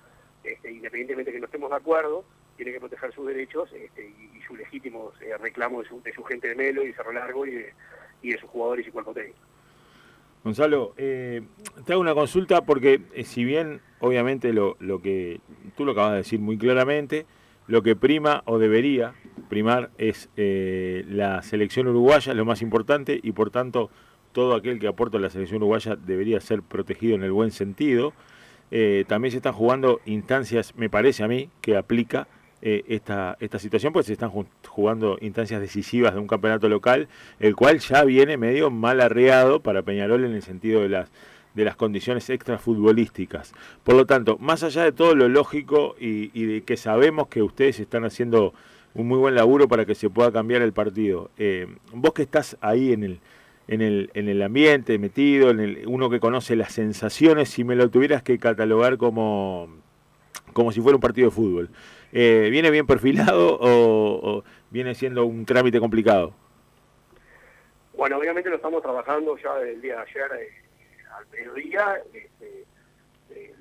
este, 0.43 0.71
independientemente 0.71 1.31
de 1.31 1.35
que 1.35 1.39
no 1.41 1.45
estemos 1.45 1.69
de 1.69 1.77
acuerdo, 1.77 2.25
tiene 2.55 2.71
que 2.71 2.79
proteger 2.79 3.13
sus 3.13 3.27
derechos 3.27 3.71
este, 3.73 4.07
y, 4.07 4.41
sus 4.45 4.57
legítimos 4.59 5.19
eh, 5.21 5.35
reclamos 5.39 5.87
de 6.03 6.13
su, 6.13 6.23
gente 6.23 6.49
de 6.49 6.55
Melo 6.55 6.85
y 6.85 6.93
Cerro 6.93 7.11
Largo 7.11 7.47
y 7.47 7.51
de, 7.55 7.73
y 8.21 8.31
de 8.33 8.37
sus 8.37 8.49
jugadores 8.49 8.85
y 8.87 8.91
cuerpo 8.91 9.11
técnico. 9.11 9.39
Gonzalo, 10.45 10.93
eh, 10.97 11.41
te 11.85 11.93
hago 11.93 12.01
una 12.03 12.13
consulta 12.13 12.65
porque 12.65 13.01
eh, 13.15 13.23
si 13.23 13.43
bien 13.43 13.81
obviamente 13.99 14.53
lo, 14.53 14.77
que 15.01 15.41
tú 15.75 15.85
lo 15.85 15.93
acabas 15.93 16.11
de 16.11 16.17
decir 16.17 16.39
muy 16.39 16.55
claramente, 16.55 17.25
lo 17.65 17.81
que 17.81 17.95
prima 17.95 18.43
o 18.45 18.59
debería 18.59 19.15
primar 19.49 19.89
es 19.97 20.29
eh, 20.37 21.03
la 21.09 21.41
selección 21.41 21.87
uruguaya, 21.87 22.35
lo 22.35 22.45
más 22.45 22.61
importante, 22.61 23.19
y 23.23 23.31
por 23.31 23.49
tanto 23.49 23.89
todo 24.33 24.53
aquel 24.53 24.77
que 24.77 24.87
aporta 24.87 25.17
a 25.17 25.19
la 25.19 25.31
selección 25.31 25.63
uruguaya 25.63 25.95
debería 25.95 26.39
ser 26.39 26.61
protegido 26.61 27.15
en 27.15 27.23
el 27.23 27.31
buen 27.31 27.49
sentido. 27.49 28.13
también 29.07 29.31
se 29.31 29.37
están 29.37 29.53
jugando 29.53 29.99
instancias, 30.05 30.75
me 30.75 30.91
parece 30.91 31.23
a 31.23 31.27
mí, 31.27 31.49
que 31.61 31.75
aplica 31.75 32.27
eh, 32.67 32.83
esta, 32.87 33.37
esta 33.39 33.59
situación, 33.59 33.93
pues 33.93 34.07
se 34.07 34.13
están 34.13 34.31
jugando 34.67 35.19
instancias 35.21 35.61
decisivas 35.61 36.15
de 36.15 36.19
un 36.19 36.25
campeonato 36.25 36.67
local, 36.67 37.07
el 37.39 37.55
cual 37.55 37.77
ya 37.77 38.03
viene 38.03 38.37
medio 38.37 38.71
mal 38.71 39.01
arreado 39.01 39.59
para 39.59 39.83
Peñarol 39.83 40.25
en 40.25 40.33
el 40.33 40.41
sentido 40.41 40.81
de 40.81 40.89
las 40.89 41.11
de 41.53 41.63
las 41.63 41.75
condiciones 41.75 42.27
extrafutbolísticas. 42.31 43.53
Por 43.83 43.93
lo 43.93 44.07
tanto, 44.07 44.39
más 44.39 44.63
allá 44.63 44.83
de 44.83 44.91
todo 44.91 45.13
lo 45.13 45.29
lógico 45.29 45.95
y, 45.99 46.27
de 46.43 46.63
que 46.63 46.75
sabemos 46.75 47.27
que 47.27 47.43
ustedes 47.43 47.79
están 47.79 48.03
haciendo 48.03 48.55
un 48.95 49.07
muy 49.07 49.19
buen 49.19 49.35
laburo 49.35 49.67
para 49.67 49.85
que 49.85 49.93
se 49.93 50.09
pueda 50.09 50.31
cambiar 50.31 50.63
el 50.63 50.73
partido, 50.73 51.29
eh, 51.37 51.67
vos 51.93 52.13
que 52.13 52.23
estás 52.23 52.57
ahí 52.61 52.93
en 52.93 53.03
el, 53.03 53.19
en 53.67 53.83
el, 53.83 54.09
en 54.15 54.27
el 54.27 54.41
ambiente, 54.41 54.97
metido, 54.97 55.51
en 55.51 55.59
el, 55.59 55.83
uno 55.85 56.09
que 56.09 56.19
conoce 56.19 56.55
las 56.55 56.73
sensaciones, 56.73 57.49
si 57.49 57.63
me 57.63 57.75
lo 57.75 57.89
tuvieras 57.91 58.23
que 58.23 58.39
catalogar 58.39 58.97
como, 58.97 59.69
como 60.53 60.71
si 60.71 60.81
fuera 60.81 60.95
un 60.95 61.01
partido 61.01 61.29
de 61.29 61.35
fútbol, 61.35 61.69
eh, 62.17 62.49
¿viene 62.49 62.71
bien 62.71 62.87
perfilado 62.87 63.57
o, 63.59 64.41
viene 64.69 64.95
siendo 64.95 65.25
un 65.25 65.45
trámite 65.45 65.81
complicado? 65.81 66.33
Bueno, 67.93 68.17
obviamente 68.17 68.49
lo 68.49 68.55
estamos 68.55 68.81
trabajando 68.81 69.37
ya 69.37 69.53
del 69.55 69.81
día 69.81 69.97
de 69.97 70.01
ayer 70.01 70.31
eh, 70.39 70.49
al 71.13 71.27
mediodía. 71.27 71.97
Este, 72.13 72.63
eh, 73.31 73.53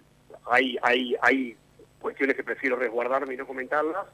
hay, 0.46 0.78
hay, 0.82 1.16
hay 1.20 1.56
cuestiones 2.00 2.36
que 2.36 2.44
prefiero 2.44 2.76
resguardarme 2.76 3.34
y 3.34 3.36
no 3.36 3.44
comentarlas. 3.44 4.06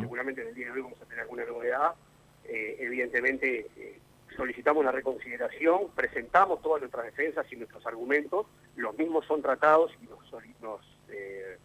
Seguramente 0.00 0.42
en 0.42 0.48
el 0.48 0.54
día 0.54 0.66
de 0.66 0.72
hoy 0.72 0.82
vamos 0.82 1.02
a 1.02 1.04
tener 1.06 1.22
alguna 1.22 1.44
novedad. 1.46 1.94
evidentemente 2.44 3.66
solicitamos 4.36 4.84
la 4.84 4.92
reconsideración, 4.92 5.90
presentamos 5.96 6.62
todas 6.62 6.82
nuestras 6.82 7.06
defensas 7.06 7.44
y 7.50 7.56
nuestros 7.56 7.84
argumentos, 7.84 8.46
los 8.76 8.96
mismos 8.96 9.26
son 9.26 9.42
tratados 9.42 9.90
y 10.00 10.06
nos, 10.06 10.20
nos 10.62 10.80
eh, 11.10 11.58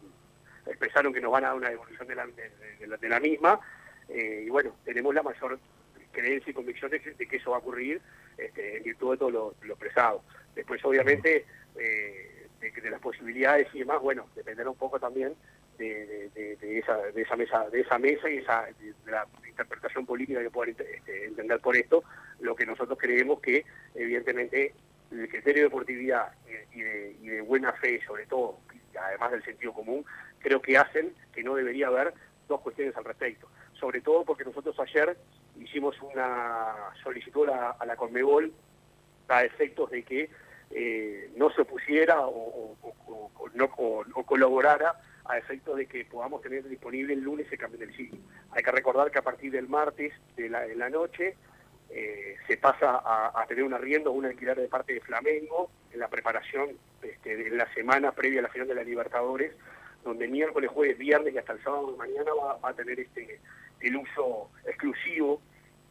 expresaron 0.65 1.13
que 1.13 1.21
nos 1.21 1.31
van 1.31 1.43
a 1.45 1.47
dar 1.47 1.57
una 1.57 1.69
devolución 1.69 2.07
de 2.07 2.15
la, 2.15 2.25
de, 2.25 3.19
misma, 3.19 3.59
eh, 4.09 4.43
y 4.45 4.49
bueno, 4.49 4.75
tenemos 4.85 5.13
la 5.13 5.23
mayor 5.23 5.59
creencia 6.11 6.51
y 6.51 6.53
convicción 6.53 6.91
de 6.91 6.99
que, 6.99 7.35
eso 7.35 7.51
va 7.51 7.57
a 7.57 7.59
ocurrir 7.59 8.01
este, 8.37 8.77
en 8.77 8.83
virtud 8.83 9.11
de 9.11 9.17
todo 9.17 9.31
lo, 9.31 9.55
expresado. 9.67 10.23
Después, 10.55 10.83
obviamente, 10.85 11.45
eh, 11.75 12.47
de, 12.59 12.89
las 12.89 13.01
posibilidades 13.01 13.67
y 13.73 13.79
demás, 13.79 14.01
bueno, 14.01 14.27
dependerá 14.35 14.69
un 14.69 14.77
poco 14.77 14.99
también 14.99 15.35
de, 15.77 16.29
esa, 16.61 16.97
de 16.97 17.21
esa 17.21 17.35
mesa 17.35 17.69
de 17.69 17.81
esa 17.81 17.97
mesa 17.97 18.29
y 18.29 18.37
esa 18.37 18.67
de, 18.79 18.93
la 19.11 19.27
interpretación 19.47 20.05
política 20.05 20.41
que 20.41 20.49
puedan 20.49 20.75
este, 20.79 21.25
entender 21.25 21.59
por 21.59 21.75
esto 21.75 22.03
lo 22.39 22.55
que 22.55 22.65
nosotros 22.65 22.97
creemos 22.97 23.39
que 23.41 23.65
evidentemente 23.95 24.73
el 25.11 25.27
criterio 25.27 25.63
de 25.63 25.69
deportividad 25.69 26.33
y 26.73 26.81
de, 26.81 27.41
buena 27.41 27.73
fe 27.73 28.01
sobre 28.05 28.25
todo 28.27 28.59
además 28.99 29.31
del 29.31 29.43
sentido 29.43 29.73
común 29.73 30.05
creo 30.43 30.61
que 30.61 30.77
hacen 30.77 31.15
que 31.33 31.43
no 31.43 31.55
debería 31.55 31.87
haber 31.87 32.13
dos 32.47 32.61
cuestiones 32.61 32.95
al 32.95 33.05
respecto 33.05 33.49
sobre 33.83 33.99
todo 33.99 34.23
porque 34.23 34.45
nosotros 34.45 34.79
ayer 34.79 35.17
hicimos 35.59 36.01
una 36.01 36.73
solicitud 37.03 37.49
a, 37.49 37.85
la 37.85 37.97
Conmebol 37.97 38.53
a 39.27 39.43
efectos 39.43 39.91
de 39.91 40.03
que 40.03 40.29
eh, 40.71 41.29
no 41.35 41.49
se 41.51 41.63
opusiera 41.63 42.21
o, 42.21 42.77
no, 43.53 43.69
colaborara 44.25 44.95
a 45.25 45.37
efectos 45.37 45.75
de 45.75 45.85
que 45.85 46.05
podamos 46.05 46.41
tener 46.41 46.63
disponible 46.69 47.13
el 47.13 47.19
lunes 47.19 47.51
el 47.51 47.57
cambio 47.57 47.77
del 47.77 47.93
siglo. 47.93 48.19
Hay 48.51 48.63
que 48.63 48.71
recordar 48.71 49.11
que 49.11 49.19
a 49.19 49.21
partir 49.21 49.51
del 49.51 49.67
martes 49.67 50.13
de 50.37 50.47
la, 50.47 50.65
la 50.65 50.89
noche 50.89 51.35
eh, 51.89 52.37
se 52.47 52.55
pasa 52.55 53.01
a, 53.03 53.45
tener 53.49 53.65
un 53.65 53.73
arriendo 53.73 54.11
o 54.11 54.13
un 54.13 54.25
alquiler 54.25 54.57
de 54.57 54.69
parte 54.69 54.93
de 54.93 55.01
Flamengo 55.01 55.71
en 55.91 55.99
la 55.99 56.07
preparación 56.07 56.69
este, 57.01 57.35
de 57.35 57.49
la 57.49 57.71
semana 57.73 58.13
previa 58.13 58.39
a 58.39 58.43
la 58.43 58.49
final 58.49 58.69
de 58.69 58.75
la 58.75 58.83
Libertadores, 58.83 59.53
donde 60.03 60.27
miércoles, 60.27 60.69
jueves, 60.69 60.97
viernes 60.97 61.33
y 61.33 61.37
hasta 61.37 61.53
el 61.53 61.63
sábado 61.63 61.91
de 61.91 61.97
mañana 61.97 62.31
va, 62.33 62.59
a 62.61 62.73
tener 62.73 62.99
este 62.99 63.39
el 63.81 63.95
uso 63.97 64.49
exclusivo 64.65 65.41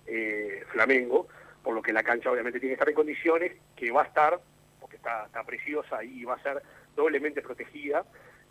eh, 0.07 0.65
Flamengo, 0.73 1.29
por 1.63 1.75
lo 1.75 1.83
que 1.83 1.93
la 1.93 2.03
cancha 2.03 2.31
obviamente 2.31 2.59
tiene 2.59 2.73
que 2.73 2.75
estar 2.75 2.89
en 2.89 2.95
condiciones, 2.95 3.53
que 3.77 3.91
va 3.91 4.03
a 4.03 4.07
estar, 4.07 4.41
porque 4.81 4.97
está, 4.97 5.27
está 5.27 5.45
preciosa 5.45 6.03
y 6.03 6.25
va 6.25 6.35
a 6.35 6.43
ser 6.43 6.63
doblemente 6.97 7.43
protegida, 7.43 8.05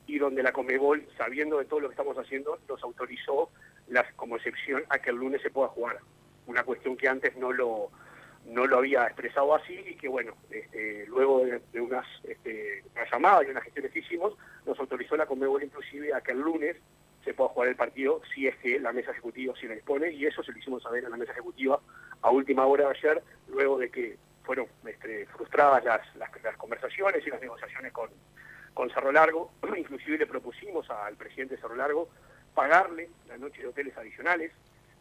y 0.08 0.18
donde 0.18 0.44
la 0.44 0.52
Comebol, 0.52 1.08
sabiendo 1.18 1.58
de 1.58 1.66
todo 1.66 1.80
lo 1.80 1.88
que 1.90 1.94
estamos 1.94 2.18
haciendo, 2.18 2.60
nos 2.68 2.82
autorizó 2.84 3.50
las, 3.88 4.12
como 4.14 4.36
excepción 4.36 4.84
a 4.90 5.00
que 5.00 5.10
el 5.10 5.18
lunes 5.18 5.42
se 5.42 5.50
pueda 5.50 5.70
jugar. 5.70 6.00
Una 6.48 6.64
cuestión 6.64 6.98
que 6.98 7.08
antes 7.08 7.36
no 7.38 7.52
lo, 7.52 7.92
no 8.46 8.66
lo 8.66 8.78
había 8.78 9.06
expresado 9.06 9.54
así 9.56 9.74
y 9.74 9.96
que 9.96 10.08
bueno, 10.08 10.34
este, 10.50 11.06
luego 11.08 11.46
de, 11.46 11.82
unas 11.82 12.06
este, 12.24 12.84
una 12.94 13.10
llamada 13.10 13.44
y 13.44 13.52
unas 13.52 13.64
gestiones 13.64 13.92
que 13.92 14.00
hicimos, 14.00 14.34
nos 14.66 14.80
autorizó 14.80 15.16
la 15.16 15.26
Comebol 15.26 15.64
inclusive 15.64 16.14
a 16.14 16.22
que 16.22 16.32
el 16.32 16.40
lunes 16.40 16.78
se 17.24 17.34
pueda 17.34 17.50
jugar 17.50 17.70
el 17.70 17.76
partido 17.76 18.22
si 18.34 18.48
es 18.48 18.56
que 18.58 18.80
la 18.80 18.92
mesa 18.92 19.12
ejecutiva 19.12 19.54
sí 19.60 19.68
la 19.68 19.76
dispone 19.76 20.12
y 20.12 20.26
eso 20.26 20.44
se 20.44 20.52
lo 20.52 20.58
hicimos 20.58 20.84
saber 20.84 21.06
a 21.06 21.10
la 21.10 21.18
mesa 21.18 21.32
ejecutiva 21.34 21.80
a 22.22 22.32
última 22.32 22.66
hora 22.66 22.86
de 22.86 22.98
ayer, 22.98 23.24
luego 23.48 23.78
de 23.78 23.90
que 23.90 24.18
fueron 24.44 24.68
este, 24.86 25.26
frustradas 25.28 25.84
las, 25.84 26.58
conversaciones 26.58 27.26
y 27.26 27.30
las 27.30 27.42
negociaciones 27.42 27.92
con, 27.94 28.10
con 28.74 28.90
Cerro 28.90 29.12
Largo, 29.12 29.52
inclusive 29.78 30.18
le 30.18 30.28
propusimos 30.28 30.90
al 30.90 31.16
presidente 31.16 31.56
de 31.56 31.62
Cerro 31.62 31.76
Largo 31.76 32.10
pagarle 32.54 33.10
la 33.28 33.38
noche 33.38 33.62
de 33.62 33.68
hoteles 33.68 33.98
adicionales, 33.98 34.52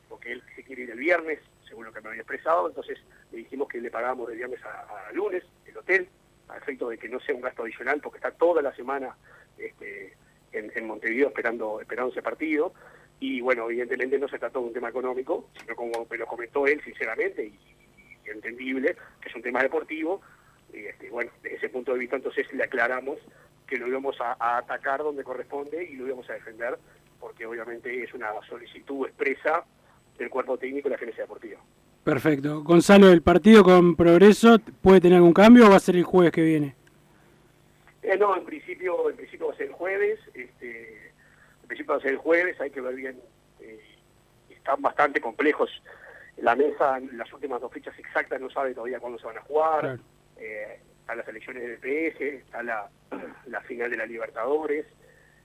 porque 0.08 0.32
él 0.32 0.42
se 0.54 0.62
quiere 0.62 0.82
ir 0.82 0.90
el 0.90 0.98
viernes, 0.98 1.40
según 1.70 1.86
lo 1.86 1.92
que 1.92 2.00
me 2.00 2.08
había 2.08 2.22
expresado, 2.22 2.68
entonces 2.68 2.98
le 3.30 3.38
dijimos 3.38 3.68
que 3.68 3.80
le 3.80 3.90
pagamos 3.90 4.28
de 4.28 4.34
viernes 4.34 4.60
a, 4.64 5.12
lunes 5.12 5.44
el 5.64 5.78
hotel, 5.78 6.08
a 6.48 6.58
efecto 6.58 6.88
de 6.88 6.98
que 6.98 7.08
no 7.08 7.20
sea 7.20 7.34
un 7.34 7.40
gasto 7.40 7.62
adicional, 7.62 8.00
porque 8.02 8.18
está 8.18 8.32
toda 8.32 8.60
la 8.60 8.74
semana 8.74 9.16
este, 9.56 10.14
en, 10.52 10.86
Montevideo 10.86 11.28
esperando, 11.28 11.80
esperando 11.80 12.10
ese 12.10 12.22
partido, 12.22 12.74
y 13.20 13.40
bueno, 13.40 13.70
evidentemente 13.70 14.18
no 14.18 14.28
se 14.28 14.38
trató 14.38 14.60
de 14.60 14.66
un 14.66 14.72
tema 14.72 14.88
económico, 14.88 15.48
sino 15.60 15.76
como 15.76 16.06
me 16.10 16.18
lo 16.18 16.26
comentó 16.26 16.66
él 16.66 16.82
sinceramente 16.82 17.46
y, 17.46 17.58
entendible, 18.24 18.96
que 19.20 19.28
es 19.28 19.34
un 19.34 19.42
tema 19.42 19.62
deportivo, 19.62 20.20
y 20.72 20.86
este, 20.86 21.08
bueno, 21.10 21.30
desde 21.42 21.56
ese 21.56 21.68
punto 21.68 21.92
de 21.92 21.98
vista 21.98 22.16
entonces 22.16 22.52
le 22.52 22.64
aclaramos 22.64 23.18
que 23.66 23.76
lo 23.76 23.86
íbamos 23.86 24.16
a, 24.20 24.36
atacar 24.58 25.02
donde 25.02 25.22
corresponde 25.22 25.84
y 25.84 25.94
lo 25.94 26.06
íbamos 26.06 26.28
a 26.30 26.34
defender, 26.34 26.78
porque 27.20 27.46
obviamente 27.46 28.02
es 28.02 28.12
una 28.14 28.32
solicitud 28.48 29.06
expresa 29.06 29.64
del 30.20 30.30
cuerpo 30.30 30.56
técnico 30.58 30.88
de 30.88 30.90
la 30.90 30.96
agencia 30.96 31.24
deportiva. 31.24 31.58
Perfecto. 32.04 32.62
Gonzalo, 32.62 33.10
¿el 33.10 33.22
partido 33.22 33.64
con 33.64 33.96
Progreso 33.96 34.58
puede 34.82 35.00
tener 35.00 35.16
algún 35.16 35.32
cambio 35.32 35.66
o 35.66 35.70
va 35.70 35.76
a 35.76 35.80
ser 35.80 35.96
el 35.96 36.04
jueves 36.04 36.32
que 36.32 36.42
viene? 36.42 36.74
Eh, 38.02 38.16
no, 38.16 38.36
en 38.36 38.44
principio, 38.44 39.10
en 39.10 39.16
principio 39.16 39.48
va 39.48 39.54
a 39.54 39.56
ser 39.56 39.66
el 39.66 39.72
jueves. 39.72 40.18
Este, 40.34 41.12
en 41.62 41.68
principio 41.68 41.94
va 41.94 41.98
a 41.98 42.02
ser 42.02 42.12
el 42.12 42.18
jueves, 42.18 42.60
hay 42.60 42.70
que 42.70 42.80
ver 42.80 42.94
bien. 42.94 43.20
Eh, 43.60 43.80
están 44.48 44.80
bastante 44.80 45.20
complejos. 45.20 45.70
La 46.38 46.54
mesa, 46.54 47.00
las 47.12 47.32
últimas 47.32 47.60
dos 47.60 47.72
fechas 47.72 47.98
exactas, 47.98 48.40
no 48.40 48.50
sabe 48.50 48.74
todavía 48.74 49.00
cuándo 49.00 49.18
se 49.18 49.26
van 49.26 49.38
a 49.38 49.42
jugar. 49.42 49.98
Eh, 50.36 50.80
a 51.06 51.14
las 51.16 51.26
elecciones 51.26 51.62
del 51.62 51.78
PS, 51.78 52.20
está 52.20 52.62
la, 52.62 52.88
la 53.46 53.60
final 53.62 53.90
de 53.90 53.96
la 53.96 54.06
Libertadores, 54.06 54.86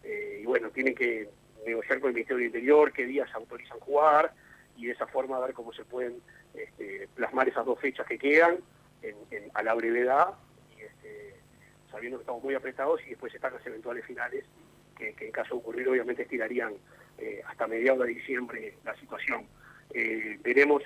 eh, 0.04 0.40
y 0.44 0.46
bueno, 0.46 0.70
tienen 0.70 0.94
que 0.94 1.28
negociar 1.66 2.00
con 2.00 2.10
el 2.10 2.14
Ministerio 2.14 2.38
del 2.38 2.48
Interior 2.48 2.94
qué 2.94 3.06
días 3.06 3.28
autorizan 3.34 3.80
jugar, 3.80 4.32
y 4.76 4.88
de 4.88 4.94
esa 4.94 5.08
forma 5.08 5.40
ver 5.40 5.54
cómo 5.54 5.74
se 5.74 5.86
pueden 5.86 6.22
este, 6.54 7.08
plasmar 7.16 7.48
esas 7.48 7.66
dos 7.66 7.80
fechas 7.80 8.06
que 8.08 8.18
quedan 8.18 8.60
a 9.54 9.62
la 9.62 9.74
brevedad, 9.76 10.30
este, 10.80 11.36
sabiendo 11.92 12.18
que 12.18 12.24
estamos 12.24 12.44
muy 12.44 12.56
apretados, 12.56 13.00
y 13.06 13.12
después 13.12 13.34
están 13.34 13.54
las 13.54 13.66
eventuales 13.66 14.04
finales, 14.06 14.46
que, 14.98 15.14
en 15.20 15.32
caso 15.32 15.56
de 15.56 15.62
ocurrir 15.62 15.88
obviamente 15.90 16.24
estirarían 16.24 16.74
eh, 17.18 17.42
hasta 17.46 17.68
mediados 17.68 18.08
de 18.08 18.14
diciembre 18.14 18.78
la 18.84 18.96
situación. 18.96 19.46
Eh, 19.94 20.40
veremos 20.42 20.82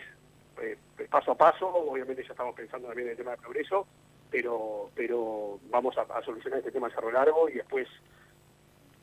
paso 1.10 1.32
a 1.32 1.38
paso, 1.38 1.68
obviamente 1.68 2.24
ya 2.24 2.32
estamos 2.32 2.56
pensando 2.56 2.88
también 2.88 3.08
en 3.08 3.12
el 3.12 3.18
tema 3.18 3.32
de 3.32 3.38
progreso, 3.38 3.88
pero, 4.30 4.90
pero 4.94 5.60
vamos 5.70 5.96
a, 5.98 6.22
solucionar 6.22 6.60
este 6.60 6.72
tema 6.72 6.88
de 6.88 6.96
cerro 6.96 7.12
largo 7.12 7.50
y 7.50 7.54
después 7.54 7.88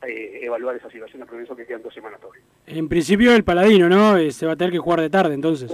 eh, 0.03 0.41
evaluar 0.43 0.77
esa 0.77 0.91
situación 0.91 1.21
de 1.21 1.27
progreso 1.27 1.57
que 1.57 1.67
quedan 1.67 1.83
dos 1.83 1.95
semanas 1.95 2.21
todavía. 2.21 2.43
En 2.67 2.89
principio 2.89 3.35
el 3.35 3.45
Paladino, 3.45 3.89
¿no? 3.89 4.17
Eh, 4.17 4.31
se 4.31 4.47
va 4.47 4.53
a 4.53 4.57
tener 4.57 4.73
que 4.73 4.79
jugar 4.79 5.01
de 5.01 5.11
tarde 5.11 5.35
entonces. 5.35 5.73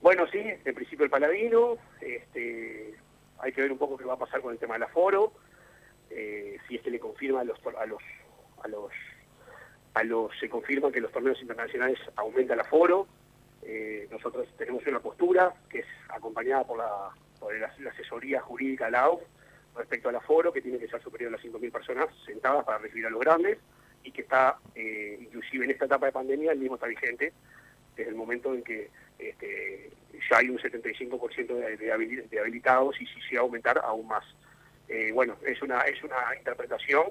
Bueno, 0.00 0.26
sí, 0.30 0.38
en 0.38 0.74
principio 0.74 1.04
el 1.04 1.10
Paladino, 1.10 1.76
este, 2.00 2.94
hay 3.38 3.52
que 3.52 3.62
ver 3.62 3.72
un 3.72 3.78
poco 3.78 3.96
qué 3.96 4.04
va 4.04 4.14
a 4.14 4.18
pasar 4.18 4.40
con 4.40 4.52
el 4.52 4.58
tema 4.58 4.74
del 4.74 4.84
aforo, 4.84 5.32
eh, 6.10 6.58
si 6.66 6.76
es 6.76 6.82
que 6.82 6.90
le 6.90 6.98
confirma 6.98 7.40
a 7.40 7.44
los, 7.44 7.58
a 7.66 7.86
los, 7.86 8.02
a 8.62 8.68
los, 8.68 8.92
a 9.94 10.04
los, 10.04 10.38
se 10.38 10.48
confirma 10.48 10.92
que 10.92 11.00
los 11.00 11.12
torneos 11.12 11.40
internacionales 11.40 11.98
aumenta 12.16 12.54
el 12.54 12.60
aforo, 12.60 13.06
nosotros 14.10 14.48
tenemos 14.56 14.86
una 14.86 15.00
postura 15.00 15.52
que 15.68 15.80
es 15.80 15.86
acompañada 16.08 16.64
por 16.64 16.78
la 16.78 17.10
por 17.38 17.58
la, 17.58 17.90
asesoría 17.90 18.40
jurídica 18.40 18.86
de 18.86 18.92
la 18.92 19.04
respecto 19.78 20.08
al 20.08 20.16
aforo, 20.16 20.52
que 20.52 20.60
tiene 20.60 20.78
que 20.78 20.88
ser 20.88 21.02
superior 21.02 21.32
a 21.32 21.36
las 21.36 21.44
5.000 21.44 21.72
personas 21.72 22.08
sentadas 22.26 22.64
para 22.64 22.78
recibir 22.78 23.06
a 23.06 23.10
los 23.10 23.20
grandes, 23.20 23.58
y 24.04 24.12
que 24.12 24.22
está, 24.22 24.58
eh, 24.74 25.18
inclusive 25.20 25.64
en 25.64 25.70
esta 25.70 25.86
etapa 25.86 26.06
de 26.06 26.12
pandemia, 26.12 26.52
el 26.52 26.58
mismo 26.58 26.76
está 26.76 26.86
vigente 26.86 27.32
desde 27.96 28.10
el 28.10 28.16
momento 28.16 28.54
en 28.54 28.62
que 28.62 28.90
este, 29.18 29.90
ya 30.30 30.38
hay 30.38 30.48
un 30.48 30.58
75% 30.58 31.46
de, 31.54 31.76
de, 31.76 31.92
habilitados 32.40 33.00
y 33.00 33.06
si 33.06 33.20
se 33.22 33.34
va 33.34 33.40
a 33.40 33.44
aumentar 33.44 33.80
aún 33.84 34.06
más. 34.06 34.24
Eh, 34.88 35.10
bueno, 35.12 35.36
es 35.44 35.60
una, 35.62 35.80
es 35.82 36.02
una 36.02 36.16
interpretación 36.36 37.08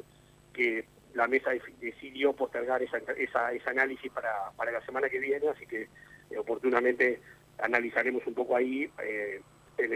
que 0.53 0.85
la 1.13 1.27
mesa 1.27 1.51
decidió 1.79 2.33
postergar 2.33 2.81
esa, 2.81 2.97
ese 2.97 3.69
análisis 3.69 4.11
para, 4.11 4.51
para 4.55 4.71
la 4.71 4.85
semana 4.85 5.09
que 5.09 5.19
viene, 5.19 5.49
así 5.49 5.65
que 5.65 5.83
eh, 6.29 6.37
oportunamente 6.37 7.19
analizaremos 7.59 8.25
un 8.25 8.33
poco 8.33 8.55
ahí 8.55 8.89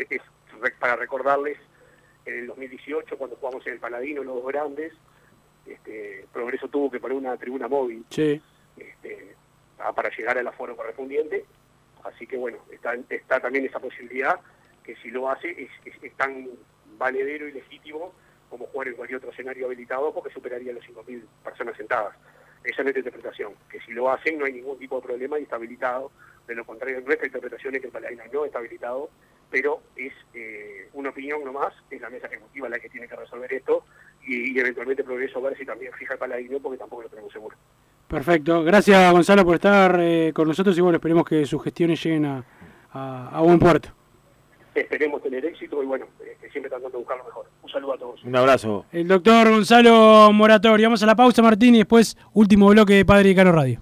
es 0.09 0.21
para 0.79 0.95
recordarles, 0.95 1.57
en 2.25 2.39
el 2.39 2.47
2018, 2.47 3.17
cuando 3.17 3.35
jugamos 3.35 3.65
en 3.67 3.73
el 3.73 3.79
Paladino, 3.79 4.23
los 4.23 4.35
dos 4.35 4.47
grandes, 4.47 4.93
este, 5.65 6.25
Progreso 6.31 6.67
tuvo 6.67 6.89
que 6.89 6.99
poner 6.99 7.17
una 7.17 7.37
tribuna 7.37 7.67
móvil 7.67 8.03
este, 8.09 9.35
para 9.95 10.09
llegar 10.09 10.37
al 10.37 10.47
aforo 10.47 10.75
correspondiente. 10.75 11.45
Así 12.03 12.25
que 12.25 12.37
bueno, 12.37 12.57
está, 12.71 12.95
está 13.09 13.39
también 13.39 13.65
esa 13.65 13.79
posibilidad 13.79 14.39
que 14.83 14.95
si 14.95 15.09
lo 15.11 15.29
hace 15.29 15.49
es, 15.49 16.17
tan 16.17 16.47
valedero 16.97 17.47
y 17.47 17.51
legítimo 17.51 18.13
como 18.49 18.65
jugar 18.67 18.89
en 18.89 18.95
cualquier 18.95 19.17
otro 19.17 19.31
escenario 19.31 19.67
habilitado 19.67 20.13
porque 20.13 20.33
superaría 20.33 20.73
los 20.73 20.83
5.000 20.83 21.23
personas 21.43 21.77
sentadas. 21.77 22.15
Esa 22.63 22.81
es 22.81 22.83
nuestra 22.83 22.99
interpretación, 22.99 23.53
que 23.69 23.79
si 23.81 23.91
lo 23.91 24.11
hacen 24.11 24.37
no 24.37 24.45
hay 24.45 24.53
ningún 24.53 24.77
tipo 24.77 24.97
de 24.97 25.01
problema 25.01 25.39
y 25.39 25.43
está 25.43 25.55
habilitado. 25.55 26.11
De 26.47 26.55
lo 26.55 26.65
contrario, 26.65 27.01
nuestra 27.01 27.27
interpretación 27.27 27.75
es 27.75 27.81
que 27.81 27.87
el 27.87 27.93
Paladino 27.93 28.23
no 28.31 28.45
está 28.45 28.59
habilitado, 28.59 29.09
pero 29.51 29.81
es 29.95 30.13
eh, 30.33 30.87
una 30.93 31.09
opinión 31.09 31.43
nomás, 31.43 31.73
es 31.91 32.01
la 32.01 32.09
mesa 32.09 32.27
ejecutiva 32.27 32.69
la 32.69 32.79
que 32.79 32.89
tiene 32.89 33.07
que 33.07 33.15
resolver 33.15 33.51
esto 33.53 33.83
y, 34.25 34.55
y 34.55 34.59
eventualmente 34.59 35.03
Progreso 35.03 35.39
a 35.39 35.41
ver 35.49 35.57
si 35.57 35.65
también 35.65 35.91
fija 35.93 36.13
el 36.13 36.19
Paladino 36.19 36.57
porque 36.59 36.77
tampoco 36.79 37.03
lo 37.03 37.09
tenemos 37.09 37.31
seguro. 37.33 37.55
Perfecto. 38.07 38.63
Gracias, 38.63 39.11
Gonzalo, 39.11 39.45
por 39.45 39.55
estar 39.55 39.97
eh, 40.01 40.31
con 40.33 40.47
nosotros 40.47 40.77
y 40.77 40.81
bueno, 40.81 40.97
esperemos 40.97 41.25
que 41.25 41.45
sus 41.45 41.63
gestiones 41.63 42.03
lleguen 42.03 42.25
a, 42.25 42.43
a- 42.93 43.29
a 43.37 43.41
buen 43.41 43.59
puerto. 43.59 43.89
Esperemos 44.73 45.21
tener 45.21 45.45
éxito 45.45 45.83
y 45.83 45.85
bueno, 45.85 46.05
eh, 46.21 46.37
siempre 46.51 46.69
tratando 46.69 46.89
de 46.91 46.97
buscar 46.97 47.17
lo 47.17 47.25
mejor. 47.25 47.45
Un 47.61 47.69
saludo 47.69 47.93
a 47.93 47.97
todos. 47.97 48.23
Un 48.23 48.35
abrazo. 48.35 48.85
El 48.91 49.07
doctor 49.07 49.49
Gonzalo 49.49 50.31
Moratori. 50.33 50.83
Vamos 50.83 51.03
a 51.03 51.05
la 51.05 51.15
pausa, 51.15 51.41
Martín, 51.41 51.75
y 51.75 51.79
después 51.79 52.17
último 52.33 52.69
bloque 52.69 52.93
de 52.93 53.05
Padre 53.05 53.29
y 53.31 53.35
Cano 53.35 53.51
Radio. 53.51 53.81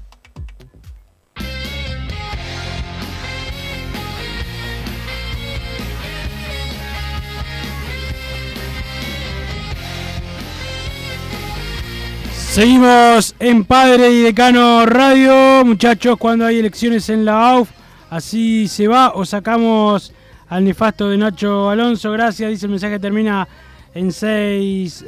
Seguimos 12.51 13.33
en 13.39 13.63
Padre 13.63 14.11
y 14.11 14.19
Decano 14.23 14.85
Radio, 14.85 15.63
muchachos, 15.63 16.17
cuando 16.17 16.45
hay 16.45 16.59
elecciones 16.59 17.07
en 17.09 17.23
la 17.23 17.51
AUF, 17.53 17.69
así 18.09 18.67
se 18.67 18.89
va 18.89 19.13
o 19.15 19.23
sacamos 19.23 20.11
al 20.49 20.65
nefasto 20.65 21.07
de 21.09 21.17
Nacho 21.17 21.69
Alonso, 21.69 22.11
gracias, 22.11 22.49
dice 22.51 22.65
el 22.65 22.71
mensaje 22.71 22.99
termina 22.99 23.47
en 23.95 24.11
6, 24.11 25.05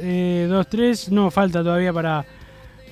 2, 0.48 0.66
3, 0.70 1.10
no 1.12 1.30
falta 1.30 1.62
todavía 1.62 1.92
para, 1.92 2.24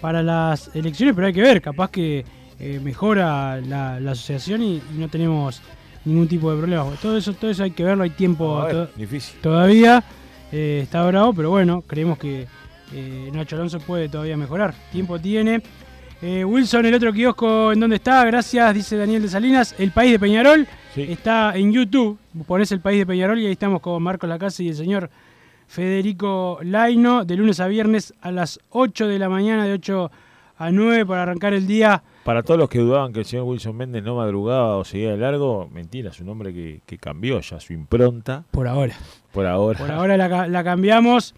para 0.03 0.23
las 0.23 0.71
elecciones, 0.77 1.15
pero 1.15 1.29
hay 1.29 1.33
que 1.33 1.41
ver, 1.43 1.63
capaz 1.63 1.91
que 1.91 2.23
eh, 2.61 2.79
mejora 2.85 3.59
la, 3.63 3.99
la 4.01 4.11
asociación 4.11 4.63
y, 4.63 4.75
y 4.77 4.99
no 4.99 5.09
tenemos 5.09 5.63
ningún 6.05 6.29
tipo 6.29 6.53
de 6.53 6.59
problema. 6.59 6.85
Todo 7.01 7.17
eso, 7.17 7.33
todo 7.33 7.51
eso 7.51 7.63
hay 7.65 7.71
que 7.71 7.85
verlo, 7.85 8.05
hay 8.05 8.11
tiempo 8.11 8.59
A 8.61 8.67
ver, 8.67 8.75
to- 8.89 8.91
difícil. 8.97 9.41
todavía, 9.41 10.05
eh, 10.53 10.81
está 10.83 11.07
bravo, 11.07 11.33
pero 11.33 11.49
bueno, 11.49 11.83
creemos 11.87 12.19
que 12.19 12.47
eh, 12.95 13.31
Nacho 13.33 13.57
Alonso 13.57 13.81
puede 13.81 14.09
todavía 14.09 14.37
mejorar. 14.37 14.75
Tiempo 14.91 15.19
tiene. 15.19 15.63
Eh, 16.21 16.45
Wilson, 16.45 16.87
el 16.87 16.95
otro 16.95 17.13
kiosco, 17.13 17.73
¿en 17.73 17.81
dónde 17.81 17.97
está? 17.97 18.25
Gracias, 18.25 18.75
dice 18.75 18.97
Daniel 18.97 19.23
de 19.23 19.29
Salinas. 19.29 19.75
El 19.77 19.91
País 19.91 20.13
de 20.13 20.21
Peñarol 20.21 20.69
está 20.95 21.57
en 21.57 21.73
YouTube. 21.73 22.17
Pones 22.47 22.71
el 22.71 22.81
País 22.81 23.01
de 23.01 23.07
Peñarol 23.07 23.41
y 23.41 23.47
ahí 23.47 23.53
estamos 23.53 23.81
con 23.81 24.01
Marcos 24.01 24.29
Lacasa 24.29 24.63
y 24.63 24.69
el 24.69 24.77
señor 24.77 25.11
Federico 25.67 26.61
Laino, 26.63 27.25
de 27.25 27.35
lunes 27.35 27.59
a 27.59 27.67
viernes 27.67 28.15
a 28.21 28.31
las 28.31 28.61
8 28.71 29.09
de 29.09 29.19
la 29.19 29.29
mañana, 29.29 29.65
de 29.65 29.73
8 29.73 30.11
a 30.59 30.71
9, 30.71 31.07
para 31.07 31.23
arrancar 31.23 31.55
el 31.55 31.67
día. 31.67 32.05
Para 32.23 32.45
todos 32.45 32.61
los 32.61 32.69
que 32.69 32.79
dudaban 32.79 33.13
que 33.13 33.19
el 33.19 33.25
señor 33.25 33.47
Wilson 33.47 33.77
Méndez 33.77 34.05
no 34.05 34.15
madrugaba 34.15 34.77
o 34.77 34.85
seguía 34.85 35.11
de 35.11 35.17
largo, 35.17 35.69
mentira, 35.73 36.11
es 36.11 36.21
un 36.21 36.29
hombre 36.29 36.53
que, 36.55 36.83
que 36.87 36.99
cambió 36.99 37.41
ya 37.41 37.59
su 37.59 37.73
impronta. 37.73 38.45
Por 38.53 38.69
ahora. 38.69 38.95
Por 39.33 39.47
ahora. 39.47 39.77
Por 39.77 39.91
ahora 39.91 40.17
la 40.47 40.63
cambiamos. 40.63 41.35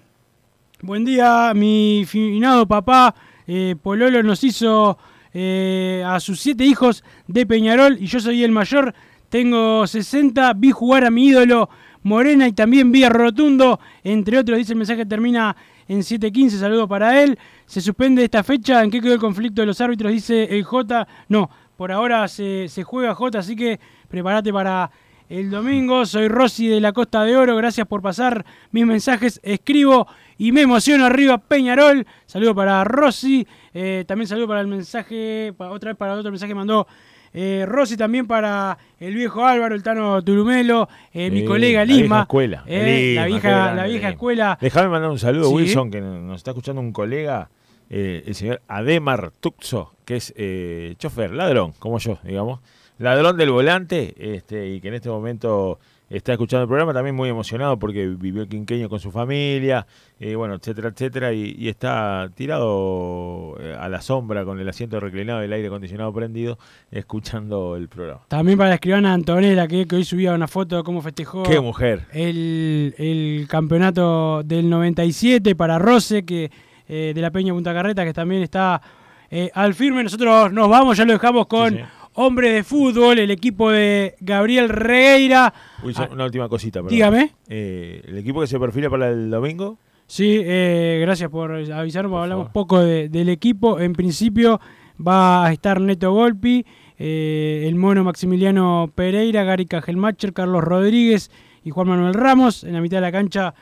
Buen 0.83 1.05
día, 1.05 1.53
mi 1.55 2.05
finado 2.07 2.67
papá. 2.67 3.15
eh, 3.47 3.77
Pololo 3.81 4.23
nos 4.23 4.43
hizo 4.45 4.99
eh, 5.33 6.03
a 6.05 6.19
sus 6.21 6.41
siete 6.41 6.65
hijos 6.65 7.05
de 7.27 7.47
Peñarol 7.47 7.97
y 8.01 8.07
yo 8.07 8.21
soy 8.21 8.43
el 8.45 8.51
mayor. 8.51 8.95
Tengo 9.29 9.87
60, 9.87 10.53
vi 10.55 10.71
jugar 10.73 11.05
a 11.05 11.11
mi 11.11 11.27
ídolo 11.29 11.71
Morena 12.03 12.47
y 12.47 12.53
también 12.53 12.93
vi 12.93 13.05
a 13.05 13.09
Rotundo, 13.09 13.81
entre 14.03 14.39
otros. 14.39 14.59
Dice 14.59 14.73
el 14.73 14.79
mensaje 14.79 15.07
termina 15.07 15.57
en 15.89 16.01
7.15. 16.01 16.51
Saludo 16.51 16.87
para 16.87 17.23
él. 17.23 17.39
Se 17.67 17.81
suspende 17.81 18.25
esta 18.25 18.43
fecha. 18.43 18.83
¿En 18.83 18.91
qué 18.91 19.01
quedó 19.01 19.15
el 19.15 19.21
conflicto 19.21 19.63
de 19.63 19.67
los 19.67 19.81
árbitros? 19.81 20.13
Dice 20.13 20.45
el 20.45 20.65
J. 20.65 21.07
No, 21.29 21.51
por 21.77 21.93
ahora 21.93 22.29
se, 22.29 22.69
se 22.69 22.83
juega 22.83 23.15
J, 23.15 23.39
así 23.39 23.57
que 23.57 23.81
prepárate 24.09 24.53
para 24.53 24.91
el 25.29 25.51
domingo. 25.51 26.05
Soy 26.07 26.29
Rosy 26.29 26.69
de 26.69 26.81
la 26.81 26.93
Costa 26.93 27.25
de 27.25 27.37
Oro. 27.37 27.57
Gracias 27.57 27.87
por 27.87 28.03
pasar 28.03 28.45
mis 28.71 28.87
mensajes. 28.87 29.41
Escribo 29.43 30.07
y 30.39 30.53
me 30.53 30.63
emociono 30.63 31.05
arriba 31.07 31.39
Peñarol. 31.39 32.07
Saludo 32.27 32.55
para 32.55 32.85
Rosy. 32.85 33.47
Eh, 33.73 34.05
también 34.07 34.29
saludo 34.29 34.49
para 34.49 34.61
el 34.61 34.67
mensaje, 34.67 35.53
otra 35.59 35.91
vez 35.91 35.97
para 35.97 36.15
otro 36.15 36.31
mensaje 36.31 36.51
que 36.51 36.55
mandó 36.55 36.87
eh, 37.33 37.65
Rosy. 37.67 37.97
También 37.97 38.27
para 38.27 38.79
el 39.01 39.15
viejo 39.15 39.45
Álvaro, 39.45 39.75
el 39.75 39.83
Tano 39.83 40.23
Turumelo, 40.23 40.89
eh, 41.13 41.31
mi 41.31 41.45
colega 41.45 41.81
la 41.81 41.85
vieja 41.87 42.03
Lima. 42.03 42.21
escuela. 42.23 42.63
eh, 42.67 43.09
Lima, 43.11 43.21
la 43.23 43.27
vieja, 43.27 43.51
grande, 43.51 43.77
la 43.77 43.85
vieja 43.89 43.99
Lima. 44.01 44.11
escuela. 44.11 44.59
Déjame 44.61 44.89
mandar 44.89 45.11
un 45.11 45.19
saludo, 45.19 45.49
Sí. 45.49 45.55
Wilson, 45.55 45.91
que 45.91 46.01
nos 46.01 46.37
está 46.37 46.53
escuchando 46.53 46.81
un 46.81 46.93
colega, 46.93 47.51
el 47.91 48.35
señor 48.35 48.61
Ademar 48.69 49.31
Tuxo, 49.41 49.95
que 50.05 50.17
es 50.17 50.35
chofer, 50.99 51.33
ladrón, 51.33 51.73
como 51.79 51.99
yo, 51.99 52.19
digamos. 52.25 52.61
Ladrón 52.99 53.37
del 53.37 53.51
volante, 53.51 54.15
este, 54.19 54.69
y 54.69 54.81
que 54.81 54.89
en 54.89 54.95
este 54.95 55.09
momento 55.09 55.79
está 56.11 56.33
escuchando 56.33 56.63
el 56.63 56.69
programa, 56.69 56.93
también 56.93 57.17
muy 57.17 57.29
emocionado 57.29 57.79
porque 57.79 58.07
vivió 58.07 58.43
el 58.43 58.49
quinqueño 58.49 58.89
con 58.89 59.01
su 59.01 59.11
familia, 59.11 59.87
eh, 60.21 60.37
bueno, 60.37 60.55
etcétera, 60.55 60.91
etcétera, 60.91 61.33
y, 61.33 61.57
y 61.59 61.69
está 61.69 62.31
tirado 62.35 63.57
eh, 63.59 63.77
a 63.79 63.89
la 63.89 64.01
sombra 64.01 64.45
con 64.45 64.61
el 64.61 64.69
asiento 64.69 65.01
reclinado 65.01 65.43
y 65.43 65.47
el 65.47 65.53
aire 65.53 65.67
acondicionado 65.67 66.13
prendido, 66.13 66.59
escuchando 66.91 67.75
el 67.77 67.89
programa. 67.89 68.21
También 68.29 68.57
para 68.59 68.69
la 68.69 68.75
escribana 68.77 69.13
Antonella, 69.13 69.67
que, 69.67 69.87
que 69.87 69.97
hoy 69.97 70.05
subía 70.05 70.33
una 70.35 70.47
foto 70.47 70.77
de 70.77 70.83
cómo 70.85 71.03
festejó 71.03 71.43
¡Qué 71.43 71.59
mujer! 71.59 72.07
el, 72.13 72.95
el 72.99 73.47
campeonato 73.49 74.43
del 74.45 74.71
97. 74.71 75.57
Para 75.57 75.79
Rose, 75.79 76.25
que 76.25 76.51
eh, 76.87 77.13
de 77.15 77.21
la 77.21 77.31
Peña 77.31 77.53
Punta 77.55 77.73
Carreta, 77.73 78.05
que 78.05 78.13
también 78.13 78.43
está 78.43 78.81
eh, 79.31 79.51
al 79.55 79.75
firme. 79.75 80.03
Nosotros 80.03 80.53
nos 80.53 80.69
vamos, 80.69 80.97
ya 80.97 81.05
lo 81.05 81.15
dejamos 81.15 81.47
con 81.47 81.79
Hombre 82.17 82.51
de 82.53 82.63
Fútbol, 82.63 83.19
el 83.19 83.31
equipo 83.33 83.71
de 83.71 84.15
Gabriel 84.21 84.69
Regueira. 84.69 85.53
Una 86.13 86.25
última 86.25 86.49
cosita, 86.49 86.79
perdón. 86.81 86.91
Dígame. 86.91 87.33
Eh, 87.49 88.03
¿El 88.07 88.19
equipo 88.19 88.41
que 88.41 88.47
se 88.47 88.59
perfila 88.61 88.89
para 88.89 89.11
el 89.11 89.31
domingo? 89.31 89.79
Sí, 90.07 90.39
eh, 90.45 90.99
gracias 91.01 91.29
por 91.31 91.51
avisarnos, 91.53 92.13
hablamos 92.23 92.51
poco 92.51 92.81
de- 92.81 93.09
del 93.09 93.31
equipo. 93.31 93.81
En 93.81 93.95
principio 93.95 94.61
va 95.05 95.45
a 95.47 95.53
estar 95.53 95.81
Neto 95.81 96.13
Golpi, 96.13 96.65
eh, 96.99 97.65
el 97.67 97.75
mono 97.75 98.05
Maximiliano 98.05 98.93
Pereira, 98.95 99.43
Gary 99.43 99.67
Cajelmacher, 99.67 100.33
Carlos 100.33 100.63
Rodríguez 100.63 101.33
y 101.65 101.71
Juan 101.71 101.89
Manuel 101.89 102.15
Ramos. 102.15 102.63
En 102.63 102.75
la 102.75 102.81
mitad 102.81 102.99
de 102.99 103.01
la 103.03 103.13
cancha, 103.13 103.55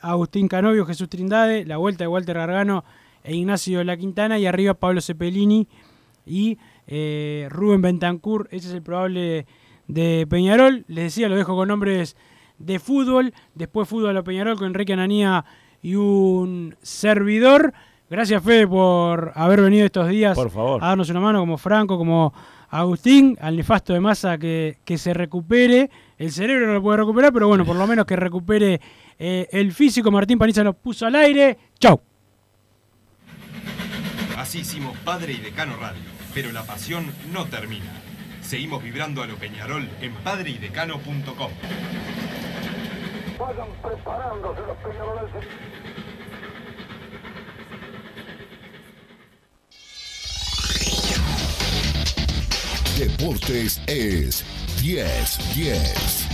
Agustín 0.00 0.48
Canovio, 0.48 0.84
Jesús 0.86 1.08
Trindade, 1.08 1.64
la 1.66 1.76
vuelta 1.76 2.02
de 2.04 2.08
Walter 2.08 2.36
Gargano 2.36 2.84
e 3.22 3.36
Ignacio 3.36 3.84
La 3.84 3.96
Quintana. 3.96 4.38
Y 4.40 4.46
arriba 4.46 4.74
Pablo 4.74 5.00
Cepelini 5.00 5.68
y 6.26 6.58
eh, 6.94 7.48
Rubén 7.50 7.80
Bentancur. 7.80 8.48
Ese 8.50 8.68
es 8.68 8.74
el 8.74 8.82
probable 8.82 9.46
de 9.88 10.26
Peñarol. 10.28 10.84
Les 10.88 11.04
decía, 11.04 11.30
lo 11.30 11.36
dejo 11.36 11.56
con 11.56 11.68
nombres 11.68 12.16
de 12.58 12.78
fútbol. 12.78 13.32
Después 13.54 13.88
fútbol 13.88 14.14
a 14.14 14.22
Peñarol 14.22 14.58
con 14.58 14.66
Enrique 14.66 14.92
Ananía 14.92 15.42
y 15.80 15.94
un 15.94 16.76
servidor. 16.82 17.72
Gracias, 18.10 18.42
Fede, 18.42 18.68
por 18.68 19.32
haber 19.34 19.62
venido 19.62 19.86
estos 19.86 20.06
días 20.06 20.36
Por 20.36 20.50
favor. 20.50 20.84
a 20.84 20.88
darnos 20.88 21.08
una 21.08 21.20
mano, 21.20 21.40
como 21.40 21.56
Franco, 21.56 21.96
como 21.96 22.34
Agustín, 22.68 23.38
al 23.40 23.56
nefasto 23.56 23.94
de 23.94 24.00
masa 24.00 24.36
que, 24.36 24.76
que 24.84 24.98
se 24.98 25.14
recupere. 25.14 25.88
El 26.18 26.30
cerebro 26.30 26.66
no 26.66 26.74
lo 26.74 26.82
puede 26.82 26.98
recuperar, 26.98 27.32
pero 27.32 27.48
bueno, 27.48 27.64
por 27.64 27.76
lo 27.76 27.86
menos 27.86 28.04
que 28.04 28.16
recupere 28.16 28.82
eh, 29.18 29.48
el 29.50 29.72
físico. 29.72 30.10
Martín 30.10 30.38
Paniza 30.38 30.62
nos 30.62 30.76
puso 30.76 31.06
al 31.06 31.14
aire. 31.14 31.56
Chau. 31.78 31.98
Así 34.36 34.58
hicimos 34.58 34.94
Padre 34.98 35.32
y 35.32 35.38
Decano 35.38 35.76
Radio, 35.80 36.02
pero 36.34 36.52
la 36.52 36.62
pasión 36.64 37.12
no 37.32 37.46
termina. 37.46 37.92
Seguimos 38.42 38.82
vibrando 38.82 39.22
a 39.22 39.26
lo 39.26 39.36
Peñarol 39.36 39.88
en 40.00 40.14
padreidecano.com. 40.14 41.50
Vayan 43.38 43.68
preparándose 43.82 44.60
los 44.60 44.76
peñarolenses. 44.78 45.44
Deportes 52.98 53.80
es 53.86 54.44
10-10. 54.82 56.31